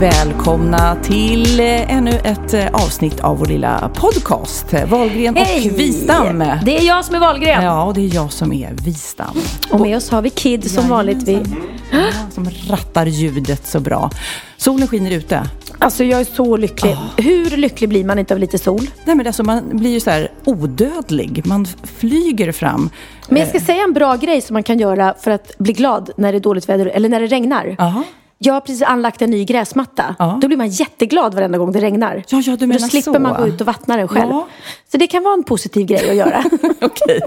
Välkomna 0.00 0.96
till 1.02 1.60
eh, 1.60 1.96
ännu 1.96 2.10
ett 2.10 2.54
eh, 2.54 2.66
avsnitt 2.72 3.20
av 3.20 3.38
vår 3.38 3.46
lilla 3.46 3.90
podcast. 3.94 4.74
eh, 4.74 4.88
Wahlgren 4.88 5.36
Hej! 5.36 5.70
och 5.70 5.78
Wistam. 5.78 6.38
Det 6.38 6.78
är 6.78 6.86
jag 6.86 7.04
som 7.04 7.14
är 7.14 7.18
Wahlgren. 7.18 7.64
Ja, 7.64 7.84
och 7.84 7.94
det 7.94 8.00
är 8.00 8.14
jag 8.14 8.32
som 8.32 8.52
är 8.52 8.72
Wistam. 8.84 9.36
Och 9.70 9.80
med 9.80 9.96
oss 9.96 10.10
har 10.10 10.22
vi 10.22 10.30
Kid 10.30 10.70
som 10.70 10.88
vanligt. 10.88 11.28
Vi... 11.28 11.42
Ja, 11.90 11.98
som 12.30 12.48
rattar 12.68 13.06
ljudet 13.06 13.66
så 13.66 13.80
bra. 13.80 14.10
Solen 14.56 14.88
skiner 14.88 15.10
ute. 15.10 15.42
Alltså 15.78 16.04
jag 16.04 16.20
är 16.20 16.24
så 16.24 16.56
lycklig. 16.56 16.96
Hur 17.16 17.56
lycklig 17.56 17.88
blir 17.88 18.04
man 18.04 18.18
inte 18.18 18.34
av 18.34 18.40
lite 18.40 18.58
sol? 18.58 18.90
Nej, 19.04 19.16
men 19.16 19.26
alltså, 19.26 19.42
man 19.42 19.62
blir 19.72 19.90
ju 19.90 20.00
så 20.00 20.10
här 20.10 20.30
odödlig. 20.44 21.42
Man 21.46 21.66
flyger 21.98 22.52
fram. 22.52 22.90
Men 23.28 23.38
jag 23.38 23.48
ska 23.48 23.60
säga 23.60 23.82
en 23.82 23.92
bra 23.92 24.16
grej 24.16 24.40
som 24.40 24.54
man 24.54 24.62
kan 24.62 24.78
göra 24.78 25.14
för 25.20 25.30
att 25.30 25.58
bli 25.58 25.72
glad 25.72 26.10
när 26.16 26.32
det 26.32 26.38
är 26.38 26.40
dåligt 26.40 26.68
väder 26.68 26.86
eller 26.86 27.08
när 27.08 27.20
det 27.20 27.26
regnar. 27.26 27.76
Jaha. 27.78 28.04
Jag 28.42 28.54
har 28.54 28.60
precis 28.60 28.82
anlagt 28.82 29.22
en 29.22 29.30
ny 29.30 29.44
gräsmatta. 29.44 30.14
Ja. 30.18 30.38
Då 30.42 30.46
blir 30.48 30.56
man 30.58 30.68
jätteglad 30.68 31.34
varenda 31.34 31.58
gång 31.58 31.72
det 31.72 31.80
regnar. 31.80 32.22
Ja, 32.28 32.40
ja, 32.44 32.56
du 32.56 32.66
menar 32.66 32.80
Då 32.80 32.86
slipper 32.86 33.12
så. 33.12 33.18
man 33.18 33.40
gå 33.42 33.46
ut 33.48 33.60
och 33.60 33.66
vattna 33.66 33.96
den 33.96 34.08
själv. 34.08 34.30
Ja. 34.30 34.46
Så 34.92 34.96
det 34.96 35.06
kan 35.06 35.22
vara 35.22 35.34
en 35.34 35.42
positiv 35.42 35.86
grej 35.86 36.10
att 36.10 36.16
göra. 36.16 36.44
Okej. 36.80 37.20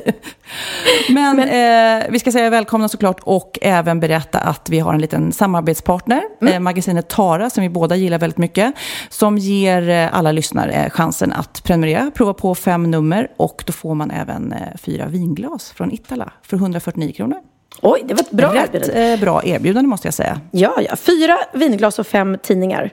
Men, 1.09 1.39
eh, 1.39 2.05
vi 2.11 2.19
ska 2.19 2.31
säga 2.31 2.49
välkomna 2.49 2.89
såklart 2.89 3.19
och 3.23 3.59
även 3.61 3.99
berätta 3.99 4.39
att 4.39 4.69
vi 4.69 4.79
har 4.79 4.93
en 4.93 5.01
liten 5.01 5.31
samarbetspartner, 5.31 6.21
Mm. 6.41 6.53
eh, 6.53 6.59
magasinet 6.59 7.07
Tara, 7.09 7.49
som 7.49 7.63
vi 7.63 7.69
båda 7.69 7.95
gillar 7.95 8.17
väldigt 8.19 8.37
mycket, 8.37 8.73
som 9.09 9.37
ger 9.37 9.89
eh, 9.89 10.17
alla 10.17 10.31
lyssnare 10.31 10.89
chansen 10.89 11.31
att 11.33 11.63
prenumerera, 11.63 12.11
prova 12.15 12.33
på 12.33 12.55
fem 12.55 12.91
nummer 12.91 13.27
och 13.37 13.63
då 13.67 13.73
får 13.73 13.95
man 13.95 14.11
även 14.11 14.51
eh, 14.53 14.59
fyra 14.77 15.05
vinglas 15.07 15.71
från 15.71 15.91
Itala 15.91 16.31
för 16.41 16.57
149 16.57 17.11
kronor. 17.15 17.37
Oj, 17.81 18.03
det 18.07 18.13
var 18.13 18.21
ett 18.21 18.31
bra 18.31 18.53
Rätt 18.53 18.75
erbjudande. 18.75 19.13
eh, 19.13 19.19
bra 19.19 19.43
erbjudande 19.43 19.87
måste 19.89 20.07
jag 20.07 20.13
säga. 20.13 20.39
Ja, 20.51 20.73
ja. 20.89 20.95
Fyra 20.95 21.37
vinglas 21.53 21.99
och 21.99 22.07
fem 22.07 22.37
tidningar. 22.43 22.91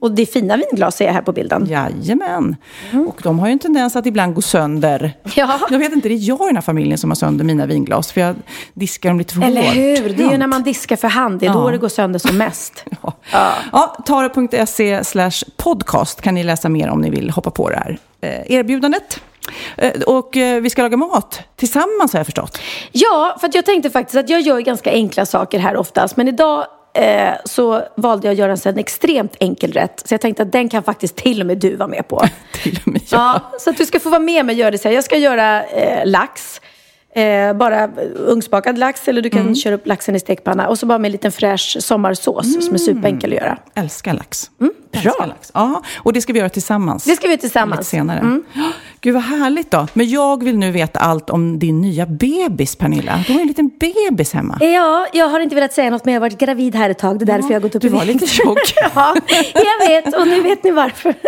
Och 0.00 0.10
det 0.12 0.22
är 0.22 0.26
fina 0.26 0.56
vinglas 0.56 0.96
ser 0.96 1.04
jag 1.04 1.12
här 1.12 1.22
på 1.22 1.32
bilden. 1.32 1.66
Jajamän. 1.66 2.56
Och 3.08 3.20
de 3.22 3.38
har 3.38 3.46
ju 3.46 3.52
en 3.52 3.58
tendens 3.58 3.96
att 3.96 4.06
ibland 4.06 4.34
gå 4.34 4.40
sönder. 4.42 4.98
Mm. 5.00 5.12
Ja. 5.34 5.60
Jag 5.70 5.78
vet 5.78 5.92
inte, 5.92 6.08
det 6.08 6.14
är 6.14 6.28
jag 6.28 6.40
i 6.42 6.46
den 6.46 6.56
här 6.56 6.62
familjen 6.62 6.98
som 6.98 7.10
har 7.10 7.14
sönder 7.14 7.44
mina 7.44 7.66
vinglas, 7.66 8.12
för 8.12 8.20
jag 8.20 8.36
diskar 8.74 9.08
dem 9.10 9.18
lite 9.18 9.34
för 9.34 9.42
Eller 9.42 9.62
hårt. 9.62 9.74
hur? 9.76 10.08
Det 10.08 10.22
är 10.22 10.26
ju 10.26 10.32
Ja. 10.32 10.38
när 10.38 10.46
man 10.46 10.62
diskar 10.62 10.96
för 10.96 11.08
hand. 11.08 11.40
Det 11.40 11.46
är 11.46 11.50
Ja. 11.50 11.54
då 11.54 11.70
det 11.70 11.78
går 11.78 11.88
sönder 11.88 12.18
som 12.18 12.36
mest. 12.38 12.84
Ja. 13.32 13.52
Ja, 13.72 13.96
tara.se 14.06 15.04
slash 15.04 15.30
podcast 15.56 16.20
kan 16.22 16.34
ni 16.34 16.42
läsa 16.44 16.68
mer 16.68 16.88
om 16.88 17.00
ni 17.00 17.10
vill 17.10 17.30
hoppa 17.30 17.50
på 17.50 17.70
det 17.70 17.76
här 17.76 17.98
eh, 18.20 18.52
erbjudandet. 18.52 19.20
Eh, 19.76 20.02
och 20.02 20.36
eh, 20.36 20.60
vi 20.60 20.70
ska 20.70 20.82
laga 20.82 20.96
mat 20.96 21.40
tillsammans 21.56 22.12
har 22.12 22.20
jag 22.20 22.26
förstått. 22.26 22.58
Ja, 22.92 23.36
för 23.40 23.50
jag 23.52 23.66
tänkte 23.66 23.90
faktiskt 23.90 24.16
att 24.16 24.28
jag 24.28 24.40
gör 24.40 24.60
ganska 24.60 24.90
enkla 24.90 25.26
saker 25.26 25.58
här 25.58 25.76
oftast. 25.76 26.16
Men 26.16 26.28
idag 26.28 26.66
eh, 26.94 27.34
så 27.44 27.82
valde 27.96 28.26
jag 28.26 28.32
att 28.32 28.38
göra 28.38 28.70
en 28.70 28.78
extremt 28.78 29.36
enkel 29.40 29.72
rätt. 29.72 30.02
Så 30.08 30.14
jag 30.14 30.20
tänkte 30.20 30.42
att 30.42 30.52
den 30.52 30.68
kan 30.68 30.82
faktiskt 30.82 31.16
till 31.16 31.40
och 31.40 31.46
med 31.46 31.58
du 31.58 31.76
vara 31.76 31.88
med 31.88 32.08
på. 32.08 32.24
Till 32.62 32.78
och 32.86 32.92
med 32.92 33.02
jag. 33.08 33.20
ja, 33.20 33.40
så 33.60 33.70
att 33.70 33.76
du 33.76 33.86
ska 33.86 34.00
få 34.00 34.10
vara 34.10 34.20
med 34.20 34.46
mig 34.46 34.52
och 34.52 34.58
göra 34.58 34.70
det 34.70 34.78
så 34.78 34.88
här. 34.88 34.94
Jag 34.94 35.04
ska 35.04 35.16
göra 35.16 35.64
eh, 35.64 36.06
lax. 36.06 36.60
Eh, 37.14 37.52
bara 37.52 37.88
ugnsbakad 38.16 38.78
lax 38.78 39.08
eller 39.08 39.22
du 39.22 39.30
kan 39.30 39.40
Mm. 39.40 39.54
köra 39.54 39.74
upp 39.74 39.86
laxen 39.86 40.16
i 40.16 40.20
stekpanna. 40.20 40.68
Och 40.68 40.78
så 40.78 40.86
bara 40.86 40.98
med 40.98 41.08
en 41.08 41.12
liten 41.12 41.32
fräsch 41.32 41.76
sommarsås 41.80 42.64
som 42.66 42.74
är 42.74 42.78
superenkel 42.78 43.32
att 43.32 43.36
göra. 43.38 43.58
Älskar 43.74 44.14
lax. 44.14 44.50
Mm, 44.60 44.72
bra. 44.92 45.00
Älskar 45.02 45.26
lax. 45.26 45.50
Ja, 45.54 45.82
och 45.96 46.12
det 46.12 46.20
ska 46.20 46.32
vi 46.32 46.38
göra 46.38 46.48
tillsammans. 46.48 47.04
Det 47.04 47.16
ska 47.16 47.22
vi 47.22 47.26
göra 47.28 47.32
Lite 47.32 47.40
tillsammans. 47.40 47.88
senare. 47.88 48.18
Mm. 48.18 48.42
Gud 49.00 49.14
vad 49.14 49.22
härligt 49.22 49.70
då. 49.70 49.86
Men 49.92 50.08
jag 50.10 50.44
vill 50.44 50.58
nu 50.58 50.70
veta 50.70 51.00
allt 51.00 51.30
om 51.30 51.58
din 51.58 51.80
nya 51.80 52.06
bebis 52.06 52.76
Pernilla. 52.76 53.24
Du 53.26 53.32
har 53.32 53.40
en 53.40 53.46
liten 53.46 53.70
bebis 53.80 54.32
hemma. 54.32 54.58
Ja, 54.60 55.06
jag 55.12 55.28
har 55.28 55.40
inte 55.40 55.54
velat 55.54 55.72
säga 55.72 55.90
något 55.90 56.04
men 56.04 56.14
jag 56.14 56.20
har 56.20 56.26
varit 56.28 56.38
gravid 56.38 56.74
här 56.74 56.90
ett 56.90 56.98
tag. 56.98 57.18
Det 57.18 57.24
är 57.24 57.26
därför 57.26 57.48
jag 57.48 57.54
har 57.54 57.60
gått 57.60 57.74
upp 57.74 57.82
du 57.82 57.88
i 57.88 57.90
var 57.90 58.00
vikt. 58.04 58.20
lite 58.20 58.26
tjock. 58.34 58.58
ja, 58.94 59.14
jag 59.54 59.88
vet 59.88 60.16
och 60.16 60.26
nu 60.28 60.40
vet 60.42 60.64
ni 60.64 60.70
varför. 60.70 61.14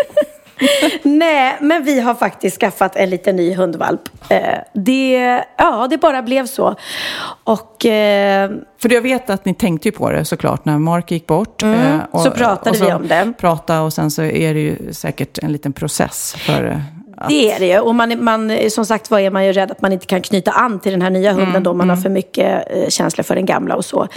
Nej, 1.02 1.56
men 1.60 1.84
vi 1.84 2.00
har 2.00 2.14
faktiskt 2.14 2.60
skaffat 2.60 2.96
en 2.96 3.10
liten 3.10 3.36
ny 3.36 3.54
hundvalp. 3.54 4.00
Eh, 4.28 4.58
det, 4.74 5.44
ja, 5.58 5.86
det 5.90 5.98
bara 5.98 6.22
blev 6.22 6.46
så. 6.46 6.74
Och 7.44 7.86
eh, 7.86 8.50
För 8.82 8.92
jag 8.92 9.02
vet 9.02 9.30
att 9.30 9.44
ni 9.44 9.54
tänkte 9.54 9.88
ju 9.88 9.92
på 9.92 10.10
det 10.10 10.24
såklart 10.24 10.64
när 10.64 10.78
Mark 10.78 11.10
gick 11.10 11.26
bort. 11.26 11.62
eh, 11.62 11.68
Mm, 11.74 12.00
så 12.12 12.30
pratade 12.30 12.78
vi 12.78 12.92
om 12.92 13.08
det. 13.08 13.32
Prata 13.38 13.82
och 13.82 13.92
sen 13.92 14.10
så 14.10 14.22
är 14.22 14.54
det 14.54 14.60
ju 14.60 14.92
säkert 14.92 15.38
en 15.38 15.52
liten 15.52 15.72
process 15.72 16.34
för 16.38 16.82
att... 17.24 17.30
det 17.30 17.52
är 17.52 17.60
det 17.60 17.66
ju. 17.66 17.78
Och 17.78 17.94
man, 17.94 18.24
man, 18.24 18.70
som 18.70 18.86
sagt 18.86 19.10
var 19.10 19.18
är 19.18 19.30
man 19.30 19.46
ju 19.46 19.52
rädd 19.52 19.70
att 19.70 19.82
man 19.82 19.92
inte 19.92 20.06
kan 20.06 20.22
knyta 20.22 20.50
an 20.50 20.80
till 20.80 20.92
den 20.92 21.02
här 21.02 21.10
nya 21.10 21.32
hunden 21.32 21.62
då. 21.62 21.74
Man 21.74 21.90
har 21.90 21.96
för 21.96 22.08
mycket 22.08 22.64
eh, 22.70 22.88
känsla 22.88 23.24
för 23.24 23.34
den 23.34 23.46
gamla 23.46 23.76
och 23.76 23.84
så. 23.84 24.08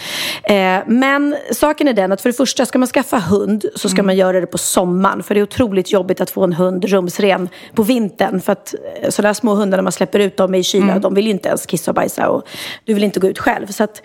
Eh, 0.44 0.80
men 0.88 1.36
saken 1.52 1.88
är 1.88 1.94
den 1.94 2.12
att 2.12 2.22
för 2.22 2.30
det 2.30 2.34
första, 2.34 2.66
ska 2.66 2.80
man 2.80 2.88
skaffa 2.88 3.20
hund 3.20 3.66
så 3.76 3.90
ska 3.90 4.04
man 4.04 4.16
göra 4.16 4.42
det 4.42 4.48
på 4.48 4.58
sommaren. 4.58 5.24
För 5.24 5.36
det 5.36 5.40
är 5.40 5.44
otroligt 5.44 5.92
jobbigt 5.92 6.22
att 6.22 6.30
få 6.30 6.44
en 6.44 6.54
hund 6.54 6.86
rumsren 6.86 7.50
på 7.76 7.84
vintern. 7.84 8.42
För 8.42 8.52
att 8.52 8.76
eh, 9.02 9.10
sådana 9.10 9.34
små 9.34 9.54
hundar 9.54 9.78
när 9.78 9.84
man 9.84 9.92
släpper 9.92 10.20
ut 10.20 10.38
dem 10.38 10.56
i 10.56 10.64
kyla, 10.64 11.00
de 11.00 11.14
vill 11.14 11.26
ju 11.26 11.32
inte 11.32 11.50
ens 11.50 11.66
kissa 11.66 11.92
och 11.92 11.96
bajsa. 11.96 12.30
Och 12.30 12.48
du 12.86 12.94
vill 12.94 13.04
inte 13.04 13.20
gå 13.20 13.28
ut 13.28 13.40
själv. 13.40 13.68
Så 13.68 13.84
att, 13.84 14.02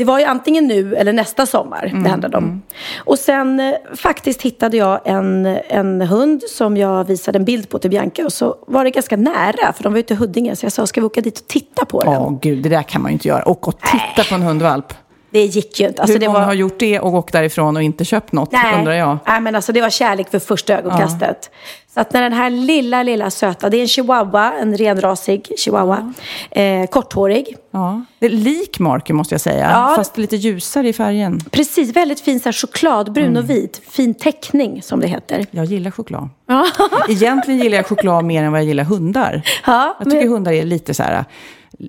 det 0.00 0.04
var 0.04 0.18
ju 0.18 0.24
antingen 0.24 0.66
nu 0.66 0.94
eller 0.96 1.12
nästa 1.12 1.46
sommar 1.46 2.00
det 2.04 2.08
handlade 2.08 2.36
om. 2.36 2.62
Och 2.98 3.18
sen 3.18 3.60
eh, 3.60 3.74
faktiskt 3.94 4.42
hittade 4.42 4.76
jag 4.76 5.00
en, 5.04 5.46
en 5.68 6.00
hund 6.00 6.42
som 6.42 6.76
jag 6.76 7.04
visade 7.04 7.38
en 7.38 7.44
bild 7.44 7.68
på 7.68 7.78
till 7.78 7.90
Bianca. 7.90 8.24
Och 8.24 8.32
så 8.32 8.56
var 8.66 8.84
det 8.84 8.90
ganska 8.90 9.16
nära, 9.16 9.72
för 9.72 9.82
de 9.82 9.92
var 9.92 10.00
ute 10.00 10.14
i 10.14 10.16
Huddinge. 10.16 10.56
Så 10.56 10.66
jag 10.66 10.72
sa, 10.72 10.86
ska 10.86 11.00
vi 11.00 11.06
åka 11.06 11.20
dit 11.20 11.38
och 11.40 11.46
titta 11.46 11.84
på 11.84 12.00
den? 12.00 12.16
Åh 12.16 12.38
gud, 12.42 12.62
det 12.62 12.68
där 12.68 12.82
kan 12.82 13.02
man 13.02 13.10
ju 13.10 13.12
inte 13.12 13.28
göra. 13.28 13.42
Och 13.42 13.68
och 13.68 13.80
titta 13.80 14.28
på 14.28 14.34
en 14.34 14.42
hundvalp. 14.42 14.94
Det 15.30 15.44
gick 15.44 15.80
ju 15.80 15.86
inte. 15.88 16.02
Alltså, 16.02 16.18
Hur 16.18 16.26
många 16.26 16.38
var... 16.38 16.46
har 16.46 16.54
gjort 16.54 16.78
det 16.78 17.00
och 17.00 17.14
åkt 17.14 17.32
därifrån 17.32 17.76
och 17.76 17.82
inte 17.82 18.04
köpt 18.04 18.32
något, 18.32 18.52
undrar 18.78 18.92
jag. 18.92 19.18
Nej, 19.26 19.40
men 19.40 19.54
alltså 19.54 19.72
det 19.72 19.80
var 19.80 19.90
kärlek 19.90 20.30
för 20.30 20.38
första 20.38 20.78
ögonkastet. 20.78 21.50
Så 21.94 22.00
att 22.00 22.12
när 22.12 22.22
den 22.22 22.32
här 22.32 22.50
lilla, 22.50 23.02
lilla 23.02 23.30
söta, 23.30 23.68
det 23.70 23.76
är 23.76 23.80
en 23.80 23.88
chihuahua, 23.88 24.52
en 24.60 24.76
renrasig 24.76 25.52
chihuahua, 25.58 26.12
eh, 26.50 26.86
korthårig. 26.86 27.56
Ja. 27.70 28.04
Det 28.18 28.26
är 28.26 28.30
lik 28.30 28.78
Marky 28.78 29.12
måste 29.12 29.34
jag 29.34 29.40
säga, 29.40 29.70
Ja. 29.72 29.92
fast 29.96 30.18
lite 30.18 30.36
ljusare 30.36 30.88
i 30.88 30.92
färgen. 30.92 31.40
Precis, 31.50 31.96
väldigt 31.96 32.20
fin 32.20 32.40
så 32.40 32.44
här, 32.44 32.52
chokladbrun 32.52 33.26
Mm. 33.26 33.36
och 33.44 33.50
vit. 33.50 33.80
Fin 33.90 34.14
teckning 34.14 34.82
som 34.82 35.00
det 35.00 35.06
heter. 35.06 35.46
Jag 35.50 35.64
gillar 35.64 35.90
choklad. 35.90 36.28
Egentligen 37.08 37.60
gillar 37.60 37.76
jag 37.76 37.86
choklad 37.86 38.24
mer 38.24 38.42
än 38.42 38.52
vad 38.52 38.60
jag 38.60 38.66
gillar 38.66 38.84
hundar. 38.84 39.42
Ja, 39.66 39.96
Jag 39.98 40.04
tycker 40.10 40.24
men- 40.24 40.32
hundar 40.32 40.52
är 40.52 40.62
lite 40.64 40.94
så 40.94 41.02
här, 41.02 41.24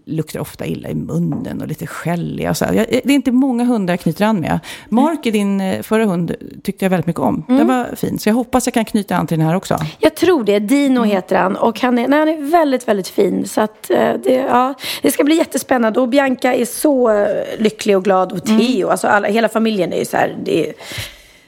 luktar 0.05 0.39
ofta 0.39 0.65
illa 0.65 0.89
i 0.89 0.95
munnen 0.95 1.61
och 1.61 1.67
lite 1.67 1.87
skälliga. 1.87 2.49
Och 2.49 2.57
så. 2.57 2.65
Jag, 2.65 2.85
det 2.89 3.09
är 3.09 3.11
inte 3.11 3.31
många 3.31 3.63
hundar 3.63 3.93
jag 3.93 3.99
knyter 3.99 4.25
an 4.25 4.39
med. 4.39 4.59
Mark, 4.89 5.23
din 5.23 5.61
eh, 5.61 5.81
förra 5.81 6.05
hund, 6.05 6.35
tyckte 6.63 6.85
jag 6.85 6.89
väldigt 6.89 7.07
mycket 7.07 7.21
om. 7.21 7.45
Mm. 7.49 7.57
Den 7.57 7.67
var 7.77 7.95
fin, 7.95 8.19
så 8.19 8.29
jag 8.29 8.33
hoppas 8.33 8.67
jag 8.67 8.73
kan 8.73 8.85
knyta 8.85 9.15
an 9.15 9.27
till 9.27 9.37
den 9.37 9.47
här 9.47 9.55
också. 9.55 9.77
Jag 9.99 10.15
tror 10.15 10.43
det. 10.43 10.59
Dino 10.59 10.97
Mm. 10.99 11.09
heter 11.09 11.35
han. 11.35 11.55
Och 11.55 11.79
han 11.81 11.99
är, 11.99 12.07
nej, 12.07 12.19
han 12.19 12.29
är 12.29 12.51
väldigt, 12.51 12.87
väldigt 12.87 13.07
fin. 13.07 13.47
Så 13.47 13.61
att, 13.61 13.89
eh, 13.89 14.13
det, 14.23 14.33
ja, 14.33 14.73
det 15.01 15.11
ska 15.11 15.23
bli 15.23 15.35
jättespännande. 15.35 15.99
Och 15.99 16.09
Bianca 16.09 16.53
är 16.53 16.65
så 16.65 17.09
eh, 17.09 17.27
lycklig 17.59 17.97
och 17.97 18.03
glad. 18.03 18.31
Och 18.31 18.49
Mm. 18.49 18.59
Theo, 18.61 18.87
alltså 18.89 19.07
alla, 19.07 19.27
hela 19.27 19.49
familjen 19.49 19.93
är 19.93 19.97
ju 19.99 20.05
så 20.05 20.17
här. 20.17 20.37
Det 20.43 20.69
är, 20.69 20.73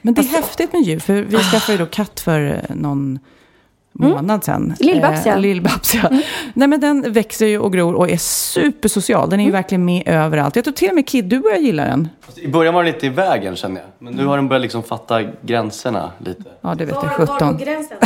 Men 0.02 0.14
det 0.14 0.20
är 0.20 0.24
häftigt 0.24 0.72
med 0.72 0.82
djur, 0.82 0.98
för 0.98 1.14
vi 1.14 1.36
skaffade 1.36 1.78
ju 1.78 1.84
då 1.84 1.90
katt 1.90 2.20
för 2.20 2.40
eh, 2.68 2.76
någon, 2.76 3.18
månad 3.98 4.44
sedan. 4.44 4.74
Lill-Babs, 4.80 5.22
ja. 5.26 5.32
Eh, 5.32 5.38
Lill-Babs, 5.38 5.96
ja. 6.02 6.20
Nej, 6.54 6.68
men 6.68 6.80
den 6.80 7.12
växer 7.12 7.46
ju 7.46 7.58
och 7.58 7.72
gror 7.72 7.94
och 7.94 8.10
är 8.10 8.16
supersocial. 8.16 9.30
Den 9.30 9.40
är 9.40 9.44
ju 9.44 9.50
verkligen 9.50 9.84
med 9.84 10.02
överallt. 10.06 10.56
Jag 10.56 10.64
tror 10.64 10.74
till 10.74 10.88
och 10.88 10.94
med 10.94 11.08
Kid, 11.08 11.24
du 11.24 11.40
börjar 11.40 11.58
gilla 11.58 11.84
den. 11.84 12.08
Fast 12.20 12.38
I 12.38 12.48
början 12.48 12.74
var 12.74 12.84
den 12.84 12.92
lite 12.92 13.06
i 13.06 13.08
vägen 13.08 13.56
känner 13.56 13.80
jag. 13.80 13.90
Men 13.98 14.14
nu 14.14 14.26
har 14.26 14.36
den 14.36 14.48
börjat 14.48 14.62
liksom 14.62 14.82
fatta 14.82 15.22
gränserna 15.42 16.10
lite. 16.18 16.42
Ja, 16.60 16.74
det 16.74 16.84
vet 16.84 16.94
jag 17.02 17.10
sjutton. 17.10 17.58
gränsen? 17.58 17.96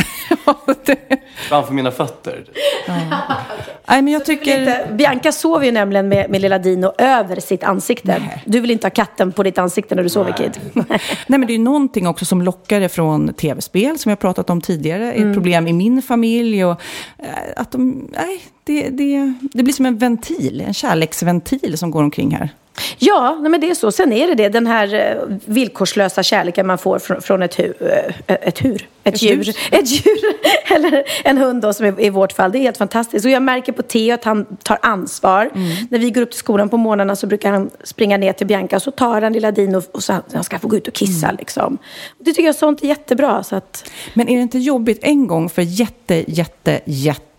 Framför 1.49 1.73
mina 1.73 1.91
fötter. 1.91 2.43
Nej, 2.87 4.01
men 4.01 4.07
jag 4.07 4.25
tycker... 4.25 4.59
Inte, 4.59 4.87
Bianca 4.91 5.31
sover 5.31 5.65
ju 5.65 5.71
nämligen 5.71 6.09
med, 6.09 6.29
med 6.29 6.41
lilla 6.41 6.57
Dino 6.59 6.93
över 6.97 7.39
sitt 7.39 7.63
ansikte. 7.63 8.21
Du 8.45 8.59
vill 8.59 8.71
inte 8.71 8.85
ha 8.85 8.91
katten 8.91 9.31
på 9.31 9.43
ditt 9.43 9.57
ansikte 9.57 9.95
när 9.95 10.03
du 10.03 10.09
sover 10.09 10.31
Kid. 10.31 10.59
Nej, 10.73 10.99
men 11.27 11.41
det 11.41 11.53
är 11.53 11.57
ju 11.57 11.63
någonting 11.63 12.07
också 12.07 12.25
som 12.25 12.41
lockar 12.41 12.87
från 12.87 13.33
tv-spel, 13.33 13.99
som 13.99 14.09
jag 14.09 14.19
pratat 14.19 14.49
om 14.49 14.61
tidigare. 14.61 15.11
Mm. 15.11 15.29
Ett 15.29 15.35
problem 15.35 15.67
i 15.67 15.73
min 15.79 16.01
familj. 16.01 16.65
Och, 16.65 16.81
eh, 17.17 17.53
att 17.55 17.71
de, 17.71 18.09
nej, 18.11 18.41
det, 18.63 18.89
det, 18.89 19.33
det 19.53 19.63
blir 19.63 19.73
som 19.73 19.85
en 19.85 19.97
ventil, 19.97 20.61
en 20.61 20.73
kärleksventil 20.73 21.77
som 21.77 21.91
går 21.91 22.03
omkring 22.03 22.35
här. 22.35 22.49
Ja, 22.97 23.35
men 23.35 23.61
det 23.61 23.69
är 23.69 23.75
så. 23.75 23.91
Sen 23.91 24.13
är 24.13 24.27
det 24.27 24.35
det, 24.35 24.49
den 24.49 24.67
här 24.67 24.93
eh, 24.93 25.37
villkorslösa 25.45 26.23
kärleken 26.23 26.67
man 26.67 26.77
får 26.77 26.99
från, 26.99 27.21
från 27.21 27.41
ett, 27.41 27.59
hu, 27.59 27.73
eh, 27.79 28.13
ett 28.27 28.65
hur. 28.65 28.87
Ett, 29.03 29.13
Ett 29.15 29.21
djur. 29.21 29.35
hus. 29.37 29.55
Ett 29.71 29.91
djur. 29.91 30.19
Eller 30.75 31.03
en 31.23 31.37
hund 31.37 31.61
då, 31.61 31.73
som 31.73 31.85
är, 31.85 32.01
i 32.01 32.09
vårt 32.09 32.31
fall. 32.31 32.51
Det 32.51 32.57
är 32.57 32.61
helt 32.61 32.77
fantastiskt. 32.77 33.25
Och 33.25 33.31
jag 33.31 33.41
märker 33.43 33.71
på 33.71 33.81
Theo 33.81 34.13
att 34.13 34.23
han 34.23 34.45
tar 34.63 34.79
ansvar. 34.81 35.49
När 35.89 35.99
vi 35.99 36.11
går 36.11 36.21
upp 36.21 36.31
till 36.31 36.39
skolan 36.39 36.69
på 36.69 36.77
morgnarna 36.77 37.15
så 37.15 37.27
brukar 37.27 37.51
han 37.51 37.69
springa 37.83 38.17
ner 38.17 38.33
till 38.33 38.47
Bianca 38.47 38.75
och 38.75 38.81
så 38.81 38.91
tar 38.91 39.21
han 39.21 39.33
lilla 39.33 39.51
Dino 39.51 39.81
och 39.91 40.03
så 40.03 40.13
han 40.33 40.43
ska 40.43 40.59
få 40.59 40.67
gå 40.67 40.77
ut 40.77 40.87
och 40.87 40.93
kissa. 40.93 41.31
Liksom. 41.31 41.77
Det 42.17 42.31
tycker 42.31 42.43
jag 42.43 42.55
sånt 42.55 42.83
är 42.83 42.87
jättebra. 42.87 43.43
Så 43.43 43.55
att, 43.55 43.89
Men 44.13 44.27
är 44.29 44.35
det 44.35 44.41
inte 44.41 44.59
jobbigt 44.59 44.99
en 45.01 45.27
gång 45.27 45.49
för 45.49 45.61
jätte, 45.61 46.23
jätte, 46.27 46.81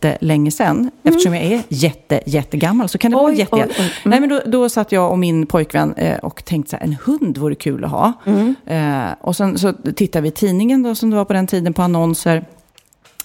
jättelänge 0.04 0.50
sedan, 0.50 0.90
eftersom 1.02 1.34
jag 1.34 1.44
är 1.44 1.62
jätte, 1.68 2.20
jättegammal, 2.26 2.88
så 2.88 2.98
kan 2.98 3.10
det 3.10 3.16
vara 3.16 3.28
Mm. 3.30 3.34
Oj, 3.34 3.40
jätte... 3.40 3.56
oj, 3.56 3.62
oj. 3.68 3.74
Mm. 3.78 3.90
Nej, 4.04 4.20
men 4.20 4.28
då, 4.28 4.40
då 4.46 4.68
satt 4.68 4.92
jag 4.92 5.10
och 5.10 5.18
min 5.18 5.46
pojkvän 5.46 5.94
eh, 5.94 6.18
och 6.18 6.44
tänkte 6.44 6.70
så 6.70 6.76
här, 6.76 6.84
en 6.84 6.96
hund 7.04 7.38
vore 7.38 7.54
kul 7.54 7.84
att 7.84 7.90
ha. 7.90 8.12
Mm. 8.26 8.54
Eh, 8.66 9.14
och 9.20 9.36
sen 9.36 9.58
så 9.58 9.72
tittade 9.72 10.22
vi 10.22 10.28
i 10.28 10.32
tidningen 10.32 10.82
då, 10.82 10.94
som 10.94 11.10
det 11.10 11.16
var 11.16 11.24
på 11.24 11.32
den 11.32 11.46
tiden, 11.46 11.74
på 11.74 11.82
annonser 11.82 12.44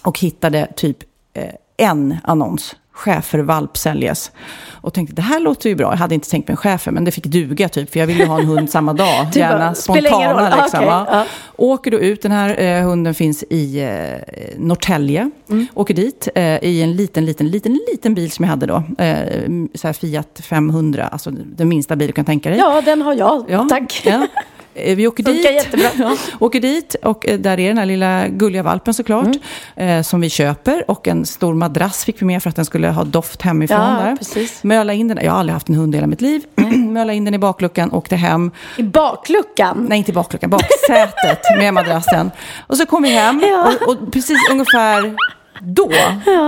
och 0.02 0.18
hittade 0.18 0.68
typ 0.76 0.98
eh, 1.34 1.54
en 1.76 2.16
annons. 2.24 2.76
Schäfervalp 2.96 3.76
säljes. 3.76 4.30
Och 4.70 4.94
tänkte, 4.94 5.14
det 5.14 5.22
här 5.22 5.40
låter 5.40 5.68
ju 5.68 5.74
bra. 5.74 5.92
Jag 5.92 5.98
hade 5.98 6.14
inte 6.14 6.30
tänkt 6.30 6.48
mig 6.48 6.52
en 6.52 6.56
schäfer, 6.56 6.92
men 6.92 7.04
det 7.04 7.10
fick 7.10 7.24
duga 7.26 7.68
typ. 7.68 7.92
För 7.92 8.00
jag 8.00 8.06
ville 8.06 8.20
ju 8.20 8.26
ha 8.26 8.40
en 8.40 8.46
hund 8.46 8.70
samma 8.70 8.92
dag. 8.92 9.24
Bara, 9.34 9.38
Gärna 9.38 9.74
spontana. 9.74 10.52
Ah, 10.52 10.62
liksom. 10.62 10.84
va? 10.84 11.06
ja. 11.10 11.24
Åker 11.56 11.90
då 11.90 11.98
ut, 11.98 12.22
den 12.22 12.32
här 12.32 12.60
eh, 12.60 12.84
hunden 12.84 13.14
finns 13.14 13.42
i 13.50 13.80
eh, 13.80 14.58
Norrtälje. 14.58 15.30
Mm. 15.50 15.66
Åker 15.74 15.94
dit 15.94 16.28
eh, 16.34 16.64
i 16.64 16.82
en 16.82 16.96
liten, 16.96 17.24
liten, 17.24 17.48
liten, 17.48 17.78
liten 17.92 18.14
bil 18.14 18.30
som 18.30 18.44
jag 18.44 18.50
hade 18.50 18.66
då. 18.66 18.82
Eh, 18.98 19.92
Fiat 19.92 20.40
500, 20.42 21.08
alltså 21.08 21.30
den 21.30 21.68
minsta 21.68 21.96
bil 21.96 22.06
du 22.06 22.12
kan 22.12 22.24
tänka 22.24 22.50
dig. 22.50 22.58
ja, 22.58 22.82
den 22.84 23.02
har 23.02 23.14
jag. 23.14 23.68
Tack. 23.68 24.02
Ja. 24.04 24.12
Eh, 24.12 24.20
Vi 24.76 25.06
åker 25.06 25.24
Funkar 25.24 25.42
dit, 25.42 25.52
jättebra. 25.52 25.88
ja, 25.98 26.16
åker 26.40 26.60
dit 26.60 26.94
och 27.02 27.28
eh, 27.28 27.38
där 27.38 27.60
är 27.60 27.68
den 27.68 27.78
här 27.78 27.86
lilla 27.86 28.28
gulliga 28.28 28.62
valpen 28.62 28.94
såklart. 28.94 29.28
Mm. 29.76 29.98
Eh, 29.98 30.02
som 30.02 30.20
vi 30.20 30.30
köper. 30.30 30.90
Och 30.90 31.08
en 31.08 31.26
stor 31.26 31.54
madrass 31.54 32.04
fick 32.04 32.22
vi 32.22 32.26
med 32.26 32.42
för 32.42 32.50
att 32.50 32.56
den 32.56 32.64
skulle 32.64 32.88
ha 32.88 33.04
doft 33.04 33.42
hemifrån. 33.42 33.80
Ja, 33.80 33.86
där. 33.86 34.16
precis. 34.16 34.64
Möla 34.64 34.92
in 34.92 35.08
den, 35.08 35.18
jag 35.22 35.32
har 35.32 35.38
aldrig 35.38 35.54
haft 35.54 35.68
en 35.68 35.74
hund 35.74 35.94
i 35.94 35.96
hela 35.96 36.06
mitt 36.06 36.20
liv. 36.20 36.42
Möla 36.76 37.12
in 37.12 37.24
den 37.24 37.34
i 37.34 37.38
bakluckan, 37.38 37.92
åkte 37.92 38.16
hem. 38.16 38.50
I 38.76 38.82
bakluckan. 38.82 39.86
Nej, 39.88 39.98
inte 39.98 40.12
bakluckan, 40.12 40.50
baksätet 40.50 41.40
med 41.58 41.74
madrassen. 41.74 42.30
Och 42.66 42.76
så 42.76 42.86
kom 42.86 43.02
vi 43.02 43.08
hem 43.08 43.42
Ja. 43.44 43.72
och, 43.86 43.88
och 43.88 44.12
precis 44.12 44.38
ungefär 44.50 45.14
då 45.60 45.90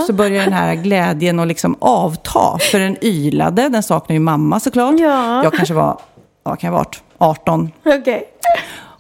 så 0.07 0.13
började 0.13 0.45
den 0.45 0.53
här 0.53 0.75
glädjen 0.75 1.41
att 1.41 1.49
liksom 1.49 1.77
avta. 1.81 2.59
För 2.59 2.79
den 2.79 2.97
ylade, 3.05 3.69
den 3.69 3.83
saknar 3.83 4.15
ju 4.15 4.21
mamma 4.21 4.61
såklart. 4.61 4.95
Ja. 5.01 5.45
Jag 5.45 5.53
kanske 5.53 5.75
var, 5.75 6.01
ja, 6.45 6.57
kan 6.57 6.69
jag 6.69 6.73
ha 6.73 6.79
varit 6.79 7.03
18. 7.19 7.71
Okej. 7.85 8.25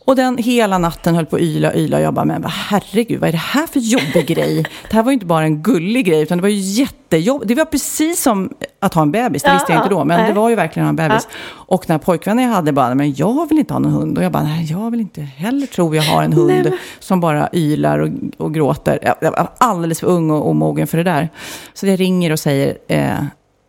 Och 0.09 0.17
den 0.17 0.39
hela 0.39 0.79
natten 0.79 1.15
höll 1.15 1.27
på 1.27 1.37
att 1.37 1.43
yla 1.43 1.75
yla. 1.75 1.97
Och 1.97 2.03
jag 2.03 2.15
bara, 2.15 2.25
men 2.25 2.43
vad 2.43 2.51
herregud, 2.53 3.21
vad 3.21 3.29
är 3.29 3.33
det 3.33 3.39
här 3.39 3.67
för 3.67 3.81
jobbig 3.81 4.27
grej? 4.27 4.67
Det 4.91 4.97
här 4.97 5.03
var 5.03 5.11
ju 5.11 5.15
inte 5.15 5.27
bara 5.27 5.45
en 5.45 5.63
gullig 5.63 6.07
grej, 6.07 6.23
utan 6.23 6.39
det 6.39 6.43
var 6.43 6.49
ju 6.49 6.57
jättejobbigt. 6.57 7.49
Det 7.49 7.55
var 7.55 7.65
precis 7.65 8.23
som 8.23 8.53
att 8.81 8.95
ha 8.95 9.03
en 9.03 9.13
bebis, 9.13 9.43
det 9.43 9.53
visste 9.53 9.73
jag 9.73 9.79
inte 9.83 9.95
då, 9.95 10.05
men 10.05 10.27
det 10.29 10.33
var 10.33 10.49
ju 10.49 10.55
verkligen 10.55 10.89
att 10.89 10.99
ha 10.99 11.05
en 11.05 11.09
bebis. 11.11 11.29
Och 11.49 11.85
den 11.87 11.95
här 11.95 11.99
pojkvännen 11.99 12.45
jag 12.45 12.53
hade 12.53 12.73
bara, 12.73 12.95
men 12.95 13.15
jag 13.15 13.49
vill 13.49 13.59
inte 13.59 13.75
ha 13.75 13.79
någon 13.79 13.93
hund. 13.93 14.19
Och 14.19 14.25
jag 14.25 14.33
bara, 14.33 14.43
nej, 14.43 14.67
jag 14.71 14.91
vill 14.91 15.01
inte 15.01 15.21
heller 15.21 15.67
tro 15.67 15.95
jag 15.95 16.03
har 16.03 16.23
en 16.23 16.33
hund 16.33 16.73
som 16.99 17.21
bara 17.21 17.49
ylar 17.53 17.99
och, 17.99 18.09
och 18.37 18.55
gråter. 18.55 19.15
Jag 19.21 19.31
var 19.31 19.51
alldeles 19.59 20.01
för 20.01 20.07
ung 20.07 20.31
och 20.31 20.49
omogen 20.51 20.87
för 20.87 20.99
det 20.99 21.05
där. 21.05 21.29
Så 21.75 21.87
jag 21.87 22.01
ringer 22.01 22.33
och 22.33 22.39
säger, 22.39 22.79
eh, 22.89 23.19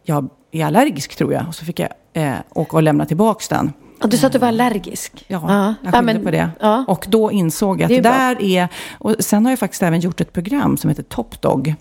jag 0.05 0.29
är 0.51 0.65
allergisk 0.65 1.15
tror 1.15 1.33
jag. 1.33 1.47
Och 1.47 1.55
så 1.55 1.65
fick 1.65 1.79
jag 1.79 1.89
eh, 2.13 2.33
åka 2.53 2.77
och 2.77 2.83
lämna 2.83 3.05
tillbaka 3.05 3.55
den. 3.55 3.73
Ja, 4.01 4.07
du 4.07 4.17
sa 4.17 4.27
att 4.27 4.33
du 4.33 4.39
var 4.39 4.47
allergisk. 4.47 5.25
Ja, 5.27 5.41
Ja. 5.47 5.73
jag 5.83 5.93
skyllde 5.93 6.13
men- 6.13 6.23
på 6.25 6.31
det. 6.31 6.49
Ja. 6.59 6.85
Och 6.87 7.05
då 7.09 7.31
insåg 7.31 7.81
jag 7.81 7.89
Det 7.89 7.93
är 7.95 7.97
att 7.97 8.03
bra. 8.03 8.11
där 8.11 8.41
är... 8.43 8.67
Och 8.97 9.15
sen 9.19 9.45
har 9.45 9.51
jag 9.51 9.59
faktiskt 9.59 9.83
även 9.83 9.99
gjort 9.99 10.21
ett 10.21 10.33
program 10.33 10.77
som 10.77 10.89
heter 10.89 11.03
Top 11.03 11.41
Dog. 11.41 11.75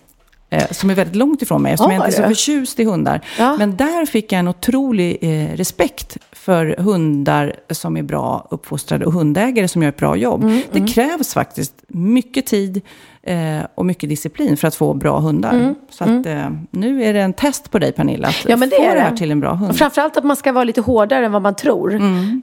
Eh, 0.51 0.67
som 0.71 0.89
är 0.89 0.95
väldigt 0.95 1.15
långt 1.15 1.41
ifrån 1.41 1.61
mig, 1.61 1.73
eftersom 1.73 1.91
Ja, 1.91 1.97
jag 1.97 2.07
inte 2.09 2.17
är 2.21 2.23
så 2.23 2.27
förtjust 2.29 2.79
i 2.79 2.83
hundar. 2.83 3.21
Ja. 3.39 3.55
Men 3.57 3.75
där 3.77 4.05
fick 4.05 4.31
jag 4.31 4.39
en 4.39 4.47
otrolig 4.47 5.17
eh, 5.21 5.55
respekt 5.55 6.17
för 6.31 6.75
hundar 6.77 7.55
som 7.69 7.97
är 7.97 8.03
bra 8.03 8.47
uppfostrade 8.51 9.05
och 9.05 9.13
hundägare 9.13 9.67
som 9.67 9.81
gör 9.83 9.89
ett 9.89 9.97
bra 9.97 10.15
jobb. 10.15 10.43
Mm, 10.43 10.61
det 10.71 10.87
krävs 10.87 11.33
faktiskt 11.33 11.73
mycket 11.87 12.45
tid 12.45 12.81
eh, 13.23 13.59
och 13.75 13.85
mycket 13.85 14.09
disciplin 14.09 14.57
för 14.57 14.67
att 14.67 14.75
få 14.75 14.93
bra 14.93 15.19
hundar. 15.19 15.75
Så 15.89 16.03
att, 16.03 16.25
eh, 16.25 16.49
nu 16.71 17.03
är 17.03 17.13
det 17.13 17.19
en 17.21 17.33
test 17.33 17.71
på 17.71 17.79
dig, 17.79 17.91
Pernilla, 17.91 18.27
att 18.27 18.45
Mm, 18.45 18.51
Ja, 18.51 18.57
men 18.57 18.69
det 18.69 18.75
få 18.75 18.81
är 18.83 18.95
det 18.95 19.01
här 19.01 19.15
till 19.15 19.31
en 19.31 19.39
bra 19.39 19.53
hund. 19.53 19.71
Och 19.71 19.77
framförallt 19.77 20.17
att 20.17 20.23
man 20.23 20.35
ska 20.35 20.51
vara 20.51 20.63
lite 20.63 20.81
hårdare 20.81 21.25
än 21.25 21.31
vad 21.31 21.41
man 21.41 21.55
tror. 21.55 22.01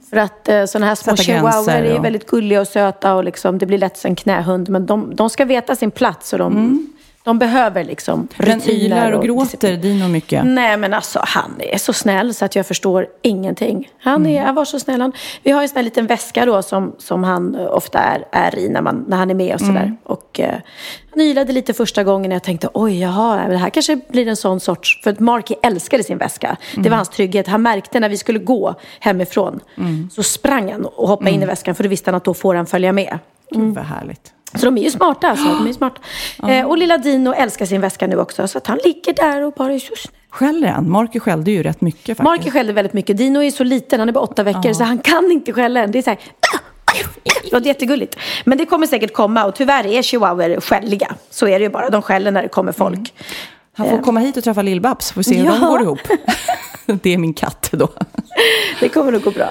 För 0.09 0.17
att 0.17 0.49
eh, 0.49 0.65
sådana 0.65 0.85
här 0.85 0.95
små 0.95 1.15
chihuahuor 1.15 1.69
är 1.71 1.97
och- 1.99 2.05
väldigt 2.05 2.25
gulliga 2.27 2.61
och 2.61 2.67
söta 2.67 3.15
och 3.15 3.23
liksom, 3.23 3.57
det 3.57 3.65
blir 3.65 3.77
lätt 3.77 3.97
som 3.97 4.09
en 4.09 4.15
knähund. 4.15 4.69
Men 4.69 4.85
de, 4.85 5.15
de 5.15 5.29
ska 5.29 5.45
veta 5.45 5.75
sin 5.75 5.91
plats 5.91 6.33
och 6.33 6.39
de, 6.39 6.87
de 7.27 7.39
behöver 7.39 7.83
liksom 7.83 8.27
Men 8.37 8.47
rutiner 8.47 8.85
ylar 8.85 9.11
och 9.11 9.23
gråter 9.23 9.43
disciplin. 9.43 9.81
Dino 9.81 10.07
mycket? 10.07 10.45
Nej 10.45 10.77
men 10.77 10.93
alltså 10.93 11.19
han 11.23 11.51
är 11.59 11.77
så 11.77 11.93
snäll 11.93 12.33
så 12.33 12.45
att 12.45 12.55
jag 12.55 12.65
förstår 12.65 13.07
ingenting. 13.21 13.89
Han, 13.99 14.25
är, 14.25 14.41
han 14.41 14.55
var 14.55 14.65
så 14.65 14.79
snäll. 14.79 15.01
Han, 15.01 15.11
vi 15.43 15.51
har 15.51 15.61
ju 15.61 15.63
en 15.63 15.69
sån 15.69 15.75
här 15.75 15.83
liten 15.83 16.07
väska 16.07 16.45
då 16.45 16.61
som, 16.61 16.95
som 16.97 17.23
han 17.23 17.55
ofta 17.55 17.99
är, 17.99 18.25
är 18.31 18.59
i 18.59 18.69
när, 18.69 18.81
man, 18.81 19.05
när 19.07 19.17
han 19.17 19.29
är 19.29 19.33
med 19.33 19.53
och 19.53 19.59
sådär. 19.59 19.97
Och 20.03 20.39
eh, 20.39 20.55
han 21.09 21.21
ylade 21.21 21.53
lite 21.53 21.73
första 21.73 22.03
gången 22.03 22.31
och 22.31 22.35
jag 22.35 22.43
tänkte 22.43 22.69
oj 22.73 22.99
jaha, 22.99 23.47
det 23.47 23.57
här 23.57 23.69
kanske 23.69 23.99
blir 24.09 24.27
en 24.27 24.35
sån 24.35 24.59
sorts... 24.59 25.01
För 25.03 25.11
att 25.11 25.19
Marky 25.19 25.55
älskade 25.63 26.03
sin 26.03 26.17
väska. 26.17 26.57
Det 26.75 26.89
var 26.89 26.97
hans 26.97 27.09
trygghet. 27.09 27.47
Han 27.47 27.61
märkte 27.61 27.99
när 27.99 28.09
vi 28.09 28.17
skulle 28.17 28.39
gå 28.39 28.75
hemifrån 28.99 29.59
så 30.11 30.23
sprang 30.23 30.71
han 30.71 30.85
och 30.85 31.07
hoppade 31.07 31.31
in 31.31 31.43
i 31.43 31.45
väskan 31.45 31.75
för 31.75 31.83
då 31.83 31.89
visste 31.89 32.09
han 32.11 32.15
att 32.15 32.23
då 32.23 32.33
får 32.33 32.55
han 32.55 32.65
följa 32.65 32.91
med. 32.91 33.19
Gud 33.51 33.75
vad 33.75 33.85
härligt. 33.85 34.33
Så 34.55 34.65
de 34.65 34.77
är 34.77 34.81
ju 34.83 34.89
smarta 34.91 35.27
alltså. 35.27 35.45
De 35.45 35.67
är 35.67 35.73
smarta. 35.73 36.01
Eh, 36.49 36.65
och 36.65 36.77
lilla 36.77 36.97
Dino 36.97 37.33
älskar 37.33 37.65
sin 37.65 37.81
väska 37.81 38.07
nu 38.07 38.17
också. 38.19 38.47
Så 38.47 38.57
att 38.57 38.67
han 38.67 38.79
ligger 38.83 39.13
där 39.13 39.41
och 39.43 39.53
bara 39.53 39.73
är. 39.73 39.81
Skäller 40.29 40.67
han? 40.67 40.89
Marky 40.91 41.19
skällde 41.19 41.51
ju 41.51 41.63
rätt 41.63 41.81
mycket 41.81 42.05
faktiskt. 42.17 42.23
Marky 42.23 42.51
skällde 42.51 42.73
väldigt 42.73 42.93
mycket. 42.93 43.17
Dino 43.17 43.43
är 43.43 43.51
så 43.51 43.63
liten, 43.63 43.99
han 43.99 44.09
är 44.09 44.13
bara 44.13 44.23
åtta 44.23 44.43
veckor, 44.43 44.73
så 44.73 44.83
han 44.83 44.97
kan 44.97 45.31
inte 45.31 45.53
skälla 45.53 45.79
än. 45.83 45.91
Det 45.91 45.97
är 45.97 46.01
så 46.03 46.09
här... 46.09 46.19
Det 47.43 47.51
låter 47.51 47.67
jättegulligt. 47.67 48.17
Men 48.45 48.57
det 48.57 48.65
kommer 48.65 48.87
säkert 48.87 49.13
komma 49.13 49.45
och 49.45 49.55
tyvärr 49.55 49.85
är 49.87 50.01
chihuahuor 50.01 50.61
skälliga. 50.61 51.15
Så 51.29 51.47
är 51.47 51.59
det 51.59 51.63
ju 51.65 51.69
bara. 51.69 51.89
De 51.89 52.01
skäller 52.01 52.31
när 52.31 52.41
det 52.43 52.49
kommer 52.49 52.71
folk. 52.71 53.13
Han 53.77 53.89
får 53.89 53.97
komma 53.97 54.19
hit 54.19 54.37
och 54.37 54.43
träffa 54.43 54.61
Lill-Babs, 54.61 55.13
får 55.13 55.19
vi 55.19 55.23
se 55.23 55.35
hur 55.37 55.47
de 55.47 55.57
Ja. 55.61 55.67
går 55.67 55.81
ihop. 55.81 55.99
Det 57.01 57.13
är 57.13 57.17
min 57.17 57.33
katt 57.33 57.69
då. 57.71 57.89
Det 58.79 58.89
kommer 58.89 59.11
nog 59.11 59.21
gå 59.23 59.31
bra. 59.31 59.49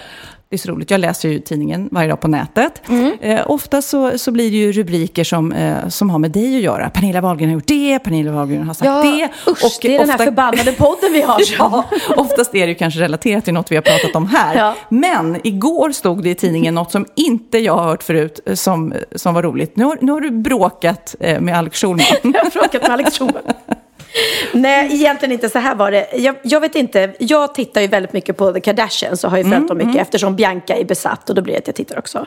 Det 0.48 0.56
är 0.56 0.58
så 0.58 0.70
roligt. 0.70 0.90
Jag 0.90 1.00
läser 1.00 1.28
ju 1.28 1.40
tidningen 1.40 1.88
varje 1.92 2.08
dag 2.08 2.20
på 2.20 2.28
nätet. 2.28 2.88
Mm. 2.88 3.16
Eh, 3.20 3.50
ofta 3.50 3.82
så, 3.82 4.18
så 4.18 4.30
blir 4.30 4.50
det 4.50 4.56
ju 4.56 4.72
rubriker 4.72 5.24
som, 5.24 5.52
eh, 5.52 5.88
som 5.88 6.10
har 6.10 6.18
med 6.18 6.30
dig 6.30 6.56
att 6.56 6.62
göra. 6.62 6.90
Pernilla 6.90 7.20
Wahlgren 7.20 7.48
har 7.48 7.54
gjort 7.54 7.66
det, 7.66 7.98
Pernilla 7.98 8.32
Wahlgren 8.32 8.66
har 8.66 8.74
sagt 8.74 8.86
Ja, 8.86 9.02
det. 9.02 9.50
usch, 9.50 9.78
det 9.82 9.94
är 9.94 9.98
den 9.98 10.10
här 10.10 10.18
förbannade 10.18 10.72
podden 10.72 11.12
vi 11.12 11.22
har. 11.22 11.40
ja, 11.58 11.84
oftast 12.16 12.54
är 12.54 12.60
det 12.60 12.68
ju 12.68 12.74
kanske 12.74 13.00
relaterat 13.00 13.44
till 13.44 13.54
något 13.54 13.72
vi 13.72 13.76
har 13.76 13.82
pratat 13.82 14.16
om 14.16 14.26
här. 14.26 14.56
Ja. 14.56 14.74
Men 14.88 15.46
igår 15.46 15.90
stod 15.92 16.22
det 16.22 16.30
i 16.30 16.34
tidningen 16.34 16.74
något 16.74 16.92
som 16.92 17.06
inte 17.14 17.58
jag 17.58 17.74
har 17.74 17.84
hört 17.84 18.02
förut 18.02 18.40
eh, 18.46 18.54
som, 18.54 18.94
som 19.14 19.34
var 19.34 19.42
roligt. 19.42 19.76
Nu 19.76 19.84
har, 19.84 19.98
nu 20.00 20.12
har 20.12 20.20
du 20.20 20.30
bråkat 20.30 21.14
eh, 21.20 21.40
med 21.40 21.58
Alex 21.58 21.80
Schulman. 21.80 22.06
Jag 22.22 22.44
har 22.44 22.50
frågat 22.50 22.82
med 22.82 22.90
Alex 22.90 23.18
Schulman. 23.18 23.42
Nej, 24.52 24.94
egentligen 24.94 25.32
inte. 25.32 25.48
Så 25.48 25.58
här 25.58 25.74
var 25.74 25.90
det. 25.90 26.06
Jag, 26.14 26.36
jag 26.42 26.60
vet 26.60 26.74
inte. 26.74 27.12
Jag 27.18 27.54
tittar 27.54 27.80
ju 27.80 27.86
väldigt 27.86 28.12
mycket 28.12 28.36
på 28.36 28.52
The 28.52 28.60
Kardashians 28.60 29.24
och 29.24 29.30
har 29.30 29.38
ju 29.38 29.44
följt 29.44 29.56
Mm, 29.56 29.66
dem 29.66 29.78
mycket 29.78 30.02
eftersom 30.02 30.36
Bianca 30.36 30.74
är 30.76 30.84
besatt 30.84 31.28
och 31.28 31.34
då 31.34 31.42
blir 31.42 31.54
det 31.54 31.58
att 31.58 31.66
jag 31.66 31.76
tittar 31.76 31.98
också. 31.98 32.26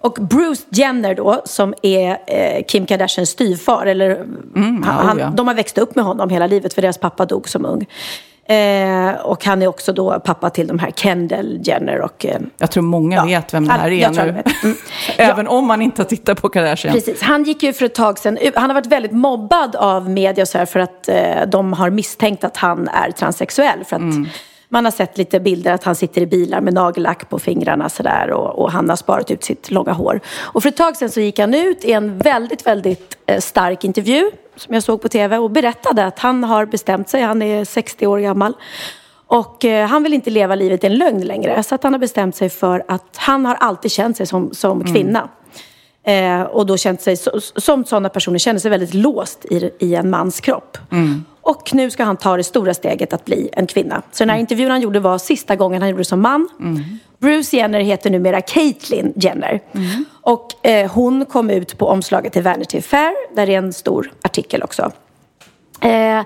Och 0.00 0.12
Bruce 0.20 0.62
Jenner 0.68 1.14
då, 1.14 1.42
som 1.44 1.74
är 1.82 2.18
eh, 2.26 2.64
Kim 2.64 2.86
Kardashians 2.86 3.30
styvfar, 3.30 3.86
eller 3.86 4.08
ja, 4.54 4.90
han, 4.90 5.16
oh 5.16 5.20
ja. 5.20 5.32
de 5.36 5.48
har 5.48 5.54
växt 5.54 5.78
upp 5.78 5.94
med 5.94 6.04
honom 6.04 6.30
hela 6.30 6.46
livet 6.46 6.74
för 6.74 6.82
deras 6.82 6.98
pappa 6.98 7.26
dog 7.26 7.48
som 7.48 7.64
ung. 7.66 7.86
Eh, 8.48 9.14
och 9.14 9.44
han 9.44 9.62
är 9.62 9.66
också 9.66 9.92
då 9.92 10.20
pappa 10.20 10.50
till 10.50 10.66
de 10.66 10.78
här 10.78 10.90
Kendall 10.90 11.58
Jenner 11.62 12.00
och... 12.00 12.26
Eh, 12.26 12.40
jag 12.58 12.70
tror 12.70 12.82
många 12.82 13.16
ja, 13.16 13.24
vet 13.24 13.54
vem 13.54 13.68
det 13.68 13.72
här 13.72 13.90
är 13.90 14.10
nu. 14.10 14.22
Mm. 14.22 14.76
Även 15.16 15.44
ja. 15.44 15.52
om 15.52 15.66
man 15.66 15.82
inte 15.82 16.02
har 16.02 16.06
tittat 16.06 16.42
på 16.42 16.48
Kardashian. 16.48 16.94
Precis. 16.94 17.22
Han 17.22 17.44
gick 17.44 17.62
ju 17.62 17.72
för 17.72 17.84
ett 17.84 17.94
tag 17.94 18.18
sedan 18.18 18.38
Han 18.54 18.70
har 18.70 18.74
varit 18.74 18.86
väldigt 18.86 19.12
mobbad 19.12 19.76
av 19.76 20.10
media 20.10 20.46
så 20.46 20.58
här, 20.58 20.66
för 20.66 20.80
att 20.80 21.08
eh, 21.08 21.46
de 21.46 21.72
har 21.72 21.90
misstänkt 21.90 22.44
att 22.44 22.56
han 22.56 22.88
är 22.88 23.10
transsexuell. 23.10 23.84
För 23.84 23.96
att 23.96 24.02
mm. 24.02 24.28
Man 24.74 24.84
har 24.84 24.92
sett 24.92 25.18
lite 25.18 25.40
bilder 25.40 25.72
att 25.72 25.84
han 25.84 25.94
sitter 25.94 26.20
i 26.20 26.26
bilar 26.26 26.60
med 26.60 26.74
nagellack 26.74 27.28
på 27.28 27.38
fingrarna 27.38 27.88
sådär 27.88 28.30
och, 28.30 28.58
och 28.58 28.72
han 28.72 28.88
har 28.88 28.96
sparat 28.96 29.30
ut 29.30 29.44
sitt 29.44 29.70
långa 29.70 29.92
hår. 29.92 30.20
Och 30.40 30.62
för 30.62 30.68
ett 30.68 30.76
tag 30.76 30.96
sedan 30.96 31.10
så 31.10 31.20
gick 31.20 31.38
han 31.38 31.54
ut 31.54 31.84
i 31.84 31.92
en 31.92 32.18
väldigt, 32.18 32.66
väldigt 32.66 33.18
eh, 33.26 33.40
stark 33.40 33.84
intervju 33.84 34.30
som 34.56 34.74
jag 34.74 34.82
såg 34.82 35.02
på 35.02 35.08
tv 35.08 35.38
och 35.38 35.50
berättade 35.50 36.06
att 36.06 36.18
han 36.18 36.44
har 36.44 36.66
bestämt 36.66 37.08
sig, 37.08 37.22
han 37.22 37.42
är 37.42 37.64
60 37.64 38.06
år 38.06 38.18
gammal. 38.18 38.56
Och 39.26 39.64
eh, 39.64 39.88
han 39.88 40.02
vill 40.02 40.14
inte 40.14 40.30
leva 40.30 40.54
livet 40.54 40.84
i 40.84 40.86
en 40.86 40.94
lögn 40.94 41.20
längre. 41.20 41.62
Så 41.62 41.74
att 41.74 41.82
han 41.82 41.92
har 41.92 42.00
bestämt 42.00 42.36
sig 42.36 42.50
för 42.50 42.84
att 42.88 43.16
han 43.16 43.46
har 43.46 43.54
alltid 43.54 43.90
känt 43.90 44.16
sig 44.16 44.26
som, 44.26 44.54
som 44.54 44.80
mm. 44.80 44.94
Eh, 46.04 46.42
och 46.42 46.66
då 46.66 46.76
känt 46.76 47.00
sig, 47.00 47.16
som 47.56 47.84
sådana 47.84 48.08
personer 48.08 48.38
känner 48.38 48.60
sig 48.60 48.70
väldigt 48.70 48.94
låst 48.94 49.44
i, 49.44 49.70
i 49.78 49.94
en 49.94 50.10
mans 50.10 50.40
kropp. 50.40 50.78
Mm. 50.92 51.24
Och 51.40 51.74
nu 51.74 51.90
ska 51.90 52.04
han 52.04 52.16
ta 52.16 52.36
det 52.36 52.44
stora 52.44 52.74
steget 52.74 53.12
att 53.12 53.24
bli 53.24 53.48
en 53.52 53.66
kvinna. 53.66 54.02
Så 54.12 54.24
den 54.24 54.30
här 54.30 54.38
intervjun 54.38 54.70
han 54.70 54.80
gjorde 54.80 55.00
var 55.00 55.18
sista 55.18 55.56
gången 55.56 55.82
han 55.82 55.90
gjorde 55.90 56.00
det 56.00 56.04
som 56.04 56.20
man. 56.20 56.48
Mm. 56.60 56.98
Bruce 57.18 57.56
Jenner 57.56 57.80
heter 57.80 58.10
numera 58.10 58.40
Caitlyn 58.40 59.12
Jenner. 59.16 59.60
Mm. 59.72 60.04
Och 60.20 60.66
eh, 60.66 60.90
hon 60.90 61.24
kom 61.24 61.50
ut 61.50 61.78
på 61.78 61.88
omslaget 61.88 62.32
till 62.32 62.42
Vanity 62.42 62.80
Fair, 62.80 63.34
där 63.36 63.46
det 63.46 63.54
är 63.54 63.58
en 63.58 63.72
stor 63.72 64.12
artikel 64.22 64.62
också. 64.62 64.92
Eh, 65.80 66.24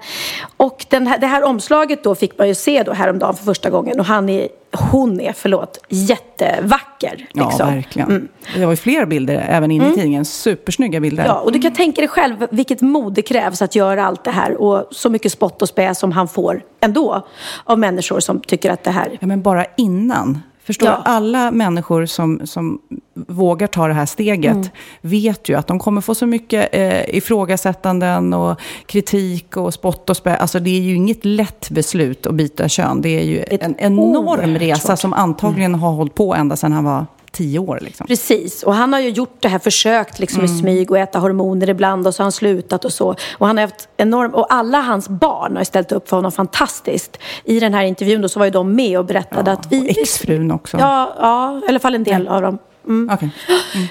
och 0.56 0.86
här, 0.90 1.18
det 1.18 1.26
här 1.26 1.42
omslaget 1.44 2.04
då 2.04 2.14
fick 2.14 2.38
man 2.38 2.48
ju 2.48 2.54
se 2.54 2.82
då 2.82 2.92
häromdagen 2.92 3.36
för 3.36 3.44
första 3.44 3.70
gången 3.70 4.00
och 4.00 4.06
han 4.06 4.28
är, 4.28 4.48
hon 4.72 5.20
är, 5.20 5.32
förlåt, 5.32 5.78
jättevacker. 5.88 7.16
Liksom. 7.16 7.52
Ja, 7.58 7.66
verkligen. 7.66 8.08
Mm. 8.08 8.28
Det 8.54 8.64
var 8.64 8.72
ju 8.72 8.76
fler 8.76 9.06
bilder 9.06 9.46
även 9.48 9.70
inne 9.70 9.84
i 9.84 9.86
mm. 9.86 9.98
tidningen, 9.98 10.24
supersnygga 10.24 11.00
bilder. 11.00 11.24
Ja, 11.24 11.34
och 11.34 11.52
du 11.52 11.60
kan 11.60 11.72
tänka 11.72 12.00
dig 12.00 12.08
själv 12.08 12.46
vilket 12.50 12.80
mod 12.80 13.14
det 13.14 13.22
krävs 13.22 13.62
att 13.62 13.74
göra 13.74 14.04
allt 14.04 14.24
det 14.24 14.30
här 14.30 14.60
och 14.60 14.88
så 14.90 15.10
mycket 15.10 15.32
spott 15.32 15.62
och 15.62 15.68
spä 15.68 15.94
som 15.94 16.12
han 16.12 16.28
får 16.28 16.62
ändå 16.80 17.26
av 17.64 17.78
människor 17.78 18.20
som 18.20 18.40
tycker 18.40 18.70
att 18.70 18.84
det 18.84 18.90
här... 18.90 19.18
Ja, 19.20 19.26
men 19.26 19.42
bara 19.42 19.64
innan 19.76 20.40
Förstår 20.68 20.88
ja. 20.88 21.02
Alla 21.04 21.50
människor 21.50 22.06
som, 22.06 22.40
som 22.46 22.78
vågar 23.14 23.66
ta 23.66 23.88
det 23.88 23.94
här 23.94 24.06
steget 24.06 24.54
mm. 24.56 24.68
vet 25.00 25.48
ju 25.48 25.54
att 25.54 25.66
de 25.66 25.78
kommer 25.78 26.00
få 26.00 26.14
så 26.14 26.26
mycket 26.26 26.68
eh, 26.72 27.16
ifrågasättanden 27.16 28.34
och 28.34 28.60
kritik 28.86 29.56
och 29.56 29.74
spott 29.74 30.10
och 30.10 30.16
spä. 30.16 30.36
Alltså 30.36 30.60
det 30.60 30.70
är 30.70 30.80
ju 30.80 30.94
inget 30.94 31.24
lätt 31.24 31.70
beslut 31.70 32.26
att 32.26 32.34
byta 32.34 32.68
kön. 32.68 33.02
Det 33.02 33.08
är 33.08 33.24
ju 33.24 33.38
Ett 33.42 33.62
en 33.62 33.74
enorm 33.78 34.58
resa 34.58 34.96
som 34.96 35.12
antagligen 35.12 35.70
mm. 35.70 35.80
har 35.80 35.92
hållit 35.92 36.14
på 36.14 36.34
ända 36.34 36.56
sedan 36.56 36.72
han 36.72 36.84
var 36.84 37.06
tio 37.32 37.58
år. 37.58 37.78
Liksom. 37.82 38.06
Precis, 38.06 38.62
och 38.62 38.74
han 38.74 38.92
har 38.92 39.00
ju 39.00 39.08
gjort 39.08 39.36
det 39.40 39.48
här, 39.48 39.58
försökt 39.58 40.18
liksom 40.18 40.40
mm. 40.40 40.54
i 40.54 40.58
smyg 40.58 40.90
och 40.90 40.98
äta 40.98 41.18
hormoner 41.18 41.70
ibland 41.70 42.06
och 42.06 42.14
så 42.14 42.22
har 42.22 42.24
han 42.24 42.32
slutat 42.32 42.84
och 42.84 42.92
så. 42.92 43.14
Och 43.32 43.46
han 43.46 43.56
har 43.56 43.62
haft 43.62 43.88
enorm, 43.96 44.34
och 44.34 44.52
alla 44.52 44.80
hans 44.80 45.08
barn 45.08 45.56
har 45.56 45.64
ställt 45.64 45.92
upp 45.92 46.08
för 46.08 46.16
honom 46.16 46.32
fantastiskt. 46.32 47.18
I 47.44 47.60
den 47.60 47.74
här 47.74 47.84
intervjun 47.84 48.22
då 48.22 48.28
så 48.28 48.38
var 48.38 48.46
ju 48.46 48.50
de 48.50 48.74
med 48.74 48.98
och 48.98 49.04
berättade 49.04 49.50
ja, 49.50 49.56
att 49.56 49.72
vi... 49.72 49.80
Och 49.80 49.98
exfrun 49.98 50.50
också. 50.50 50.76
Ja, 50.76 51.14
ja, 51.20 51.60
i 51.66 51.68
alla 51.68 51.78
fall 51.78 51.94
en 51.94 52.04
del 52.04 52.24
ja. 52.24 52.36
av 52.36 52.42
dem. 52.42 52.58
Mm. 52.88 53.14
Okay. 53.14 53.28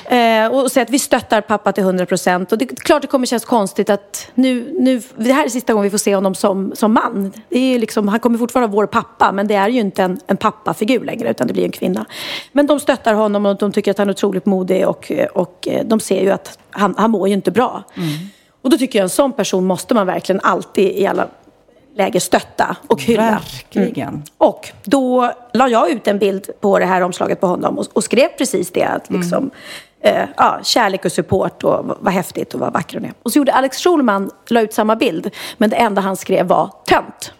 Mm. 0.09 0.45
Eh, 0.45 0.57
och 0.57 0.71
säga 0.71 0.83
att 0.83 0.89
vi 0.89 0.99
stöttar 0.99 1.41
pappa 1.41 1.71
till 1.71 1.83
100 1.83 2.05
procent. 2.05 2.51
Och 2.51 2.57
det 2.57 2.71
är 2.71 2.75
klart 2.75 3.01
det 3.01 3.07
kommer 3.07 3.25
kännas 3.25 3.45
konstigt 3.45 3.89
att 3.89 4.31
nu, 4.33 4.75
nu, 4.79 5.01
det 5.15 5.31
här 5.31 5.45
är 5.45 5.49
sista 5.49 5.73
gången 5.73 5.83
vi 5.83 5.89
får 5.89 5.97
se 5.97 6.15
honom 6.15 6.35
som, 6.35 6.75
som 6.75 6.93
man. 6.93 7.33
Det 7.49 7.59
är 7.75 7.79
liksom, 7.79 8.07
han 8.07 8.19
kommer 8.19 8.37
fortfarande 8.37 8.67
vara 8.67 8.81
vår 8.81 8.87
pappa, 8.87 9.31
men 9.31 9.47
det 9.47 9.55
är 9.55 9.69
ju 9.69 9.79
inte 9.79 10.03
en, 10.03 10.19
en 10.27 10.37
pappafigur 10.37 11.05
längre, 11.05 11.29
utan 11.29 11.47
det 11.47 11.53
blir 11.53 11.65
en 11.65 11.71
kvinna. 11.71 12.05
Men 12.51 12.67
de 12.67 12.79
stöttar 12.79 13.13
honom 13.13 13.45
och 13.45 13.57
de 13.57 13.71
tycker 13.71 13.91
att 13.91 13.97
han 13.97 14.07
är 14.07 14.13
otroligt 14.13 14.45
modig 14.45 14.87
och, 14.87 15.11
och 15.33 15.67
de 15.85 15.99
ser 15.99 16.21
ju 16.21 16.31
att 16.31 16.59
han, 16.71 16.95
han 16.97 17.11
mår 17.11 17.27
ju 17.27 17.33
inte 17.33 17.51
bra. 17.51 17.83
Mm. 17.95 18.09
Och 18.61 18.69
då 18.69 18.77
tycker 18.77 18.99
jag 18.99 19.03
en 19.03 19.09
sån 19.09 19.33
person 19.33 19.65
måste 19.65 19.93
man 19.93 20.07
verkligen 20.07 20.41
alltid 20.43 20.91
i 20.97 21.07
alla 21.07 21.27
läge 21.97 22.19
stötta 22.19 22.75
och 22.87 23.01
hylla. 23.01 23.31
Verkligen. 23.31 24.07
Mm. 24.07 24.21
Och 24.37 24.71
då 24.83 25.31
la 25.53 25.67
jag 25.67 25.89
ut 25.89 26.07
en 26.07 26.19
bild 26.19 26.49
på 26.59 26.79
det 26.79 26.85
här 26.85 27.01
omslaget 27.01 27.41
på 27.41 27.47
honom 27.47 27.77
och, 27.77 27.85
och 27.93 28.03
skrev 28.03 28.27
precis 28.37 28.71
det. 28.71 28.83
Att 28.83 29.09
mm. 29.09 29.21
liksom, 29.21 29.51
mm. 30.01 30.21
eh, 30.21 30.29
ja, 30.37 30.59
kärlek 30.63 31.05
och 31.05 31.11
support 31.11 31.63
och 31.63 31.97
vad 31.99 32.13
häftigt 32.13 32.53
och 32.53 32.59
vad 32.59 32.73
vacker 32.73 32.97
hon 32.97 33.05
är. 33.05 33.13
Och 33.23 33.31
så 33.31 33.37
gjorde 33.37 33.53
Alex 33.53 33.77
Schulman, 33.77 34.31
la 34.49 34.61
ut 34.61 34.73
samma 34.73 34.95
bild. 34.95 35.29
Men 35.57 35.69
det 35.69 35.75
enda 35.75 36.01
han 36.01 36.17
skrev 36.17 36.47
var 36.47 36.71
tönt. 36.85 37.33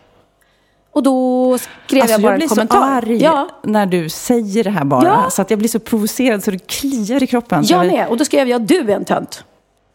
Och 0.92 1.04
då 1.04 1.58
skrev 1.88 2.02
alltså, 2.02 2.14
jag 2.14 2.22
bara 2.22 2.34
jag 2.34 2.42
en 2.42 2.50
kommentar. 2.50 2.94
Jag 2.94 3.04
blir 3.04 3.20
så 3.20 3.26
arg 3.26 3.38
ja. 3.38 3.50
när 3.64 3.86
du 3.86 4.10
säger 4.10 4.64
det 4.64 4.70
här 4.70 4.84
bara. 4.84 5.04
Ja. 5.04 5.30
Så 5.30 5.42
att 5.42 5.50
jag 5.50 5.60
blir 5.60 5.70
så 5.70 5.80
provocerad 5.80 6.44
så 6.44 6.52
det 6.52 6.68
kliar 6.68 7.24
i 7.24 7.28
kroppen. 7.28 7.64
Jag 7.68 7.88
med. 7.88 8.08
Och 8.08 8.18
då 8.18 8.26
skrev 8.26 8.50
jag, 8.50 8.62
du 8.62 8.80
är 8.80 8.96
en 8.96 9.06
tönt. 9.06 9.44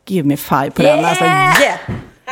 Give 0.07 0.28
me 0.28 0.37
five 0.37 0.71
på 0.71 0.83
yeah! 0.83 0.97
den. 0.97 1.04
Alltså, 1.04 1.25
yeah! 1.25 1.78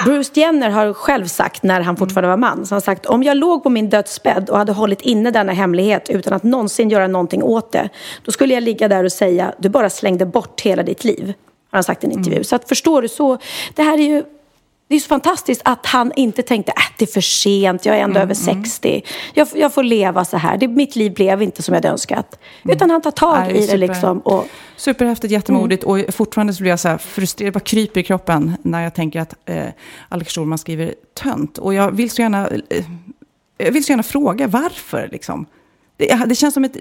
Bruce 0.04 0.40
Jenner 0.40 0.70
har 0.70 0.92
själv 0.92 1.26
sagt, 1.26 1.62
när 1.62 1.80
han 1.80 1.96
fortfarande 1.96 2.28
var 2.28 2.36
man, 2.36 2.66
så 2.66 2.74
han 2.74 2.82
sagt 2.82 3.06
om 3.06 3.22
jag 3.22 3.36
låg 3.36 3.62
på 3.62 3.70
min 3.70 3.88
dödsbädd 3.90 4.50
och 4.50 4.58
hade 4.58 4.72
hållit 4.72 5.00
inne 5.00 5.30
denna 5.30 5.52
hemlighet 5.52 6.10
utan 6.10 6.32
att 6.32 6.42
någonsin 6.42 6.90
göra 6.90 7.06
någonting 7.06 7.42
åt 7.42 7.72
det, 7.72 7.88
då 8.24 8.32
skulle 8.32 8.54
jag 8.54 8.62
ligga 8.62 8.88
där 8.88 9.04
och 9.04 9.12
säga, 9.12 9.54
du 9.58 9.68
bara 9.68 9.90
slängde 9.90 10.26
bort 10.26 10.60
hela 10.60 10.82
ditt 10.82 11.04
liv. 11.04 11.34
Har 11.70 11.76
han 11.76 11.84
sagt 11.84 12.04
i 12.04 12.06
en 12.06 12.12
intervju. 12.12 12.36
Mm. 12.36 12.44
Så 12.44 12.56
att 12.56 12.68
förstår 12.68 13.02
du, 13.02 13.08
så, 13.08 13.38
det 13.74 13.82
här 13.82 13.98
är 13.98 14.02
ju 14.02 14.24
det 14.90 14.96
är 14.96 15.00
så 15.00 15.08
fantastiskt 15.08 15.62
att 15.64 15.86
han 15.86 16.12
inte 16.16 16.42
tänkte 16.42 16.72
att 16.72 16.78
äh, 16.78 16.94
det 16.98 17.04
är 17.04 17.12
för 17.12 17.20
sent, 17.20 17.86
jag 17.86 17.96
är 17.96 18.00
ändå 18.00 18.16
mm, 18.16 18.22
över 18.22 18.34
60. 18.34 18.88
Mm. 18.88 19.02
Jag, 19.34 19.48
jag, 19.54 19.74
får 19.74 19.82
leva 19.82 20.24
så 20.24 20.36
här. 20.36 20.56
Det, 20.56 20.68
mitt 20.68 20.96
liv 20.96 21.14
blev 21.14 21.42
inte 21.42 21.62
som 21.62 21.74
jag 21.74 21.76
hade 21.76 21.88
önskat. 21.88 22.38
Mm. 22.62 22.76
Utan 22.76 22.90
han 22.90 23.02
tar 23.02 23.10
tag 23.10 23.38
Nej, 23.38 23.56
i 23.56 23.62
super, 23.62 23.78
det. 23.78 23.86
Liksom 23.86 24.18
och, 24.18 24.46
superhäftigt, 24.76 25.32
jättemodigt. 25.32 25.84
Mm. 25.84 26.04
Och 26.06 26.14
fortfarande 26.14 26.54
så 26.54 26.62
blir 26.62 26.70
jag 26.70 26.80
så 26.80 26.88
här 26.88 26.98
frustrerad, 26.98 27.52
bara 27.52 27.60
kryper 27.60 28.00
i 28.00 28.02
kroppen 28.02 28.56
när 28.62 28.82
jag 28.82 28.94
tänker 28.94 29.20
att 29.20 29.34
eh, 29.44 29.66
Alex 30.08 30.34
Schulman 30.34 30.58
skriver 30.58 30.94
tönt. 31.14 31.58
Och 31.58 31.74
jag 31.74 31.90
vill 31.90 32.10
så 32.10 32.22
gärna, 32.22 32.48
eh, 32.48 32.84
jag 33.58 33.72
vill 33.72 33.84
så 33.84 33.92
gärna 33.92 34.02
fråga 34.02 34.46
varför. 34.46 35.08
Liksom. 35.12 35.46
Det, 35.96 36.24
det 36.26 36.34
känns 36.34 36.54
som 36.54 36.64
ett... 36.64 36.76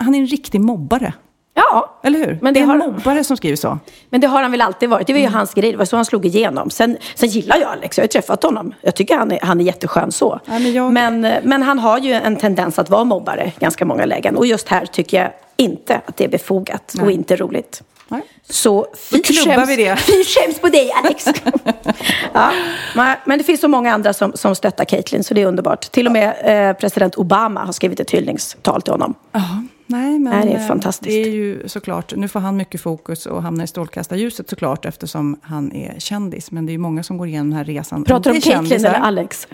Han 0.00 0.14
är 0.14 0.18
en 0.18 0.26
riktig 0.26 0.60
mobbare. 0.60 1.12
Ja. 1.54 1.98
Eller 2.02 2.18
hur? 2.18 2.38
Men 2.42 2.54
det, 2.54 2.60
det 2.60 2.66
är 2.66 2.70
en 2.70 2.78
mobbare 2.78 3.24
som 3.24 3.36
skriver 3.36 3.56
så. 3.56 3.78
Men 4.10 4.20
det 4.20 4.26
har 4.26 4.42
han 4.42 4.50
väl 4.50 4.60
alltid 4.60 4.88
varit. 4.88 5.06
Det 5.06 5.12
var 5.12 5.20
ju 5.20 5.26
mm. 5.26 5.34
hans 5.34 5.54
grej. 5.54 5.72
Det 5.72 5.78
var 5.78 5.84
så 5.84 5.96
han 5.96 6.04
slog 6.04 6.26
igenom. 6.26 6.70
Sen, 6.70 6.96
sen 7.14 7.28
gillar 7.28 7.56
jag 7.56 7.70
Alex. 7.70 7.98
Jag 7.98 8.02
har 8.02 8.08
träffat 8.08 8.42
honom. 8.42 8.74
Jag 8.80 8.94
tycker 8.94 9.16
han 9.16 9.32
är, 9.32 9.38
han 9.42 9.60
är 9.60 9.64
jätteskön 9.64 10.12
så. 10.12 10.40
Ja, 10.44 10.58
men, 10.58 10.72
jag... 10.72 10.92
men, 10.92 11.20
men, 11.42 11.62
han 11.62 11.78
har 11.78 11.98
ju 11.98 12.12
en 12.12 12.36
tendens 12.36 12.78
att 12.78 12.90
vara 12.90 13.04
mobbare 13.04 13.52
ganska 13.58 13.84
många 13.84 14.04
lägen. 14.04 14.36
Och 14.36 14.46
just 14.46 14.68
här 14.68 14.86
tycker 14.86 15.22
jag 15.22 15.30
inte 15.56 16.00
att 16.06 16.16
det 16.16 16.24
är 16.24 16.28
befogat 16.28 16.92
Nej. 16.94 17.04
och 17.04 17.12
inte 17.12 17.36
roligt. 17.36 17.82
Nej. 18.08 18.22
Så 18.50 18.86
fy 19.10 19.22
skäms, 19.22 19.70
vi 19.70 19.76
det. 19.76 19.96
fy 20.06 20.24
skäms 20.24 20.58
på 20.58 20.68
dig 20.68 20.92
Alex. 20.92 21.26
ja, 22.32 22.52
men 23.24 23.38
det 23.38 23.44
finns 23.44 23.60
så 23.60 23.68
många 23.68 23.94
andra 23.94 24.12
som, 24.12 24.32
som 24.34 24.54
stöttar 24.54 24.84
Caitlyn 24.84 25.24
så 25.24 25.34
det 25.34 25.42
är 25.42 25.46
underbart. 25.46 25.80
Till 25.92 26.06
och 26.06 26.12
med 26.12 26.34
eh, 26.44 26.76
president 26.76 27.14
Obama 27.14 27.64
har 27.64 27.72
skrivit 27.72 28.00
ett 28.00 28.10
hyllningstal 28.10 28.82
till 28.82 28.92
honom. 28.92 29.14
Uh 29.36 29.71
Nej, 29.92 30.18
men 30.18 30.46
det 30.46 30.52
är 30.52 30.58
fantastiskt. 30.58 31.14
Det 31.14 31.22
är 31.22 31.30
ju 31.30 31.68
såklart, 31.68 32.12
nu 32.16 32.28
får 32.28 32.40
han 32.40 32.56
mycket 32.56 32.80
fokus 32.80 33.26
och 33.26 33.42
hamnar 33.42 33.64
i 33.64 33.66
strålkastarljuset 33.66 34.50
såklart 34.50 34.84
eftersom 34.84 35.40
han 35.42 35.72
är 35.72 35.94
kändis. 35.98 36.50
Men 36.50 36.66
det 36.66 36.70
är 36.70 36.74
ju 36.74 36.78
många 36.78 37.02
som 37.02 37.18
går 37.18 37.28
igenom 37.28 37.50
den 37.50 37.56
här 37.56 37.64
resan. 37.64 38.04
Pratar 38.04 38.30
du 38.30 38.36
om 38.36 38.40
Caitlyn 38.40 38.86
eller 38.86 39.00
Alex? 39.00 39.48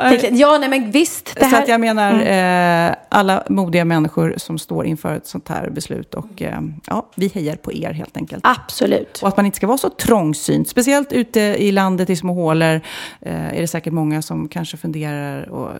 ja, 0.30 0.58
nej 0.60 0.68
men 0.68 0.90
visst. 0.90 1.34
Det 1.34 1.44
här... 1.44 1.50
Så 1.50 1.56
att 1.56 1.68
jag 1.68 1.80
menar 1.80 2.12
mm. 2.12 2.90
eh, 2.90 2.96
alla 3.08 3.44
modiga 3.48 3.84
människor 3.84 4.34
som 4.36 4.58
står 4.58 4.86
inför 4.86 5.14
ett 5.14 5.26
sånt 5.26 5.48
här 5.48 5.70
beslut. 5.70 6.14
Och 6.14 6.42
eh, 6.42 6.60
ja, 6.86 7.06
vi 7.14 7.28
hejar 7.28 7.56
på 7.56 7.72
er 7.72 7.92
helt 7.92 8.16
enkelt. 8.16 8.44
Absolut. 8.46 9.18
Och 9.22 9.28
att 9.28 9.36
man 9.36 9.46
inte 9.46 9.56
ska 9.56 9.66
vara 9.66 9.78
så 9.78 9.90
trångsynt. 9.90 10.68
Speciellt 10.68 11.12
ute 11.12 11.40
i 11.40 11.72
landet 11.72 12.10
i 12.10 12.16
små 12.16 12.34
hålor 12.34 12.80
eh, 13.20 13.46
är 13.56 13.60
det 13.60 13.68
säkert 13.68 13.92
många 13.92 14.22
som 14.22 14.48
kanske 14.48 14.76
funderar 14.76 15.48
och 15.48 15.70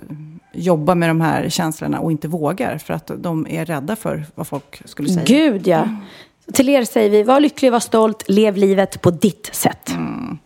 jobbar 0.53 0.95
med 0.95 1.11
de 1.11 1.21
här 1.21 1.30
känslorna 1.49 2.01
och 2.01 2.13
inte 2.13 2.29
vågar. 2.29 2.79
För 2.79 2.95
att 2.95 3.11
de 3.17 3.47
är 3.51 3.65
rädda 3.65 3.97
för 3.97 4.25
vad 4.35 4.47
folk 4.47 4.83
skulle 4.85 5.09
säga. 5.09 5.25
Gud 5.25 5.67
ja. 5.67 5.83
Mm. 5.83 5.97
Till 6.53 6.69
er 6.69 6.85
säger 6.85 7.11
vi, 7.11 7.23
var 7.23 7.41
lycklig, 7.41 7.73
var 7.73 7.81
stolt, 7.81 8.25
lev 8.29 8.57
livet 8.57 9.01
på 9.01 9.11
ditt 9.11 9.51
sätt. 9.53 9.91
Mm. 9.91 10.39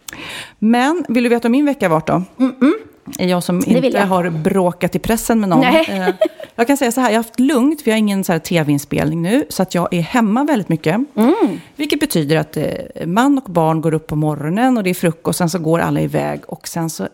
Men 0.59 1.05
vill 1.09 1.23
du 1.25 1.31
veta 1.31 1.49
hur 1.49 1.51
min 1.51 1.67
vecka 1.67 1.89
varit 1.89 2.07
då? 2.07 2.23
Mm 2.39 2.55
-mm. 2.61 2.73
Jag 3.19 3.43
som 3.43 3.57
inte 3.67 3.89
jag. 3.89 4.07
har 4.07 4.31
bråkat 4.31 4.97
i 4.97 4.99
pressen 4.99 5.41
med 5.41 5.49
någon. 5.49 5.61
Nej. 5.61 5.87
Eh, 5.89 6.15
jag 6.55 6.67
kan 6.67 6.77
säga 6.77 6.93
så 6.93 7.01
här, 7.01 7.09
jag 7.09 7.19
har 7.19 7.25
haft 7.25 7.41
lugnt, 7.41 7.83
för 7.83 7.91
jag 7.91 7.95
har 7.95 7.99
ingen 7.99 8.25
tv-inspelning 8.25 9.23
nu. 9.23 9.45
Så 9.49 9.63
att 9.63 9.75
jag 9.75 9.95
är 9.95 10.01
hemma 10.01 10.45
väldigt 10.45 10.69
mycket. 10.69 10.95
Mm. 10.95 11.61
Vilket 11.77 12.01
betyder 12.01 12.37
att 12.37 12.57
eh, 12.57 12.67
man 13.07 13.39
och 13.39 13.51
barn 13.51 13.81
går 13.81 13.95
upp 13.95 14.07
på 14.07 14.17
morgonen 14.17 14.77
och 14.77 14.85
det 14.85 14.91
är 14.91 14.95
frukost. 14.95 15.39
Sen 15.39 15.51
så 15.51 15.59
går 15.59 15.79
alla 15.79 16.01
iväg 16.01 16.41
och 16.47 16.69
sen 16.69 16.91
så 16.91 17.09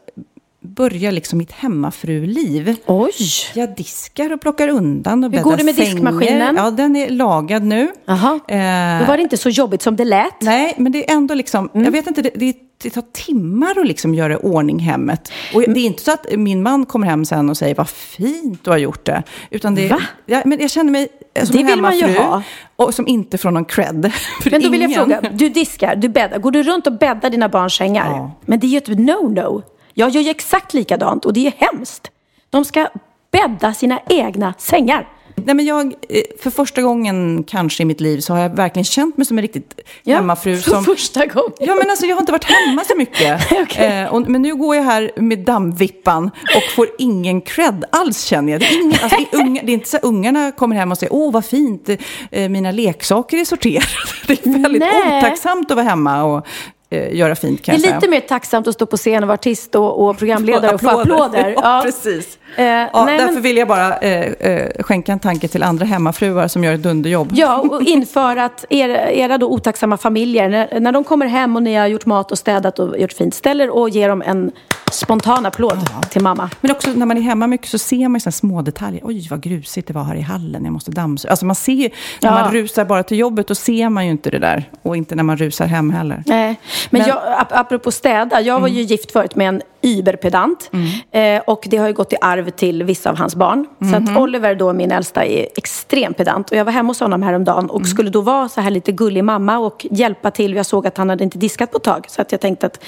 börjar 0.62 1.12
liksom 1.12 1.38
mitt 1.38 1.52
hemmafruliv. 1.52 2.76
Oj! 2.86 3.12
Jag 3.54 3.76
diskar 3.76 4.32
och 4.32 4.40
plockar 4.40 4.68
undan 4.68 5.24
och 5.24 5.32
Hur 5.32 5.42
går 5.42 5.50
bäddar 5.50 5.56
det 5.58 5.64
med 5.64 5.74
sängar. 5.74 5.90
diskmaskinen? 5.90 6.56
Ja, 6.56 6.70
den 6.70 6.96
är 6.96 7.08
lagad 7.10 7.62
nu. 7.62 7.88
Jaha. 8.04 8.40
Eh, 8.48 9.00
Då 9.00 9.06
var 9.06 9.16
det 9.16 9.22
inte 9.22 9.36
så 9.36 9.48
jobbigt 9.48 9.82
som 9.82 9.96
det 9.96 10.04
lät. 10.04 10.40
Nej, 10.40 10.74
men 10.78 10.92
det 10.92 11.10
är 11.10 11.14
ändå 11.16 11.34
liksom, 11.34 11.68
Mm. 11.74 11.84
jag 11.84 11.92
vet 11.92 12.06
inte, 12.06 12.22
det, 12.22 12.30
det, 12.34 12.56
det 12.82 12.90
tar 12.90 13.04
timmar 13.12 13.78
att 13.80 13.86
liksom 13.86 14.14
göra 14.14 14.38
ordning 14.38 14.78
hemmet. 14.78 15.32
Och 15.54 15.62
Mm. 15.62 15.74
det 15.74 15.80
är 15.80 15.86
inte 15.86 16.02
så 16.02 16.12
att 16.12 16.26
min 16.36 16.62
man 16.62 16.86
kommer 16.86 17.06
hem 17.06 17.24
sen 17.24 17.50
och 17.50 17.56
säger 17.56 17.74
vad 17.74 17.88
fint 17.88 18.64
du 18.64 18.70
har 18.70 18.78
gjort 18.78 19.04
det. 19.04 19.22
Utan 19.50 19.74
det, 19.74 19.88
Va? 19.88 20.00
ja, 20.26 20.42
men 20.44 20.60
jag 20.60 20.70
känner 20.70 20.90
mig 20.92 21.08
eh, 21.34 21.44
som 21.44 21.56
Det 21.56 21.60
en 21.62 21.66
vill 21.66 21.80
man 21.80 21.98
ju 21.98 22.14
ha. 22.18 22.42
och 22.76 22.94
som 22.94 23.06
inte 23.08 23.38
får 23.38 23.50
någon 23.50 23.64
cred. 23.64 24.12
För 24.42 24.50
Men 24.50 24.62
då 24.62 24.68
vill 24.68 24.80
jag 24.80 24.90
ingen- 24.90 25.04
fråga, 25.04 25.20
du 25.32 25.48
diskar, 25.48 25.96
du 25.96 26.08
bäddar. 26.08 26.38
Går 26.38 26.50
du 26.50 26.62
runt 26.62 26.86
och 26.86 26.92
bäddar 26.98 27.30
dina 27.30 27.48
barns 27.48 27.74
sängar? 27.74 28.06
Ja. 28.10 28.32
Men 28.46 28.58
det 28.60 28.66
är 28.66 28.68
ju 28.68 28.78
ett 28.78 28.88
no-no. 28.88 29.62
Jag 29.94 30.10
gör 30.10 30.22
ju 30.22 30.30
exakt 30.30 30.74
likadant 30.74 31.24
och 31.24 31.32
det 31.32 31.46
är 31.46 31.52
hemskt. 31.56 32.10
De 32.50 32.64
ska 32.64 32.88
bädda 33.30 33.74
sina 33.74 34.00
egna 34.08 34.54
sängar. 34.58 35.08
Nej, 35.44 35.54
men 35.54 35.66
jag, 35.66 35.86
eh, 35.86 36.22
för 36.42 36.50
första 36.50 36.82
gången 36.82 37.44
kanske 37.46 37.82
i 37.82 37.86
mitt 37.86 38.00
liv 38.00 38.20
så 38.20 38.32
har 38.32 38.40
jag 38.40 38.56
verkligen 38.56 38.84
känt 38.84 39.16
mig 39.16 39.26
som 39.26 39.38
en 39.38 39.42
riktigt 39.42 39.80
hemmafru. 40.06 40.56
för 40.56 40.70
Som, 40.70 40.84
första 40.84 41.26
gången. 41.26 41.52
Ja, 41.58 41.74
men 41.74 41.90
alltså 41.90 42.06
jag 42.06 42.16
har 42.16 42.20
inte 42.20 42.32
varit 42.32 42.44
hemma 42.44 42.84
så 42.84 42.96
mycket. 42.96 43.52
Okej. 43.62 43.86
eh, 43.86 44.14
och, 44.14 44.30
men 44.30 44.42
nu 44.42 44.54
går 44.56 44.76
jag 44.76 44.82
här 44.82 45.10
med 45.16 45.38
dammvippan 45.38 46.30
och 46.56 46.74
får 46.76 46.88
ingen 46.98 47.40
cred 47.40 47.84
alls 47.92 48.24
känner 48.24 48.52
jag. 48.52 48.60
Det 48.60 48.66
är, 48.66 48.82
ingen, 48.82 48.98
alltså, 49.02 49.18
det 49.32 49.36
är, 49.36 49.40
unga, 49.40 49.62
det 49.62 49.72
är 49.72 49.74
inte 49.74 49.88
så 49.88 49.96
att 49.96 50.04
ungarna 50.04 50.52
kommer 50.52 50.76
hem 50.76 50.90
och 50.90 50.98
säger 50.98 51.12
åh 51.12 51.32
vad 51.32 51.44
fint, 51.44 51.88
eh, 52.30 52.48
mina 52.48 52.70
leksaker 52.70 53.36
är 53.36 53.44
sorterade. 53.44 53.86
Det 54.26 54.46
är 54.46 54.62
väldigt 54.62 54.80
Nej. 54.80 55.18
otacksamt 55.18 55.70
att 55.70 55.76
vara 55.76 55.88
hemma 55.88 56.22
och 56.24 56.46
eh, 56.90 57.14
göra 57.16 57.34
fint 57.34 57.62
kan 57.62 57.74
Det 57.74 57.78
är 57.78 57.82
säga. 57.82 57.94
lite 57.94 58.08
mer 58.08 58.20
tacksamt 58.20 58.68
att 58.68 58.74
stå 58.74 58.86
på 58.86 58.96
scen 58.96 59.22
och 59.22 59.26
vara 59.28 59.34
artist 59.34 59.74
och, 59.74 60.08
och 60.08 60.18
programledare 60.18 60.74
och 60.74 60.80
få 60.80 60.88
applåder. 61.00 61.54
Ja, 61.62 61.80
precis. 61.84 62.38
Eh, 62.56 62.64
ja, 62.64 63.04
nej, 63.04 63.18
därför 63.18 63.32
men- 63.32 63.42
vill 63.42 63.56
jag 63.56 63.68
bara 63.68 63.96
eh, 63.98 64.20
eh, 64.32 64.82
skänka 64.82 65.12
en 65.12 65.18
tanke 65.18 65.48
till 65.48 65.62
andra 65.62 65.84
hemmafruar 65.86 66.48
som 66.48 66.64
gör 66.64 66.72
ett 66.74 66.82
dunderjobb. 66.82 67.28
Ja, 67.34 67.58
och 67.58 67.82
inför 67.82 68.36
att 68.36 68.64
era, 68.70 69.10
era 69.10 69.38
då 69.38 69.46
otacksamma 69.50 69.96
familjer, 69.96 70.48
när, 70.48 70.80
när 70.80 70.92
de 70.92 71.04
kommer 71.04 71.26
hem 71.26 71.56
och 71.56 71.62
ni 71.62 71.74
har 71.74 71.86
gjort 71.86 72.06
mat 72.06 72.32
och 72.32 72.38
städat 72.38 72.78
och 72.78 72.98
gjort 72.98 73.12
fint, 73.12 73.34
ställer 73.34 73.70
och 73.70 73.88
ger 73.90 74.08
dem 74.08 74.22
en 74.26 74.52
spontan 74.92 75.46
applåd 75.46 75.78
till 76.10 76.22
mamma. 76.22 76.50
Men 76.60 76.70
också 76.70 76.90
när 76.90 77.06
man 77.06 77.16
är 77.16 77.20
hemma 77.20 77.46
mycket 77.46 77.68
så 77.68 77.78
ser 77.78 78.08
man 78.08 78.20
ju 78.26 78.32
små 78.32 78.62
detaljer. 78.62 79.00
Oj, 79.04 79.26
vad 79.30 79.40
grusigt 79.42 79.88
det 79.88 79.94
var 79.94 80.02
här 80.04 80.14
i 80.14 80.20
hallen. 80.20 80.64
Jag 80.64 80.72
måste 80.72 80.90
dammsuga. 80.90 81.30
Alltså 81.30 81.46
man 81.46 81.54
ser 81.56 81.72
ju, 81.72 81.88
när 82.22 82.30
Ja. 82.30 82.42
man 82.42 82.52
rusar 82.52 82.84
bara 82.84 83.02
till 83.02 83.18
jobbet, 83.18 83.46
då 83.48 83.54
ser 83.54 83.88
man 83.88 84.04
ju 84.04 84.10
inte 84.10 84.30
det 84.30 84.38
där. 84.38 84.70
Och 84.82 84.96
inte 84.96 85.14
när 85.14 85.22
man 85.22 85.36
rusar 85.36 85.66
hem 85.66 85.90
heller. 85.90 86.22
Nej, 86.26 86.56
men, 86.90 87.00
Men- 87.00 87.08
Jag, 87.08 87.18
ap- 87.40 87.52
apropå 87.52 87.90
städa, 87.90 88.40
jag 88.40 88.60
var 88.60 88.68
ju 88.68 88.82
gift 88.82 89.12
förut 89.12 89.34
med 89.36 89.48
en 89.48 89.62
überpedant. 89.82 90.70
Eh, 91.12 91.42
och 91.46 91.66
det 91.70 91.76
har 91.76 91.86
ju 91.86 91.92
gått 91.94 92.12
i 92.12 92.16
arv 92.20 92.50
till 92.50 92.82
vissa 92.82 93.10
av 93.10 93.16
hans 93.18 93.34
barn. 93.36 93.66
Så 93.90 93.96
att 93.96 94.16
Oliver 94.18 94.54
då, 94.54 94.72
min 94.72 94.90
äldsta, 94.92 95.24
är 95.24 95.46
extremt 95.56 96.16
pedant. 96.16 96.50
Och 96.50 96.56
jag 96.56 96.64
var 96.64 96.72
hemma 96.72 96.90
hos 96.90 97.00
honom 97.00 97.22
häromdagen 97.22 97.70
och 97.70 97.86
skulle 97.86 98.10
då 98.10 98.20
vara 98.20 98.48
så 98.48 98.60
här 98.60 98.70
lite 98.70 98.92
gullig 98.92 99.24
mamma 99.24 99.58
och 99.58 99.86
hjälpa 99.90 100.30
till. 100.30 100.54
Jag 100.54 100.66
såg 100.66 100.86
att 100.86 100.96
han 100.98 101.08
hade 101.10 101.24
inte 101.24 101.38
diskat 101.38 101.70
på 101.70 101.76
ett 101.76 101.82
tag. 101.84 102.04
Så 102.08 102.22
att 102.22 102.32
jag 102.32 102.40
tänkte 102.40 102.66
att, 102.66 102.84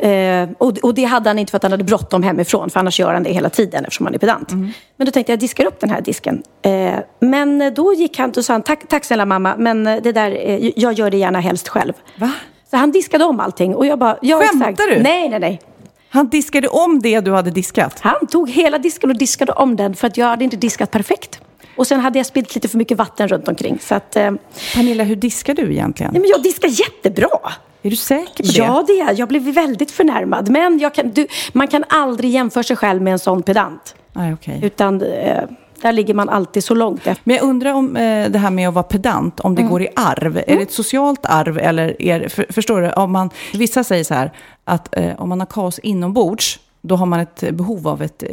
eh, 0.00 0.48
och, 0.58 0.78
och 0.82 0.94
det 0.94 1.04
hade 1.04 1.30
han 1.30 1.38
inte 1.38 1.50
för 1.50 1.56
att 1.56 1.62
han 1.62 1.72
hade 1.72 1.84
bråttom 1.84 2.22
hemifrån. 2.22 2.70
För 2.70 2.80
annars 2.80 3.00
gör 3.00 3.14
han 3.14 3.22
det 3.22 3.30
hela 3.32 3.48
tiden 3.50 3.84
eftersom 3.84 4.06
han 4.06 4.14
är 4.14 4.18
pedant. 4.18 4.50
Men 4.96 5.06
då 5.06 5.10
tänkte 5.10 5.32
jag, 5.32 5.34
jag 5.36 5.40
diskar 5.40 5.64
upp 5.66 5.80
den 5.80 5.90
här 5.90 6.00
disken. 6.00 6.42
Eh, 6.62 6.94
men 7.20 7.74
då 7.74 7.94
gick 7.94 8.18
han 8.18 8.30
och 8.36 8.44
sa, 8.44 8.52
han, 8.52 8.62
tack, 8.62 8.88
tack 8.88 9.04
snälla 9.04 9.26
mamma, 9.26 9.54
men 9.58 9.84
det 9.84 10.12
där, 10.12 10.30
eh, 10.30 10.70
jag 10.76 10.92
gör 10.92 11.10
det 11.10 11.16
gärna 11.16 11.40
helst 11.40 11.68
själv. 11.68 11.92
Va? 12.16 12.32
Så 12.70 12.76
han 12.76 12.90
diskade 12.92 13.24
om 13.24 13.40
allting 13.40 13.74
och 13.74 13.86
jag 13.86 13.98
bara, 13.98 14.18
ja 14.22 14.40
Skämtar 14.40 14.70
exakt. 14.70 14.90
du? 14.90 15.02
Nej, 15.02 15.28
nej, 15.28 15.38
nej. 15.38 15.60
Han 16.08 16.28
diskade 16.28 16.68
om 16.68 17.00
det 17.02 17.20
du 17.20 17.32
hade 17.32 17.50
diskat. 17.50 18.00
Han 18.00 18.26
tog 18.26 18.50
hela 18.50 18.78
disken 18.78 19.10
och 19.10 19.18
diskade 19.18 19.52
om 19.52 19.76
den 19.76 19.94
för 19.94 20.06
att 20.06 20.16
jag 20.16 20.26
hade 20.26 20.44
inte 20.44 20.56
diskat 20.56 20.90
perfekt. 20.90 21.40
Och 21.76 21.86
sen 21.86 22.00
hade 22.00 22.18
jag 22.18 22.26
spillt 22.26 22.54
lite 22.54 22.68
för 22.68 22.78
mycket 22.78 22.98
vatten 22.98 23.28
runt 23.28 23.48
omkring. 23.48 23.78
Så 23.80 23.94
att, 23.94 24.16
eh, 24.16 24.30
nej, 24.30 24.40
Pernilla, 24.74 25.04
hur 25.04 25.16
diskar 25.16 25.54
du 25.54 25.72
egentligen? 25.72 26.12
men 26.12 26.24
jag 26.26 26.42
diskar 26.42 26.68
jättebra. 26.68 27.52
Är 27.82 27.90
du 27.90 27.96
säker 27.96 28.44
på 28.44 28.52
det? 28.52 28.58
Ja, 28.58 28.84
det 28.86 29.00
är 29.00 29.18
jag. 29.18 29.28
Blev 29.28 29.42
väldigt 29.42 29.90
förnärmad. 29.90 30.48
Men 30.48 30.78
jag 30.78 30.94
kan, 30.94 31.10
du, 31.10 31.26
man 31.52 31.68
kan 31.68 31.84
aldrig 31.88 32.30
jämföra 32.30 32.62
sig 32.64 32.76
själv 32.76 33.02
med 33.02 33.12
en 33.12 33.18
sån 33.18 33.42
pedant. 33.42 33.94
Nej, 34.12 34.32
okej. 34.34 34.60
Utan 34.62 35.02
eh, 35.02 35.42
där 35.86 35.92
ligger 35.92 36.14
man 36.14 36.28
alltid 36.28 36.64
så 36.64 36.74
långt 36.74 37.06
efter. 37.06 37.22
Men 37.24 37.36
jag 37.36 37.44
undrar 37.44 37.72
om 37.72 37.96
eh, 37.96 38.30
det 38.30 38.38
här 38.38 38.50
med 38.50 38.68
att 38.68 38.74
vara 38.74 38.82
pedant, 38.82 39.40
om 39.40 39.54
det 39.54 39.62
Mm. 39.62 39.70
går 39.72 39.82
i 39.82 39.88
arv. 39.96 40.36
Är 40.46 40.56
det 40.56 40.62
ett 40.62 40.72
socialt 40.72 41.26
arv 41.26 41.58
eller 41.58 42.02
är 42.02 42.28
för, 42.28 42.46
förstår 42.50 42.80
du? 42.80 42.90
Om 42.90 43.12
man, 43.12 43.30
vissa 43.52 43.84
säger 43.84 44.04
så 44.04 44.14
här 44.14 44.32
att 44.64 44.96
eh, 44.96 45.20
om 45.20 45.28
man 45.28 45.40
har 45.40 45.46
kaos 45.46 45.78
inombords, 45.78 46.58
då 46.82 46.96
har 46.96 47.06
man 47.06 47.20
ett 47.20 47.44
behov 47.52 47.88
av 47.88 48.02
ett 48.02 48.22
eh, 48.22 48.30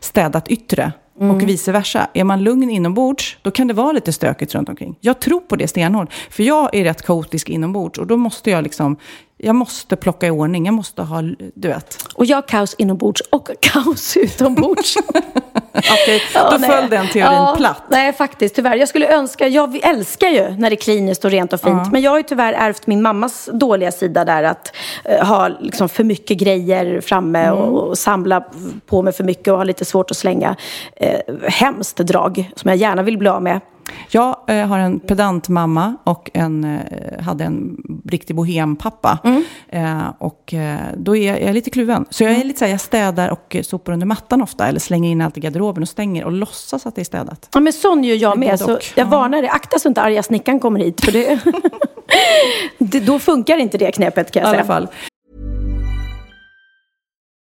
städat 0.00 0.48
yttre. 0.48 0.92
Mm. 1.20 1.36
Och 1.36 1.42
vice 1.42 1.72
versa. 1.72 2.08
Är 2.14 2.24
man 2.24 2.42
lugn 2.42 2.70
inombords, 2.70 3.36
då 3.42 3.50
kan 3.50 3.66
det 3.66 3.74
vara 3.74 3.92
lite 3.92 4.12
stökigt 4.12 4.54
runt 4.54 4.68
omkring. 4.68 4.96
Jag 5.00 5.20
tror 5.20 5.40
på 5.40 5.56
det 5.56 5.68
stenhårt. 5.68 6.12
För 6.30 6.42
jag 6.42 6.74
är 6.74 6.84
rätt 6.84 7.02
kaotisk 7.02 7.48
inombords 7.48 7.98
och 7.98 8.06
då 8.06 8.16
måste 8.16 8.50
jag 8.50 8.62
liksom, 8.62 8.96
jag 9.38 9.54
måste 9.56 9.96
plocka 9.96 10.26
i 10.26 10.30
ordning. 10.30 10.66
Jag 10.66 10.74
måste 10.74 11.02
ha, 11.02 11.22
du 11.54 11.68
vet. 11.68 11.96
Och 12.14 12.24
jag 12.24 12.36
har 12.36 12.42
kaos 12.42 12.74
inombords 12.78 13.20
och 13.20 13.48
kaos 13.60 14.16
utombords. 14.16 14.96
Okej, 15.76 16.22
Ja, 16.34 16.50
då 16.50 16.56
nej. 16.58 16.70
föll 16.70 16.90
den 16.90 17.08
teorin 17.08 17.32
ja, 17.32 17.54
platt. 17.56 17.82
Nej, 17.88 18.12
faktiskt. 18.12 18.54
Tyvärr. 18.54 18.76
Jag 18.76 18.88
skulle 18.88 19.14
önska, 19.14 19.48
jag 19.48 19.80
älskar 19.84 20.28
ju 20.28 20.50
när 20.50 20.70
det 20.70 20.74
är 20.74 20.80
kliniskt 20.80 21.24
och 21.24 21.30
rent 21.30 21.52
och 21.52 21.60
fint. 21.60 21.92
Men 21.92 22.02
jag 22.02 22.10
har 22.10 22.18
ju 22.18 22.22
tyvärr 22.22 22.52
ärvt 22.52 22.86
min 22.86 23.02
mammas 23.02 23.48
dåliga 23.52 23.92
sida 23.92 24.24
där. 24.24 24.42
Att 24.42 24.76
eh, 25.04 25.26
ha 25.26 25.48
liksom 25.48 25.88
för 25.88 26.04
mycket 26.04 26.38
grejer 26.38 27.00
framme 27.00 27.44
Mm. 27.44 27.54
och, 27.58 27.88
och 27.88 27.98
samla 27.98 28.44
på 28.86 29.02
mig 29.02 29.12
för 29.12 29.24
mycket 29.24 29.48
och 29.48 29.56
ha 29.56 29.64
lite 29.64 29.84
svårt 29.84 30.10
att 30.10 30.16
slänga. 30.16 30.56
Eh, 30.96 31.20
hemskt 31.48 31.96
drag 31.96 32.50
som 32.56 32.68
jag 32.68 32.76
gärna 32.78 33.02
vill 33.02 33.18
bli 33.18 33.28
av 33.28 33.42
med. 33.42 33.60
Jag 34.10 34.36
eh, 34.46 34.66
har 34.66 34.78
en 34.78 35.00
pedant 35.00 35.48
mamma 35.48 35.96
och 36.04 36.30
en, 36.34 36.64
eh, 36.64 37.22
hade 37.24 37.44
en 37.44 37.76
riktig 38.08 38.36
bohempappa. 38.36 39.18
Mm. 39.24 39.44
Eh, 39.68 40.02
och 40.18 40.54
eh, 40.54 40.78
då 40.96 41.16
är 41.16 41.26
jag, 41.26 41.40
jag 41.40 41.48
är 41.48 41.52
lite 41.52 41.70
kluven. 41.70 42.04
Så 42.10 42.24
jag 42.24 42.32
är 42.32 42.44
lite 42.44 42.58
så 42.58 42.64
här, 42.64 42.72
jag 42.72 42.80
städar 42.80 43.28
och 43.28 43.56
sopar 43.62 43.92
under 43.92 44.06
mattan 44.06 44.42
ofta. 44.42 44.68
Eller 44.68 44.80
slänger 44.80 45.10
in 45.10 45.20
allt 45.20 45.36
i 45.36 45.40
garderoben 45.40 45.82
och 45.82 45.88
stänger 45.88 46.24
och 46.24 46.32
låtsas 46.32 46.86
att 46.86 46.94
det 46.94 47.02
är 47.02 47.04
städat. 47.04 47.48
Ja, 47.54 47.60
men 47.60 47.72
sån 47.72 48.04
gör 48.04 48.16
jag 48.16 48.38
med. 48.38 48.60
Så 48.60 48.70
jag 48.70 48.80
Ja. 48.94 49.04
varnar 49.04 49.42
dig. 49.42 49.50
Akta 49.50 49.78
så 49.78 49.88
inte 49.88 50.02
arga 50.02 50.22
snickaren 50.22 50.60
kommer 50.60 50.80
hit. 50.80 51.04
För 51.04 51.12
det, 51.12 51.38
det, 52.78 53.00
då 53.00 53.18
funkar 53.18 53.56
inte 53.56 53.78
det 53.78 53.92
knepet 53.92 54.30
kan 54.30 54.40
I 54.40 54.44
jag 54.44 54.48
alla 54.48 54.56
säga. 54.58 54.66
fall. 54.66 54.88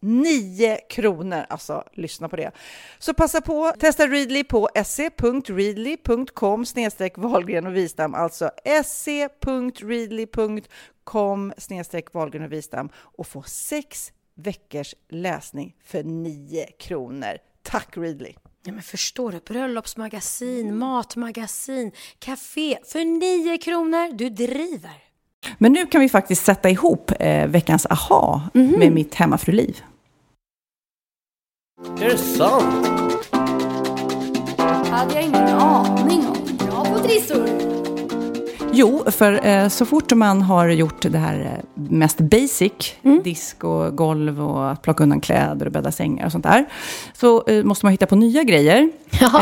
9 0.00 0.78
kronor. 0.88 1.46
Alltså, 1.48 1.84
lyssna 1.92 2.28
på 2.28 2.36
det. 2.36 2.50
Så 2.98 3.14
passa 3.14 3.40
på, 3.40 3.72
testa 3.78 4.06
Readly 4.06 4.44
på 4.44 4.68
se.readly.com 4.84 6.66
snedstreck 6.66 7.18
Wahlgren 7.18 7.66
och 7.66 7.76
Wistam, 7.76 8.14
alltså 8.14 8.50
se.readly.com 8.84 9.52
snedstreck 11.58 12.14
Wahlgren 12.14 12.44
och 12.44 12.52
Wistam 12.52 12.88
och 12.96 13.26
få 13.26 13.42
sex 13.42 14.12
veckors 14.34 14.94
läsning 15.08 15.76
för 15.84 16.02
9 16.02 16.66
kronor. 16.78 17.38
Tack 17.62 17.96
Readly! 17.96 18.34
Ja, 18.64 18.72
men 18.72 18.82
förstår 18.82 19.32
du? 19.32 19.40
Bröllopsmagasin, 19.40 20.78
matmagasin, 20.78 21.92
café 22.18 22.78
för 22.84 23.04
9 23.04 23.58
kronor. 23.58 24.12
Du 24.12 24.30
driver! 24.30 25.10
Men 25.58 25.72
nu 25.72 25.86
kan 25.86 26.00
vi 26.00 26.08
faktiskt 26.08 26.44
sätta 26.44 26.70
ihop 26.70 27.12
eh, 27.20 27.46
veckans 27.46 27.86
aha 27.86 28.42
mm 28.54 28.68
-hmm. 28.68 28.78
med 28.78 28.92
mitt 28.92 29.14
hemmafruliv. 29.14 29.82
Är 31.86 32.08
det 32.10 32.18
sant? 32.18 32.86
hade 34.90 35.14
jag 35.14 35.24
ingen 35.24 35.48
aning 35.48 36.26
om. 36.26 36.56
Bra 36.58 36.84
på 36.84 36.98
trissor! 36.98 37.48
Jo, 38.72 39.04
för 39.06 39.46
eh, 39.46 39.68
så 39.68 39.86
fort 39.86 40.12
man 40.12 40.42
har 40.42 40.68
gjort 40.68 41.02
det 41.02 41.18
här 41.18 41.40
eh, 41.40 41.82
mest 41.90 42.18
basic, 42.18 42.72
mm. 43.02 43.22
disk 43.22 43.64
och 43.64 43.96
golv 43.96 44.42
och 44.42 44.70
att 44.70 44.82
plocka 44.82 45.02
undan 45.02 45.20
kläder 45.20 45.66
och 45.66 45.72
bädda 45.72 45.92
sängar 45.92 46.26
och 46.26 46.32
sånt 46.32 46.44
där, 46.44 46.66
så 47.12 47.44
eh, 47.46 47.64
måste 47.64 47.86
man 47.86 47.92
hitta 47.92 48.06
på 48.06 48.16
nya 48.16 48.42
grejer. 48.42 48.90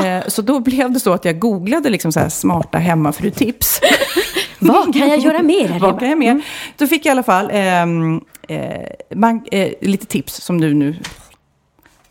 Eh, 0.05 0.29
så 0.29 0.43
då 0.43 0.61
blev 0.61 0.93
det 0.93 1.01
så 1.01 1.13
att 1.13 1.25
jag 1.25 1.39
googlade 1.39 1.91
liksom 1.91 2.13
så 2.13 2.21
här 2.21 2.29
smarta 2.29 2.79
hemmafrutips. 2.79 3.81
Vad 4.59 4.95
kan 4.95 5.09
jag 5.09 5.19
göra 5.19 5.43
mer 5.43 5.69
här 5.69 5.81
Vad 5.81 5.99
kan 5.99 6.09
jag 6.09 6.19
mer? 6.19 6.31
Mm. 6.31 6.43
Då 6.77 6.87
fick 6.87 7.07
jag 7.07 7.11
i 7.11 7.13
alla 7.13 7.23
fall 7.23 7.49
ehm, 7.53 8.21
eh, 8.49 8.71
man, 9.15 9.41
eh, 9.53 9.73
lite 9.81 10.07
tips 10.07 10.35
som 10.35 10.61
du 10.61 10.75
nu 10.75 10.97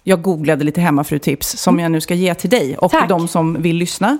jag 0.07 0.21
googlade 0.21 0.63
lite 0.63 0.81
hemmafrutips 0.81 1.57
som 1.57 1.75
mm. 1.75 1.83
jag 1.83 1.91
nu 1.91 2.01
ska 2.01 2.13
ge 2.13 2.33
till 2.33 2.49
dig 2.49 2.77
och 2.77 2.91
Tack. 2.91 3.09
de 3.09 3.27
som 3.27 3.61
vill 3.61 3.75
lyssna. 3.75 4.17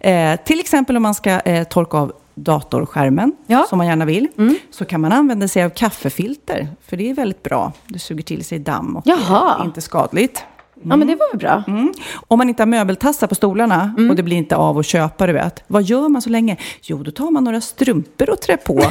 Eh, 0.00 0.36
till 0.44 0.60
exempel 0.60 0.96
om 0.96 1.02
man 1.02 1.14
ska 1.14 1.30
eh, 1.40 1.64
torka 1.64 1.96
av 1.96 2.12
datorskärmen, 2.34 3.32
ja. 3.46 3.66
som 3.68 3.78
man 3.78 3.86
gärna 3.86 4.04
vill, 4.04 4.28
mm. 4.38 4.56
så 4.70 4.84
kan 4.84 5.00
man 5.00 5.12
använda 5.12 5.48
sig 5.48 5.64
av 5.64 5.70
kaffefilter. 5.70 6.68
För 6.86 6.96
det 6.96 7.10
är 7.10 7.14
väldigt 7.14 7.42
bra. 7.42 7.72
Det 7.86 7.98
suger 7.98 8.22
till 8.22 8.44
sig 8.44 8.58
damm 8.58 8.96
och 8.96 9.02
Jaha. 9.06 9.56
är 9.60 9.64
inte 9.64 9.80
skadligt. 9.80 10.44
Mm. 10.78 10.90
Ja, 10.90 10.96
men 10.96 11.08
det 11.08 11.14
var 11.14 11.30
väl 11.32 11.38
bra. 11.38 11.62
Mm. 11.66 11.92
Om 12.28 12.38
man 12.38 12.48
inte 12.48 12.62
har 12.62 12.66
möbeltassar 12.66 13.26
på 13.26 13.34
stolarna 13.34 13.94
mm. 13.98 14.10
och 14.10 14.16
det 14.16 14.22
blir 14.22 14.36
inte 14.36 14.56
av 14.56 14.78
att 14.78 14.86
köpa, 14.86 15.26
du 15.26 15.32
vet. 15.32 15.64
Vad 15.66 15.82
gör 15.82 16.08
man 16.08 16.22
så 16.22 16.30
länge? 16.30 16.56
Jo, 16.82 17.02
då 17.02 17.10
tar 17.10 17.30
man 17.30 17.44
några 17.44 17.60
strumpor 17.60 18.30
och 18.30 18.40
trär 18.40 18.56
på 18.56 18.82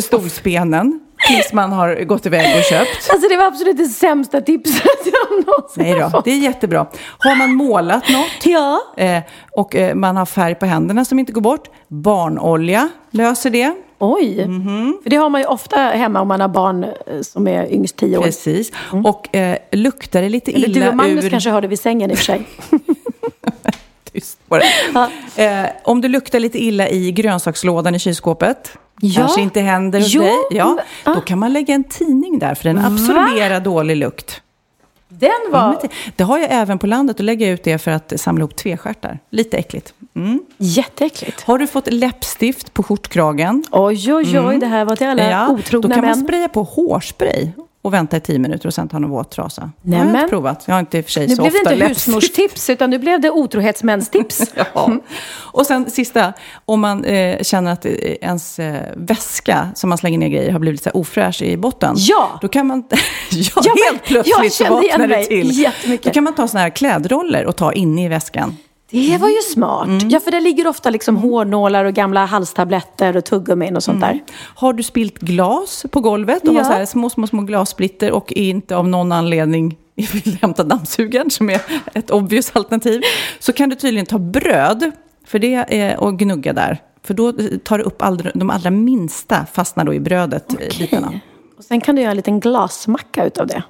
stolsbenen. 0.02 1.00
Tills 1.28 1.52
man 1.52 1.72
har 1.72 2.04
gått 2.04 2.26
iväg 2.26 2.56
och 2.58 2.64
köpt. 2.64 3.10
Alltså 3.10 3.28
det 3.28 3.36
var 3.36 3.44
absolut 3.44 3.76
det 3.76 3.84
sämsta 3.84 4.40
tipset 4.40 4.82
jag 5.04 5.46
någonsin 5.46 5.82
Nej 5.82 6.10
då, 6.12 6.22
det 6.24 6.30
är 6.30 6.38
jättebra. 6.38 6.86
Har 7.18 7.36
man 7.36 7.54
målat 7.54 8.08
något 8.08 8.46
ja. 8.46 8.80
eh, 8.96 9.22
och 9.56 9.76
eh, 9.76 9.94
man 9.94 10.16
har 10.16 10.26
färg 10.26 10.54
på 10.54 10.66
händerna 10.66 11.04
som 11.04 11.18
inte 11.18 11.32
går 11.32 11.40
bort, 11.40 11.68
barnolja 11.88 12.88
löser 13.10 13.50
det. 13.50 13.74
Oj, 14.04 14.42
mm 14.42 14.62
-hmm. 14.62 15.02
för 15.02 15.10
det 15.10 15.16
har 15.16 15.30
man 15.30 15.40
ju 15.40 15.46
ofta 15.46 15.76
hemma 15.76 16.20
om 16.20 16.28
man 16.28 16.40
har 16.40 16.48
barn 16.48 16.84
eh, 16.84 17.20
som 17.22 17.48
är 17.48 17.72
yngst 17.72 17.96
tio 17.96 18.18
år. 18.18 18.22
Precis, 18.22 18.72
mm. 18.92 19.06
och 19.06 19.36
eh, 19.36 19.56
luktar 19.72 20.22
det 20.22 20.28
lite 20.28 20.50
illa 20.50 20.66
Eller 20.66 20.80
du 20.80 20.88
och 20.88 20.96
Magnus 20.96 21.24
ur... 21.24 21.30
kanske 21.30 21.50
har 21.50 21.60
det 21.60 21.68
vid 21.68 21.80
sängen 21.80 22.10
i 22.10 22.14
och 22.14 22.18
för 22.18 22.24
sig. 22.24 22.42
tyst 24.12 24.38
på 24.48 24.58
det. 24.58 24.64
Eh, 25.44 25.66
om 25.84 26.00
du 26.00 26.08
luktar 26.08 26.40
lite 26.40 26.58
illa 26.58 26.88
i 26.88 27.12
grönsakslådan 27.12 27.94
i 27.94 27.98
kylskåpet, 27.98 28.72
Ja. 29.00 29.20
kanske 29.20 29.40
inte 29.40 29.60
händer 29.60 29.98
hos 30.00 30.14
Jo, 30.14 30.22
dig, 30.22 30.34
ja, 30.50 30.78
då 31.04 31.20
kan 31.20 31.38
man 31.38 31.52
lägga 31.52 31.74
en 31.74 31.84
tidning 31.84 32.38
där, 32.38 32.54
för 32.54 32.64
den 32.64 32.78
absorberar 32.78 33.60
dålig 33.60 33.96
lukt. 33.96 34.42
Den 35.22 35.30
Ja, 35.52 35.58
var 35.58 35.68
men 35.68 35.78
det- 35.82 35.88
Det 36.16 36.24
har 36.24 36.38
jag 36.38 36.48
även 36.50 36.78
på 36.78 36.86
landet, 36.86 37.18
och 37.18 37.24
lägger 37.24 37.46
jag 37.46 37.54
ut 37.54 37.64
det 37.64 37.78
för 37.78 37.90
att 37.90 38.12
samla 38.20 38.40
ihop 38.40 38.56
tvestjärtar. 38.56 39.18
Lite 39.30 39.56
äckligt. 39.56 39.94
Mm. 40.16 40.40
jätteäckligt. 40.58 41.42
Har 41.42 41.58
du 41.58 41.66
fått 41.66 41.92
läppstift 41.92 42.74
på 42.74 42.82
skjortkragen? 42.82 43.64
Oj, 43.70 44.14
oj, 44.14 44.40
oj, 44.40 44.58
det 44.58 44.66
här 44.66 44.84
var 44.84 44.96
till 44.96 45.06
alla 45.06 45.22
Mm. 45.22 45.46
då 45.48 45.54
otrogna 45.54 45.94
kan 45.94 46.04
man 46.04 46.18
män. 46.18 46.24
spraya 46.26 46.48
på 46.48 46.62
hårspray 46.62 47.48
och 47.82 47.92
vänta 47.94 48.16
i 48.16 48.20
tio 48.20 48.38
minuter 48.38 48.66
och 48.66 48.74
sen 48.74 48.88
ta 48.88 48.96
en 48.96 49.08
våt 49.08 49.30
trasa. 49.30 49.60
Har 49.62 49.70
jag 49.82 49.90
Nämen. 49.90 50.16
inte 50.16 50.28
provat. 50.28 50.64
Jag 50.66 50.74
har 50.74 50.80
inte 50.80 50.98
i 50.98 51.00
och 51.00 51.04
för 51.04 51.12
sig 51.12 51.26
Nu 51.26 51.36
så 51.36 51.42
blev 51.42 51.52
det 51.52 51.58
ofta 51.58 51.72
inte 51.72 51.86
husmorstips, 51.86 52.70
utan 52.70 52.90
nu 52.90 52.98
blev 52.98 53.20
det 53.20 53.30
otrohetsmänstips. 53.30 54.42
Ja. 54.74 54.96
Och 55.34 55.66
sen 55.66 55.90
sista, 55.90 56.32
om 56.64 56.80
man 56.80 57.04
eh, 57.04 57.42
känner 57.42 57.72
att 57.72 57.84
eh, 57.84 57.92
ens 58.20 58.58
eh, 58.58 58.82
väska 58.96 59.68
som 59.74 59.88
man 59.88 59.98
slänger 59.98 60.18
ner 60.18 60.28
grejer 60.28 60.52
har 60.52 60.58
blivit 60.58 60.82
så 60.82 60.88
här 60.88 60.96
ofräsch 60.96 61.42
i 61.42 61.56
botten. 61.56 61.94
Ja. 61.98 62.38
Då 62.40 62.48
kan 62.48 62.66
man, 62.66 62.84
ja, 63.30 63.62
Ja, 63.64 63.74
helt 63.90 64.04
plötsligt 64.04 64.36
jag 64.42 64.52
så 64.52 64.74
vaknar 64.74 65.06
det 65.06 65.24
till. 65.24 65.68
Då 66.02 66.10
kan 66.10 66.24
man 66.24 66.34
ta 66.34 66.48
såna 66.48 66.60
här 66.60 66.70
klädroller 66.70 67.46
och 67.46 67.56
ta 67.56 67.72
inne 67.72 68.04
i 68.04 68.08
väskan. 68.08 68.56
Det 68.92 69.18
var 69.18 69.28
ju 69.28 69.40
smart. 69.52 69.86
Mm. 69.86 70.08
Ja, 70.08 70.20
för 70.20 70.30
det 70.30 70.40
ligger 70.40 70.66
ofta 70.66 70.90
liksom 70.90 71.16
hårnålar 71.16 71.84
och 71.84 71.94
gamla 71.94 72.24
halstabletter 72.24 73.16
och 73.16 73.24
tuggummin 73.24 73.76
och 73.76 73.82
sånt 73.82 74.00
där. 74.00 74.20
Har 74.38 74.72
du 74.72 74.82
spilt 74.82 75.18
glas 75.18 75.86
på 75.90 76.00
golvet 76.00 76.48
och 76.48 76.54
Ja. 76.54 76.64
så 76.64 76.72
här 76.72 76.86
små, 76.86 77.10
små, 77.10 77.26
små 77.26 77.42
glassplitter 77.42 78.10
och 78.12 78.32
inte 78.32 78.76
av 78.76 78.88
någon 78.88 79.12
anledning 79.12 79.78
vill 79.94 80.38
hämta 80.42 80.64
dammsugaren 80.64 81.30
som 81.30 81.50
är 81.50 81.60
ett 81.94 82.10
obvious 82.10 82.50
alternativ, 82.54 83.00
så 83.38 83.52
kan 83.52 83.68
du 83.68 83.76
tydligen 83.76 84.06
ta 84.06 84.18
bröd 84.18 84.90
för 85.26 85.38
det 85.38 85.54
är, 85.54 86.00
och 86.00 86.18
gnugga 86.18 86.52
där. 86.52 86.78
För 87.04 87.14
då 87.14 87.32
tar 87.64 87.78
du 87.78 87.84
upp 87.84 88.02
allra, 88.02 88.30
de 88.34 88.50
allra 88.50 88.70
minsta 88.70 89.46
fastnar 89.52 89.84
då 89.84 89.94
i 89.94 90.00
brödet, 90.00 90.52
okay. 90.52 90.68
bitarna. 90.78 91.20
Och 91.58 91.64
sen 91.64 91.80
kan 91.80 91.94
du 91.94 92.02
göra 92.02 92.10
en 92.10 92.16
liten 92.16 92.40
glasmacka 92.40 93.24
utav 93.24 93.46
det. 93.46 93.62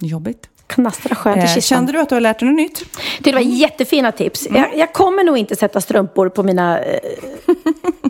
Jobbigt. 0.00 0.48
Knastra 0.66 1.14
skönt 1.14 1.36
i 1.36 1.40
Eh, 1.40 1.46
kistan. 1.46 1.62
kände 1.62 1.92
du 1.92 2.00
att 2.00 2.08
du 2.08 2.14
har 2.14 2.20
lärt 2.20 2.38
dig 2.38 2.48
något 2.48 2.56
nytt? 2.56 2.82
Det 3.20 3.32
var 3.32 3.40
jättefina 3.40 4.12
tips. 4.12 4.46
Mm. 4.46 4.62
Jag, 4.62 4.76
jag 4.78 4.92
kommer 4.92 5.24
nog 5.24 5.38
inte 5.38 5.56
sätta 5.56 5.80
strumpor 5.80 6.28
på 6.28 6.42
mina 6.42 6.78
eh, 6.80 7.00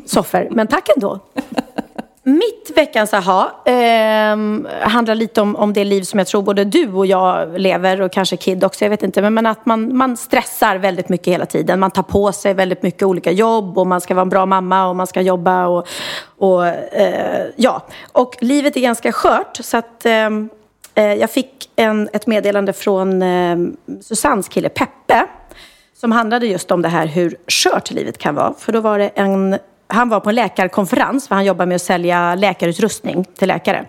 soffor, 0.06 0.48
men 0.50 0.66
tack 0.66 0.88
ändå. 0.96 1.20
Mitt 2.22 2.72
veckans 2.74 3.14
aha 3.14 3.62
ehm, 3.64 4.68
handlar 4.80 5.14
lite 5.14 5.40
om, 5.40 5.56
om 5.56 5.72
det 5.72 5.84
liv 5.84 6.02
som 6.02 6.18
jag 6.18 6.26
tror 6.26 6.42
både 6.42 6.64
du 6.64 6.92
och 6.92 7.06
jag 7.06 7.60
lever 7.60 8.00
och 8.00 8.12
kanske 8.12 8.36
Kid 8.36 8.64
också, 8.64 8.84
jag 8.84 8.90
vet 8.90 9.02
inte. 9.02 9.22
Men, 9.22 9.34
men 9.34 9.46
att 9.46 9.66
man, 9.66 9.96
man 9.96 10.16
stressar 10.16 10.76
väldigt 10.76 11.08
mycket 11.08 11.32
hela 11.32 11.46
tiden. 11.46 11.80
Man 11.80 11.90
tar 11.90 12.02
på 12.02 12.32
sig 12.32 12.54
väldigt 12.54 12.82
mycket 12.82 13.02
olika 13.02 13.30
jobb 13.30 13.78
och 13.78 13.86
man 13.86 14.00
ska 14.00 14.14
vara 14.14 14.22
en 14.22 14.28
bra 14.28 14.46
mamma 14.46 14.88
och 14.88 14.96
man 14.96 15.06
ska 15.06 15.20
jobba 15.20 15.66
och, 15.66 15.88
och 16.38 16.66
eh, 16.66 17.46
ja. 17.56 17.86
Och 18.12 18.36
livet 18.40 18.76
är 18.76 18.80
ganska 18.80 19.12
skört 19.12 19.58
så 19.62 19.76
att 19.76 20.06
ehm, 20.06 20.50
eh, 20.52 20.56
jag 21.02 21.30
fick 21.30 21.70
en, 21.76 22.08
ett 22.12 22.26
meddelande 22.26 22.72
från 22.72 23.22
eh, 23.22 23.56
Susannes 24.00 24.48
kille 24.48 24.68
Peppe 24.68 25.26
som 25.94 26.12
handlade 26.12 26.46
just 26.46 26.70
om 26.70 26.82
det 26.82 26.88
här 26.88 27.06
hur 27.06 27.36
skört 27.48 27.90
livet 27.90 28.18
kan 28.18 28.34
vara. 28.34 28.54
För 28.58 28.72
då 28.72 28.80
var 28.80 28.98
det 28.98 29.08
en, 29.08 29.58
han 29.86 30.08
var 30.08 30.20
på 30.20 30.28
en 30.28 30.34
läkarkonferens 30.34 31.28
för 31.28 31.34
han 31.34 31.44
jobbar 31.44 31.66
med 31.66 31.74
att 31.74 31.82
sälja 31.82 32.34
läkarutrustning 32.34 33.24
till 33.24 33.48
läkare. 33.48 33.86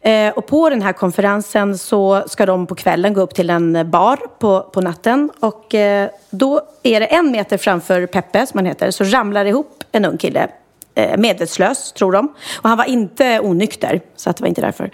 Eh, 0.00 0.32
och 0.32 0.46
på 0.46 0.70
den 0.70 0.82
här 0.82 0.92
konferensen 0.92 1.78
så 1.78 2.24
ska 2.26 2.46
de 2.46 2.66
på 2.66 2.74
kvällen 2.74 3.14
gå 3.14 3.20
upp 3.20 3.34
till 3.34 3.50
en 3.50 3.90
bar 3.90 4.18
på, 4.38 4.60
på 4.60 4.80
natten. 4.80 5.30
Och 5.40 5.74
eh, 5.74 6.10
då 6.30 6.60
är 6.82 7.00
det 7.00 7.06
en 7.06 7.30
meter 7.30 7.58
framför 7.58 8.06
Peppe, 8.06 8.46
som 8.46 8.58
han 8.58 8.66
heter, 8.66 8.90
så 8.90 9.04
ramlar 9.04 9.44
ihop 9.44 9.84
en 9.92 10.04
ung 10.04 10.18
kille 10.18 10.48
eh, 10.94 11.16
medvetslös, 11.18 11.92
tror 11.92 12.12
de. 12.12 12.34
Och 12.62 12.68
han 12.68 12.78
var 12.78 12.84
inte 12.84 13.40
onykter, 13.40 14.00
så 14.16 14.30
att 14.30 14.36
det 14.36 14.42
var 14.42 14.48
inte 14.48 14.60
därför. 14.60 14.90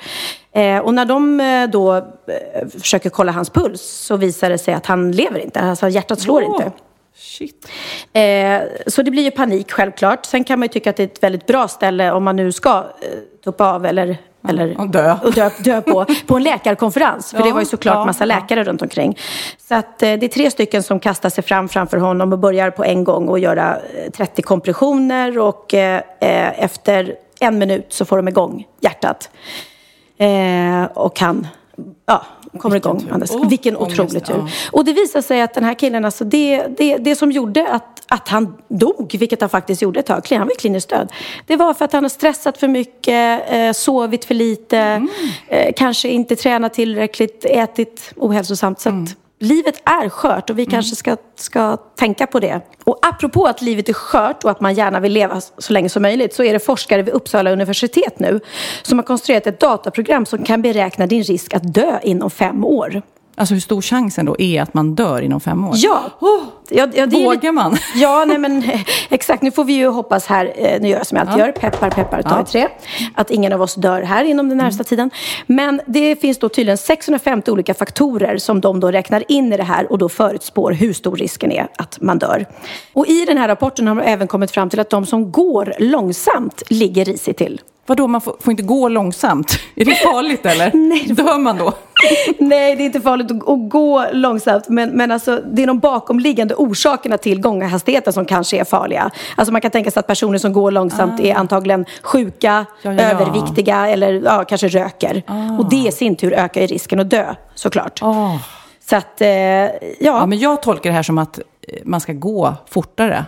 Eh, 0.54 0.78
och 0.78 0.94
när 0.94 1.04
de 1.04 1.40
eh, 1.40 1.70
då 1.70 1.96
eh, 1.96 2.68
försöker 2.80 3.10
kolla 3.10 3.32
hans 3.32 3.50
puls 3.50 3.82
så 3.82 4.16
visar 4.16 4.50
det 4.50 4.58
sig 4.58 4.74
att 4.74 4.86
han 4.86 5.12
lever 5.12 5.38
inte. 5.38 5.60
Alltså 5.60 5.88
hjärtat 5.88 6.20
slår 6.20 6.42
Åh, 6.42 6.52
inte. 6.52 6.72
Shit. 7.14 7.68
Eh, 8.12 8.60
så 8.86 9.02
det 9.02 9.10
blir 9.10 9.22
ju 9.22 9.30
panik 9.30 9.72
självklart. 9.72 10.26
Sen 10.26 10.44
kan 10.44 10.58
man 10.58 10.64
ju 10.66 10.72
tycka 10.72 10.90
att 10.90 10.96
det 10.96 11.02
är 11.02 11.06
ett 11.06 11.22
väldigt 11.22 11.46
bra 11.46 11.68
ställe 11.68 12.12
om 12.12 12.24
man 12.24 12.36
nu 12.36 12.52
ska 12.52 12.70
eh, 12.78 13.08
tuppa 13.44 13.74
av 13.74 13.86
eller, 13.86 14.16
eller 14.48 14.80
och 14.80 14.88
dö. 14.88 15.16
och 15.24 15.32
dö, 15.32 15.50
dö 15.58 15.80
på, 15.80 16.06
på 16.26 16.36
en 16.36 16.42
läkarkonferens. 16.42 17.30
För 17.30 17.38
Ja, 17.40 17.44
det 17.44 17.52
var 17.52 17.60
ju 17.60 17.66
såklart 17.66 17.94
ja, 17.94 18.04
massa 18.04 18.24
ja. 18.24 18.26
läkare 18.26 18.64
runt 18.64 18.82
omkring. 18.82 19.18
Så 19.68 19.74
att, 19.74 20.02
eh, 20.02 20.12
det 20.12 20.26
är 20.26 20.28
tre 20.28 20.50
stycken 20.50 20.82
som 20.82 21.00
kastar 21.00 21.30
sig 21.30 21.44
fram 21.44 21.68
framför 21.68 21.96
honom 21.96 22.32
och 22.32 22.38
börjar 22.38 22.70
på 22.70 22.84
en 22.84 23.04
gång 23.04 23.34
att 23.34 23.40
göra 23.40 23.76
eh, 23.76 24.10
30 24.10 24.42
kompressioner 24.42 25.38
och 25.38 25.74
eh, 25.74 26.02
eh, 26.20 26.64
efter 26.64 27.16
en 27.40 27.58
minut 27.58 27.86
så 27.88 28.04
får 28.04 28.16
de 28.16 28.28
igång 28.28 28.66
hjärtat. 28.80 29.30
Eh, 30.22 30.84
och 30.94 31.20
han 31.20 31.46
ja, 32.06 32.22
kommer 32.58 32.72
Vilken 32.74 32.96
igång. 32.96 33.08
Andas. 33.12 33.30
Åh, 33.34 33.48
Vilken 33.48 33.76
otrolig 33.76 34.24
tur. 34.24 34.34
ja. 34.38 34.48
Och 34.72 34.84
det 34.84 34.92
visar 34.92 35.20
sig 35.22 35.42
att 35.42 35.54
den 35.54 35.64
här 35.64 35.74
killen, 35.74 36.04
alltså 36.04 36.24
det, 36.24 36.66
det, 36.78 36.96
det 36.96 37.16
som 37.16 37.32
gjorde 37.32 37.68
att, 37.68 38.02
att 38.08 38.28
han 38.28 38.54
dog, 38.68 39.16
vilket 39.18 39.40
han 39.40 39.50
faktiskt 39.50 39.82
gjorde 39.82 40.00
ett 40.00 40.06
tag, 40.06 40.26
han 40.30 40.40
var 40.40 40.54
kliniskt 40.58 40.88
död. 40.90 41.12
Det 41.46 41.56
var 41.56 41.74
för 41.74 41.84
att 41.84 41.92
han 41.92 42.04
har 42.04 42.08
stressat 42.08 42.58
för 42.58 42.68
mycket, 42.68 43.42
eh, 43.52 43.72
sovit 43.72 44.24
för 44.24 44.34
lite, 44.34 44.78
Mm. 44.78 45.08
eh, 45.48 45.72
kanske 45.76 46.08
inte 46.08 46.36
tränat 46.36 46.74
tillräckligt, 46.74 47.44
ätit 47.44 48.12
ohälsosamt. 48.16 48.80
Så 48.80 48.88
Mm. 48.88 49.06
Livet 49.42 49.82
är 49.84 50.08
skört 50.08 50.50
och 50.50 50.58
vi 50.58 50.66
kanske 50.66 50.96
ska, 50.96 51.16
ska 51.36 51.76
tänka 51.76 52.26
på 52.26 52.40
det. 52.40 52.60
Och 52.84 52.98
apropå 53.02 53.46
att 53.46 53.62
livet 53.62 53.88
är 53.88 53.92
skört 53.92 54.44
och 54.44 54.50
att 54.50 54.60
man 54.60 54.74
gärna 54.74 55.00
vill 55.00 55.12
leva 55.12 55.40
så 55.40 55.72
länge 55.72 55.88
som 55.88 56.02
möjligt 56.02 56.34
så 56.34 56.44
är 56.44 56.52
det 56.52 56.58
forskare 56.58 57.02
vid 57.02 57.14
Uppsala 57.14 57.50
universitet 57.52 58.18
nu 58.18 58.40
som 58.82 58.98
har 58.98 59.04
konstruerat 59.04 59.46
ett 59.46 59.60
dataprogram 59.60 60.26
som 60.26 60.44
kan 60.44 60.62
beräkna 60.62 61.06
din 61.06 61.22
risk 61.22 61.54
att 61.54 61.74
dö 61.74 61.98
inom 62.02 62.30
fem 62.30 62.64
år. 62.64 63.02
Alltså 63.34 63.54
hur 63.54 63.60
stor 63.60 63.82
chansen 63.82 64.26
då 64.26 64.36
är 64.38 64.62
att 64.62 64.74
man 64.74 64.94
dör 64.94 65.22
inom 65.22 65.40
fem 65.40 65.64
år? 65.64 65.74
Ja! 65.76 66.02
ja, 66.20 66.86
ja 66.92 67.02
är 67.02 67.06
Vågar 67.06 67.34
lite- 67.34 67.52
man? 67.52 67.76
Ja, 67.94 68.24
nej 68.24 68.38
men 68.38 68.64
exakt. 69.08 69.42
Nu 69.42 69.50
får 69.50 69.64
vi 69.64 69.72
ju 69.72 69.88
hoppas 69.88 70.26
här, 70.26 70.52
eh, 70.56 70.80
nu 70.80 70.88
gör 70.88 70.96
jag 70.98 71.06
som 71.06 71.16
jag 71.18 71.26
alltid 71.28 71.42
Ja. 71.42 71.46
gör, 71.46 71.52
peppar 71.52 71.90
peppar 71.90 72.22
ta 72.22 72.28
Ja. 72.28 72.34
Mm. 72.34 72.44
i 72.46 72.50
trä, 72.50 72.68
att 73.14 73.30
ingen 73.30 73.52
av 73.52 73.62
oss 73.62 73.74
dör 73.74 74.02
här 74.02 74.24
inom 74.24 74.48
den 74.48 74.58
närmsta 74.58 74.84
tiden. 74.84 75.10
Men 75.46 75.80
det 75.86 76.20
finns 76.20 76.38
då 76.38 76.48
tydligen 76.48 76.78
650 76.78 77.50
olika 77.50 77.74
faktorer 77.74 78.38
som 78.38 78.60
de 78.60 78.80
då 78.80 78.90
räknar 78.90 79.24
in 79.28 79.52
i 79.52 79.56
det 79.56 79.62
här 79.62 79.92
och 79.92 79.98
då 79.98 80.08
förutspår 80.08 80.72
hur 80.72 80.92
stor 80.92 81.16
risken 81.16 81.52
är 81.52 81.68
att 81.78 81.98
man 82.00 82.18
dör. 82.18 82.46
Och 82.92 83.06
i 83.06 83.24
den 83.24 83.36
här 83.38 83.48
rapporten 83.48 83.86
har 83.86 83.94
de 83.94 84.02
även 84.02 84.28
kommit 84.28 84.50
fram 84.50 84.70
till 84.70 84.80
att 84.80 84.90
de 84.90 85.06
som 85.06 85.32
går 85.32 85.74
långsamt 85.78 86.62
ligger 86.68 87.04
risigt 87.04 87.38
till. 87.38 87.60
Vadå, 87.86 88.06
man 88.06 88.20
får, 88.20 88.36
får 88.40 88.50
inte 88.50 88.62
gå 88.62 88.88
långsamt? 88.88 89.58
Är 89.76 89.84
det 89.84 89.94
farligt 89.94 90.46
eller? 90.46 90.70
Nej, 90.74 91.06
Dör 91.14 91.38
man 91.38 91.58
då? 91.58 91.72
Nej, 92.38 92.76
det 92.76 92.82
är 92.82 92.86
inte 92.86 93.00
farligt 93.00 93.30
att, 93.30 93.48
att 93.48 93.68
gå 93.68 94.06
långsamt. 94.12 94.68
Men, 94.68 94.90
men 94.90 95.10
alltså, 95.10 95.40
det 95.52 95.62
är 95.62 95.66
de 95.66 95.78
bakomliggande 95.78 96.54
orsakerna 96.54 97.18
till 97.18 97.40
gånghastigheten 97.40 98.12
som 98.12 98.24
kanske 98.24 98.56
är 98.56 98.64
farliga. 98.64 99.10
Alltså 99.36 99.52
man 99.52 99.60
kan 99.60 99.70
tänka 99.70 99.90
sig 99.90 100.00
att 100.00 100.06
personer 100.06 100.38
som 100.38 100.52
går 100.52 100.70
långsamt 100.70 101.20
är 101.20 101.34
antagligen 101.34 101.86
sjuka, 102.02 102.52
Ah. 102.52 102.64
Ja, 102.82 102.92
ja, 102.92 103.02
ja. 103.02 103.10
överviktiga 103.10 103.88
eller 103.88 104.12
ja, 104.24 104.44
kanske 104.44 104.68
röker. 104.68 105.22
Och 105.58 105.70
det 105.70 105.76
i 105.88 105.92
sin 105.92 106.16
tur 106.16 106.32
ökar 106.32 106.60
ju 106.60 106.66
risken 106.66 107.00
att 107.00 107.10
dö, 107.10 107.34
såklart. 107.54 108.00
Åh. 108.02 108.36
Så 108.90 108.96
att, 108.96 109.20
eh, 109.20 109.28
ja. 109.28 109.70
Ja, 110.00 110.26
men 110.26 110.38
jag 110.38 110.62
tolkar 110.62 110.90
det 110.90 110.96
här 110.96 111.02
som 111.02 111.18
att 111.18 111.38
man 111.84 112.00
ska 112.00 112.12
gå 112.12 112.54
fortare. 112.70 113.24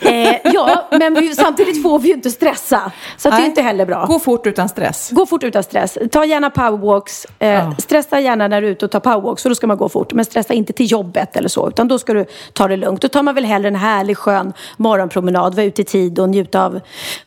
eh, 0.00 0.36
ja, 0.44 0.88
men 0.90 1.34
samtidigt 1.34 1.82
får 1.82 1.98
vi 1.98 2.08
ju 2.08 2.14
inte 2.14 2.30
stressa. 2.30 2.92
Så 3.16 3.30
det 3.30 3.36
är 3.36 3.46
inte 3.46 3.62
heller 3.62 3.86
bra. 3.86 4.04
Gå 4.06 4.18
fort 4.18 4.46
utan 4.46 4.68
stress. 4.68 5.10
Gå 5.12 5.26
fort 5.26 5.42
utan 5.44 5.62
stress. 5.62 5.98
Ta 6.10 6.24
gärna 6.24 6.50
powerwalks. 6.50 7.26
Eh, 7.38 7.48
Ja. 7.48 7.74
Stressa 7.78 8.20
gärna 8.20 8.48
när 8.48 8.60
du 8.60 8.66
är 8.66 8.70
ute 8.72 8.84
och 8.84 8.90
tar 8.90 9.00
powerwalks, 9.00 9.42
så 9.42 9.48
då 9.48 9.54
ska 9.54 9.66
man 9.66 9.76
gå 9.76 9.88
fort. 9.88 10.12
Men 10.12 10.24
stressa 10.24 10.54
inte 10.54 10.72
till 10.72 10.90
jobbet 10.92 11.36
eller 11.36 11.48
så, 11.48 11.68
utan 11.68 11.88
då 11.88 11.98
ska 11.98 12.14
du 12.14 12.24
ta 12.52 12.68
det 12.68 12.76
lugnt. 12.76 13.02
Då 13.02 13.08
tar 13.08 13.22
man 13.22 13.34
väl 13.34 13.44
hellre 13.44 13.68
en 13.68 13.74
härlig 13.76 14.16
skön 14.18 14.52
morgonpromenad, 14.76 15.54
vara 15.54 15.66
ute 15.66 15.82
i 15.82 15.84
tid 15.84 16.18
och 16.18 16.28
njuta 16.28 16.64
av 16.64 16.80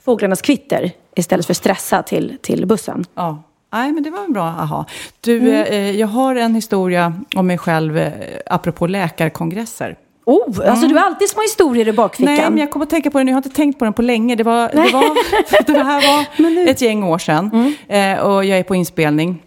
fåglarnas 0.06 0.42
kvitter 0.42 0.92
istället 1.16 1.46
för 1.46 1.54
stressa 1.54 2.04
till, 2.04 2.38
till 2.42 2.66
bussen. 2.66 3.06
Ja. 3.16 3.44
Nej, 3.74 3.92
men 3.92 4.04
det 4.04 4.10
var 4.10 4.24
en 4.24 4.34
bra 4.34 4.44
aha. 4.44 4.86
Du, 5.22 5.38
Mm. 5.38 5.64
eh, 5.64 5.92
jag 6.00 6.08
har 6.08 6.36
en 6.36 6.56
historia 6.56 7.14
om 7.36 7.48
mig 7.48 7.58
själv 7.58 7.98
eh, 7.98 8.12
apropå 8.46 8.88
läkarkongresser. 8.88 9.96
Oh, 10.26 10.70
alltså 10.70 10.88
du 10.88 10.96
har 10.96 11.06
alltid 11.06 11.30
små 11.30 11.42
historier 11.42 11.88
i 11.88 11.94
bakfickan. 11.94 12.36
Nej, 12.36 12.50
men 12.50 12.58
jag 12.58 12.72
kommer 12.72 12.86
att 12.86 12.90
tänka 12.90 13.12
på 13.12 13.18
den. 13.18 13.28
Jag 13.28 13.36
har 13.36 13.40
inte 13.40 13.50
tänkt 13.50 13.80
på 13.80 13.86
den 13.86 13.94
på 13.94 14.02
länge. 14.02 14.36
Det, 14.36 14.44
var, 14.44 14.70
det, 14.70 14.94
var, 14.94 15.66
det 15.74 15.84
här 15.84 16.08
var 16.08 16.68
ett 16.70 16.82
gäng 16.82 17.04
år 17.04 17.18
sedan. 17.18 17.74
Mm. 17.88 18.18
Eh, 18.18 18.26
och 18.26 18.46
jag 18.46 18.60
är 18.60 18.64
på 18.64 18.76
inspelning. 18.76 19.44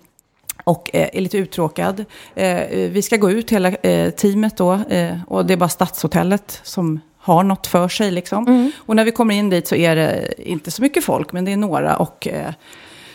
Och 0.65 0.91
eh, 0.93 1.09
är 1.13 1.21
lite 1.21 1.39
uttråkad. 1.39 2.05
Eh, 2.35 2.61
vi 2.69 3.03
ska 3.03 3.17
gå 3.17 3.31
ut 3.31 3.53
hela 3.53 3.69
eh, 3.69 4.11
teamet 4.11 4.57
då. 4.57 4.81
Och 5.27 5.47
det 5.47 5.53
är 5.53 5.57
bara 5.57 5.69
Stadshotellet 5.69 6.61
som 6.63 7.01
har 7.19 7.43
något 7.43 7.67
för 7.67 7.89
sig. 7.89 8.11
Liksom. 8.11 8.47
Mm. 8.47 8.73
Och 8.79 8.97
när 8.97 9.05
vi 9.05 9.11
kommer 9.11 9.35
in 9.35 9.51
dit 9.51 9.69
så 9.69 9.75
är 9.75 9.97
det 9.97 10.35
inte 10.39 10.71
så 10.71 10.83
mycket 10.83 11.05
folk, 11.05 11.33
men 11.33 11.45
det 11.45 11.53
är 11.53 11.57
några. 11.57 11.97
Och 11.97 12.29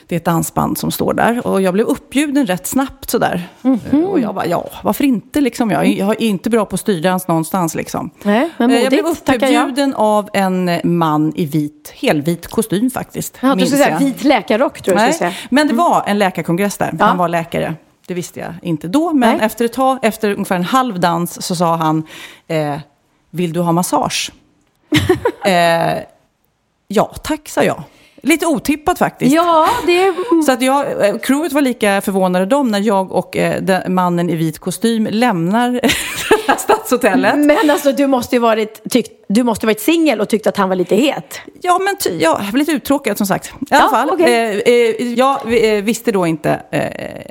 Det 0.10 0.16
är 0.16 0.18
ett 0.18 0.26
dansband 0.26 0.78
som 0.78 0.92
står 0.92 1.14
där. 1.14 1.48
Och 1.48 1.62
jag 1.62 1.74
blev 1.74 1.86
uppbjuden 1.86 2.46
rätt 2.46 2.68
snabbt 2.68 3.10
sådär. 3.10 3.50
Mhm. 3.62 4.04
Och 4.06 4.20
jag 4.20 4.36
bara, 4.36 4.46
ja, 4.46 4.70
varför 4.84 5.04
inte 5.04 5.42
liksom? 5.42 5.72
Jag, 5.72 5.88
jag 5.88 6.10
är 6.10 6.22
inte 6.22 6.50
bra 6.50 6.66
på 6.66 6.78
styrdans 6.78 7.28
någonstans 7.28 7.76
liksom. 7.76 8.10
Nej, 8.24 8.50
men 8.58 8.72
Eh, 8.72 8.80
jag 8.80 8.90
blev 8.90 9.04
modigt, 9.04 9.26
tackar 9.26 9.48
jag. 9.48 9.70
uppbjuden 9.70 9.94
av 9.94 10.30
en 10.34 10.80
man 10.84 11.34
i 11.36 11.46
vit, 11.46 11.94
helvit 11.96 12.48
kostym 12.48 12.90
faktiskt. 12.90 13.38
Ja, 13.42 13.56
du 13.56 13.66
skulle 13.66 13.84
säga 13.84 13.98
vit 14.00 14.24
läkarrock 14.24 14.82
tror 14.82 14.98
jag 14.98 15.04
Nej, 15.04 15.14
säga. 15.14 15.34
men 15.50 15.68
det 15.68 15.74
var 15.74 16.04
en 16.08 16.18
läkarkongress 16.20 16.78
där. 16.78 16.96
Ja. 17.00 17.06
Han 17.06 17.18
var 17.18 17.28
läkare. 17.28 17.76
Det 18.08 18.14
visste 18.14 18.40
jag 18.40 18.54
inte 18.62 18.88
då. 18.88 19.14
Men 19.14 19.38
Nej. 19.38 19.46
efter 19.46 19.66
ett 19.66 19.74
tag, 19.74 20.00
efter 20.02 20.32
ungefär 20.32 20.56
en 20.56 20.64
halv 20.64 21.00
dans, 21.00 21.42
så 21.42 21.56
sa 21.56 21.76
han, 21.76 22.04
eh, 22.48 22.76
vill 23.30 23.54
du 23.54 23.60
ha 23.60 23.72
massage? 23.72 24.32
eh, 25.46 25.98
ja, 26.88 27.06
tack, 27.24 27.50
sa 27.50 27.64
jag. 27.64 27.84
Lite 28.22 28.46
otippat 28.46 29.00
faktiskt. 29.00 29.36
Ja, 29.36 29.68
det 29.86 30.04
är... 30.04 30.44
Så 30.46 30.52
att 30.52 30.62
jag, 30.62 31.08
eh, 31.08 31.18
crewet 31.18 31.54
var 31.54 31.62
lika 31.62 32.02
förvånade 32.02 32.46
de 32.46 32.68
när 32.72 32.80
jag 32.80 33.12
och 33.12 33.38
eh, 33.38 33.88
mannen 33.90 34.30
i 34.30 34.36
vit 34.36 34.60
kostym 34.60 35.08
lämnar 35.12 35.80
stadshotellet. 36.58 37.38
Men 37.38 37.70
alltså 37.70 37.92
du 37.92 38.08
måste 38.08 38.36
ju 38.36 38.40
varit, 38.40 38.82
tyckt, 38.90 39.12
du 39.28 39.44
måste 39.44 39.66
varit 39.66 39.82
singel 39.82 40.22
och 40.22 40.30
tyckt 40.30 40.48
att 40.48 40.58
han 40.58 40.70
var 40.70 40.76
lite 40.76 40.96
het. 40.96 41.40
Ja, 41.62 41.80
men 41.80 41.96
ty, 41.98 42.10
ja, 42.20 42.40
jag 42.44 42.52
blev 42.54 42.56
lite 42.60 42.72
uttråkad 42.72 43.18
som 43.18 43.28
sagt. 43.28 43.48
I 43.48 43.52
alla 43.74 43.84
Ja, 43.84 43.90
fall. 43.90 44.10
okej. 44.14 44.62
Eh, 44.66 44.74
eh, 44.74 45.14
jag 45.14 45.38
eh, 45.78 45.84
visste 45.84 46.12
då 46.12 46.28
inte 46.28 46.60